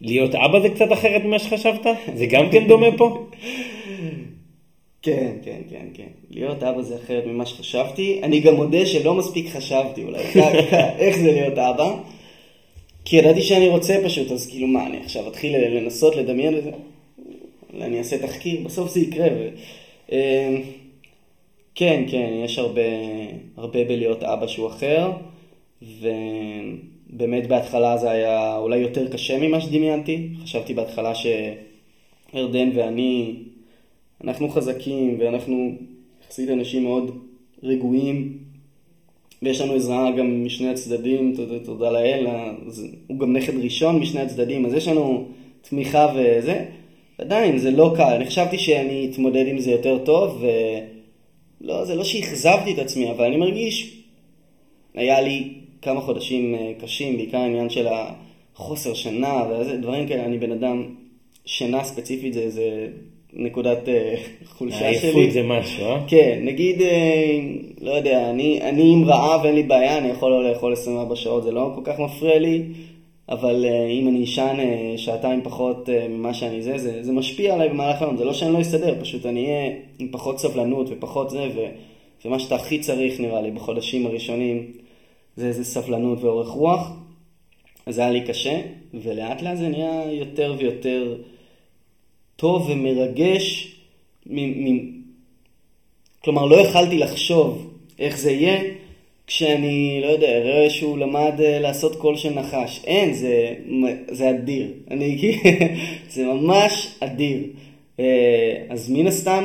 להיות 0.00 0.34
אבא 0.34 0.60
זה 0.60 0.68
קצת 0.68 0.92
אחרת 0.92 1.24
ממה 1.24 1.38
שחשבת? 1.38 1.86
זה 2.14 2.26
גם 2.26 2.50
כן 2.52 2.68
דומה 2.68 2.86
פה? 2.96 3.18
כן, 5.04 5.36
כן, 5.44 5.60
כן, 5.70 5.86
כן. 5.94 6.06
להיות 6.30 6.62
אבא 6.62 6.82
זה 6.82 6.96
אחרת 6.96 7.26
ממה 7.26 7.46
שחשבתי. 7.46 8.20
אני 8.22 8.40
גם 8.40 8.54
מודה 8.54 8.86
שלא 8.86 9.14
מספיק 9.14 9.48
חשבתי 9.48 10.04
אולי, 10.04 10.22
איך 11.02 11.18
זה 11.18 11.32
להיות 11.32 11.58
אבא. 11.58 11.96
כי 13.04 13.16
ידעתי 13.16 13.42
שאני 13.42 13.68
רוצה 13.68 13.96
פשוט, 14.04 14.32
אז 14.32 14.46
כאילו 14.46 14.66
מה, 14.66 14.86
אני 14.86 14.98
עכשיו 14.98 15.28
אתחיל 15.28 15.56
לנסות 15.56 16.16
לדמיין 16.16 16.58
את 16.58 16.64
זה? 16.64 16.70
אני 17.80 17.98
אעשה 17.98 18.18
תחקיר, 18.18 18.60
בסוף 18.64 18.90
זה 18.90 19.00
יקרה. 19.00 19.26
ו... 19.26 19.48
אמ, 20.12 20.62
כן, 21.74 22.04
כן, 22.10 22.30
יש 22.44 22.58
הרבה, 22.58 22.82
הרבה 23.56 23.84
בלהיות 23.84 24.22
אבא 24.22 24.46
שהוא 24.46 24.68
אחר, 24.68 25.10
ובאמת 25.82 27.46
בהתחלה 27.46 27.96
זה 27.96 28.10
היה 28.10 28.56
אולי 28.56 28.76
יותר 28.76 29.12
קשה 29.12 29.38
ממה 29.38 29.60
שדמיינתי. 29.60 30.28
חשבתי 30.42 30.74
בהתחלה 30.74 31.12
שירדן 31.14 32.70
ואני 32.74 33.34
אנחנו 34.24 34.48
חזקים 34.48 35.16
ואנחנו 35.20 35.72
יחסית 36.24 36.50
אנשים 36.50 36.82
מאוד 36.82 37.18
רגועים 37.62 38.38
ויש 39.42 39.60
לנו 39.60 39.72
עזרה 39.74 40.10
גם 40.10 40.44
משני 40.44 40.68
הצדדים, 40.68 41.32
תודה, 41.36 41.58
תודה 41.58 41.90
לאל, 41.90 42.26
הוא 43.06 43.18
גם 43.18 43.36
נכד 43.36 43.58
ראשון 43.58 44.00
משני 44.00 44.20
הצדדים, 44.20 44.66
אז 44.66 44.74
יש 44.74 44.88
לנו 44.88 45.28
תמיכה 45.62 46.12
וזה, 46.16 46.64
עדיין 47.18 47.58
זה 47.58 47.70
לא 47.70 47.94
קל, 47.96 48.14
אני 48.16 48.26
חשבתי 48.26 48.58
שאני 48.58 49.08
אתמודד 49.12 49.46
עם 49.46 49.58
זה 49.58 49.70
יותר 49.70 49.98
טוב 50.04 50.44
ולא, 51.60 51.84
זה 51.84 51.94
לא 51.94 52.04
שאכזבתי 52.04 52.72
את 52.74 52.78
עצמי, 52.78 53.10
אבל 53.10 53.24
אני 53.24 53.36
מרגיש, 53.36 54.02
היה 54.94 55.20
לי 55.20 55.54
כמה 55.82 56.00
חודשים 56.00 56.54
אה, 56.54 56.72
קשים, 56.80 57.16
בעיקר 57.16 57.38
העניין 57.38 57.70
של 57.70 57.86
החוסר 58.54 58.94
שינה 58.94 59.42
ודברים 59.48 60.08
כאלה, 60.08 60.24
אני 60.24 60.38
בן 60.38 60.52
אדם, 60.52 60.94
שינה 61.44 61.84
ספציפית 61.84 62.34
זה, 62.34 62.50
זה 62.50 62.88
נקודת 63.36 63.88
אה, 63.88 64.14
חולשה 64.46 64.76
שלי. 64.78 64.86
העייפות 64.86 65.32
זה 65.32 65.42
משהו, 65.42 65.84
אה? 65.84 66.00
כן, 66.06 66.40
נגיד, 66.42 66.82
אה, 66.82 67.40
לא 67.80 67.90
יודע, 67.90 68.30
אני, 68.30 68.62
אני 68.62 68.92
עם 68.92 69.04
רעב 69.04 69.44
אין 69.44 69.54
לי 69.54 69.62
בעיה, 69.62 69.98
אני 69.98 70.08
יכול 70.08 70.30
לא 70.30 70.50
לאכול 70.50 70.72
24 70.72 71.16
שעות, 71.16 71.42
זה 71.42 71.52
לא 71.52 71.72
כל 71.74 71.80
כך 71.84 71.98
מפריע 71.98 72.38
לי, 72.38 72.62
אבל 73.28 73.66
אם 73.90 74.08
אני 74.08 74.24
אשן 74.24 74.56
שעתיים 74.96 75.40
פחות 75.42 75.88
ממה 76.10 76.34
שאני 76.34 76.62
זה, 76.62 76.78
זה, 76.78 77.02
זה 77.02 77.12
משפיע 77.12 77.54
עליי 77.54 77.68
במהלך 77.68 78.02
היום, 78.02 78.16
זה 78.16 78.24
לא 78.24 78.32
שאני 78.32 78.52
לא 78.52 78.60
אסתדר, 78.60 79.00
פשוט 79.00 79.26
אני 79.26 79.44
אהיה 79.46 79.72
עם 79.98 80.08
פחות 80.10 80.38
סבלנות 80.38 80.86
ופחות 80.90 81.30
זה, 81.30 81.48
ו, 81.56 81.60
ומה 82.24 82.38
שאתה 82.38 82.54
הכי 82.54 82.78
צריך 82.78 83.20
נראה 83.20 83.42
לי 83.42 83.50
בחודשים 83.50 84.06
הראשונים, 84.06 84.66
זה 85.36 85.46
איזה 85.46 85.64
סבלנות 85.64 86.22
ואורך 86.22 86.48
רוח. 86.48 86.90
אז 87.86 87.94
זה 87.94 88.00
היה 88.00 88.10
לי 88.10 88.20
קשה, 88.20 88.60
ולאט 88.94 89.42
לאט 89.42 89.56
זה 89.56 89.68
נהיה 89.68 90.12
יותר 90.12 90.54
ויותר... 90.58 91.16
טוב 92.44 92.70
ומרגש, 92.70 93.76
מ- 94.26 94.64
מ- 94.64 95.02
כלומר 96.24 96.46
לא 96.46 96.60
יכלתי 96.60 96.98
לחשוב 96.98 97.70
איך 97.98 98.18
זה 98.18 98.30
יהיה 98.30 98.60
כשאני, 99.26 100.00
לא 100.02 100.06
יודע, 100.06 100.26
אראה 100.26 100.70
שהוא 100.70 100.98
למד 100.98 101.40
אה, 101.40 101.58
לעשות 101.58 101.96
קול 101.96 102.16
של 102.16 102.34
נחש. 102.34 102.80
אין, 102.84 103.12
זה, 103.12 103.54
זה 104.10 104.30
אדיר. 104.30 104.72
אני, 104.90 105.38
זה 106.14 106.24
ממש 106.24 106.94
אדיר. 107.00 107.38
אה, 108.00 108.64
אז 108.68 108.90
מן 108.90 109.06
הסתם 109.06 109.44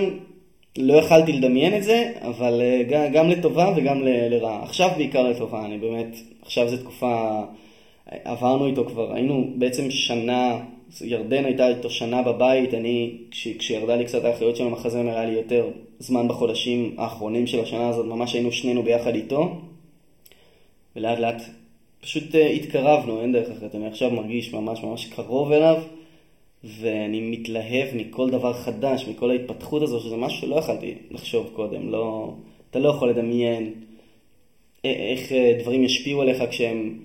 לא 0.78 0.94
יכלתי 0.94 1.32
לדמיין 1.32 1.78
את 1.78 1.84
זה, 1.84 2.12
אבל 2.22 2.62
אה, 2.62 3.10
גם 3.14 3.30
לטובה 3.30 3.74
וגם 3.76 4.02
לרעה. 4.04 4.64
עכשיו 4.64 4.90
בעיקר 4.98 5.24
לטובה, 5.30 5.66
אני 5.66 5.78
באמת, 5.78 6.18
עכשיו 6.42 6.70
זו 6.70 6.78
תקופה, 6.78 7.42
עברנו 8.06 8.68
איתו 8.68 8.86
כבר, 8.86 9.14
היינו 9.14 9.48
בעצם 9.56 9.92
שנה 9.92 10.60
ירדן 11.02 11.46
הייתה 11.46 11.68
איתו 11.68 11.90
שנה 11.90 12.22
בבית, 12.22 12.74
אני, 12.74 13.18
כש, 13.32 13.48
כשירדה 13.48 13.96
לי 13.96 14.06
קצת 14.06 14.24
האחריות 14.24 14.56
של 14.56 14.64
המחזמר, 14.64 15.18
היה 15.18 15.26
לי 15.26 15.32
יותר 15.32 15.70
זמן 16.00 16.28
בחודשים 16.28 16.96
האחרונים 16.98 17.48
של 17.48 17.60
השנה 17.60 17.90
הזאת, 17.90 18.06
ממש 18.06 18.34
היינו 18.34 18.52
שנינו 18.52 18.84
ביחד 18.84 19.16
איתו, 19.16 19.62
ולאט 20.96 21.20
לאט 21.20 21.42
פשוט 22.02 22.36
uh, 22.36 22.38
התקרבנו, 22.38 23.22
אין 23.22 23.32
דרך 23.32 23.50
אחרת, 23.50 23.76
אני 23.76 23.88
עכשיו 23.88 24.12
מרגיש 24.12 24.54
ממש 24.54 24.84
ממש 24.84 25.06
קרוב 25.06 25.52
אליו, 25.52 25.84
ואני 26.64 27.22
מתלהב 27.22 27.88
מכל 27.96 28.30
דבר 28.30 28.54
חדש, 28.54 29.08
מכל 29.08 29.32
ההתפתחות 29.32 29.82
הזו, 29.82 30.00
שזה 30.00 30.18
משהו 30.18 30.42
שלא 30.42 30.56
יכלתי 30.56 30.94
לחשוב 31.12 31.50
קודם, 31.54 31.92
לא, 31.92 32.34
אתה 32.70 32.80
לא 32.80 32.90
יכול 32.90 33.10
לדמיין 33.10 33.74
איך 34.84 35.32
אה, 35.32 35.58
דברים 35.60 35.84
ישפיעו 35.84 36.22
עליך 36.22 36.44
כשהם, 36.50 37.00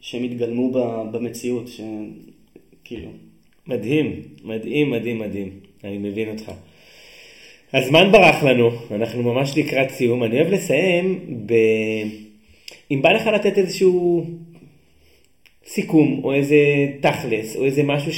כשהם 0.00 0.24
יתגלמו 0.24 0.70
במציאות, 1.12 1.68
ש... 1.68 1.80
כאילו. 2.86 3.08
מדהים, 3.66 4.22
מדהים, 4.44 4.90
מדהים, 4.90 5.18
מדהים. 5.18 5.50
אני 5.84 5.98
מבין 5.98 6.28
אותך. 6.28 6.52
הזמן 7.72 8.12
ברח 8.12 8.42
לנו, 8.42 8.70
אנחנו 8.90 9.22
ממש 9.22 9.58
לקראת 9.58 9.90
סיום. 9.90 10.24
אני 10.24 10.40
אוהב 10.40 10.52
לסיים 10.52 11.36
ב... 11.46 11.54
אם 12.90 13.02
בא 13.02 13.12
לך 13.12 13.26
לתת 13.26 13.58
איזשהו 13.58 14.26
סיכום, 15.66 16.20
או 16.24 16.32
איזה 16.32 16.56
תכלס, 17.00 17.56
או 17.56 17.64
איזה 17.64 17.82
משהו 17.82 18.12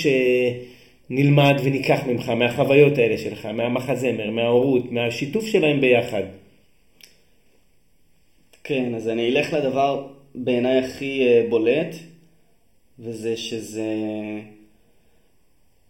שנלמד 1.11 1.55
וניקח 1.65 2.01
ממך, 2.07 2.29
מהחוויות 2.29 2.99
האלה 2.99 3.19
שלך, 3.19 3.47
מהמחזמר, 3.47 4.31
מההורות, 4.31 4.93
מהשיתוף 4.93 5.47
שלהם 5.47 5.81
ביחד. 5.81 6.23
כן, 8.65 8.95
אז 8.95 9.09
אני 9.09 9.29
אלך 9.29 9.53
לדבר 9.53 10.07
בעיניי 10.35 10.79
הכי 10.79 11.27
אה, 11.27 11.47
בולט, 11.49 11.95
וזה 12.99 13.37
שזה... 13.37 13.95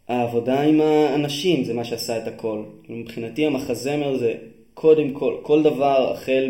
העבודה 0.09 0.61
עם 0.61 0.81
האנשים 0.81 1.65
זה 1.65 1.75
מה 1.75 1.85
שעשה 1.85 2.19
את 2.19 2.27
הכל. 2.29 2.63
מבחינתי 2.89 3.47
המחזמר 3.47 4.17
זה 4.17 4.35
קודם 4.75 5.13
כל, 5.13 5.35
כל 5.43 5.63
דבר 5.63 6.13
החל 6.13 6.49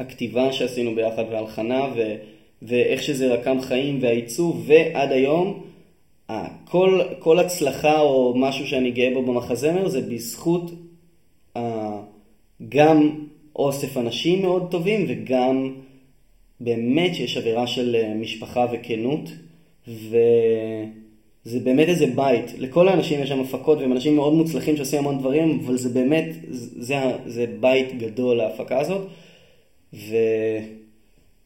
מהכתיבה 0.00 0.52
שעשינו 0.52 0.94
ביחד 0.94 1.24
והלחנה 1.30 1.84
ו... 1.96 2.14
ואיך 2.62 3.02
שזה 3.02 3.34
רקם 3.34 3.60
חיים 3.60 3.98
והעיצוב 4.02 4.64
ועד 4.66 5.12
היום, 5.12 5.64
כל, 6.64 7.00
כל 7.18 7.38
הצלחה 7.38 8.00
או 8.00 8.34
משהו 8.36 8.66
שאני 8.66 8.90
גאה 8.90 9.14
בו 9.14 9.22
במחזמר 9.22 9.88
זה 9.88 10.00
בזכות 10.00 10.70
גם 12.68 13.26
אוסף 13.56 13.96
אנשים 13.96 14.42
מאוד 14.42 14.70
טובים 14.70 15.04
וגם 15.08 15.74
באמת 16.60 17.14
שיש 17.14 17.36
אווירה 17.36 17.66
של 17.66 17.96
אה, 17.96 18.14
משפחה 18.14 18.66
וכנות 18.72 19.30
וזה 21.46 21.60
באמת 21.60 21.88
איזה 21.88 22.06
בית. 22.06 22.58
לכל 22.58 22.88
האנשים 22.88 23.20
יש 23.22 23.28
שם 23.28 23.40
הפקות 23.40 23.78
והם 23.78 23.92
אנשים 23.92 24.16
מאוד 24.16 24.34
מוצלחים 24.34 24.76
שעושים 24.76 24.98
המון 24.98 25.18
דברים, 25.18 25.60
אבל 25.64 25.76
זה 25.76 25.88
באמת, 25.88 26.24
זה, 26.50 26.96
זה 27.26 27.46
בית 27.60 27.98
גדול 27.98 28.36
להפקה 28.36 28.80
הזאת. 28.80 29.08
ו... 29.94 30.16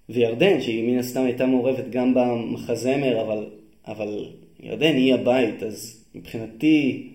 וירדן, 0.09 0.61
שהיא 0.61 0.91
מן 0.91 0.99
הסתם 0.99 1.25
הייתה 1.25 1.47
מעורבת 1.47 1.91
גם 1.91 2.15
במחזמר, 2.15 3.21
אבל, 3.21 3.47
אבל 3.87 4.27
ירדן 4.61 4.95
היא 4.95 5.15
הבית, 5.15 5.63
אז 5.63 6.05
מבחינתי 6.15 7.09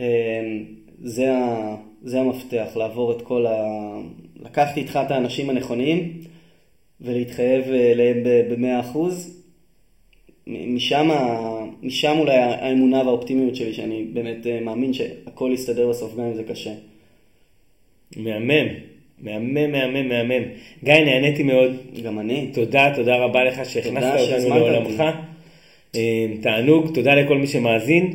אה, 0.00 0.58
זה, 1.02 1.34
ה, 1.34 1.76
זה 2.02 2.20
המפתח, 2.20 2.68
לעבור 2.76 3.12
את 3.12 3.22
כל 3.22 3.46
ה... 3.46 3.54
לקחתי 4.40 4.80
איתך 4.80 4.98
את 5.06 5.10
האנשים 5.10 5.50
הנכונים 5.50 6.20
ולהתחייב 7.00 7.64
אליהם 7.64 8.16
במאה 8.50 8.80
אחוז. 8.80 9.42
משם, 10.46 11.10
משם 11.82 12.16
אולי 12.18 12.36
האמונה 12.36 13.02
והאופטימיות 13.04 13.56
שלי, 13.56 13.72
שאני 13.72 14.04
באמת 14.12 14.46
אה, 14.46 14.60
מאמין 14.60 14.92
שהכל 14.92 15.50
יסתדר 15.54 15.88
בסוף 15.88 16.16
גם 16.16 16.24
אם 16.24 16.34
זה 16.34 16.42
קשה. 16.42 16.72
מהמם. 18.16 18.66
מהמם, 19.22 19.72
מהמם, 19.72 20.08
מהמם. 20.08 20.42
גיא, 20.84 20.94
נהניתי 20.94 21.42
מאוד. 21.42 21.70
גם 22.04 22.18
אני. 22.18 22.50
תודה, 22.52 22.92
תודה 22.96 23.16
רבה 23.16 23.44
לך 23.44 23.70
שהכנסת 23.70 24.06
אותנו 24.44 24.48
לעולמך. 24.48 25.02
אה, 25.94 26.26
תענוג, 26.40 26.94
תודה 26.94 27.14
לכל 27.14 27.38
מי 27.38 27.46
שמאזין, 27.46 28.14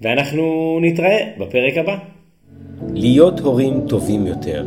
ואנחנו 0.00 0.78
נתראה 0.82 1.30
בפרק 1.38 1.76
הבא. 1.76 1.96
להיות 2.94 3.40
הורים 3.40 3.80
טובים 3.88 4.26
יותר. 4.26 4.66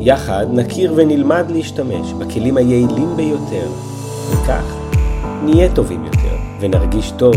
יחד 0.00 0.46
נכיר 0.54 0.92
ונלמד 0.96 1.44
להשתמש 1.50 2.12
בכלים 2.12 2.56
היעילים 2.56 3.16
ביותר, 3.16 3.68
וכך 4.32 4.78
נהיה 5.44 5.74
טובים 5.74 6.04
יותר 6.04 6.11
ונרגיש 6.62 7.10
טוב 7.10 7.34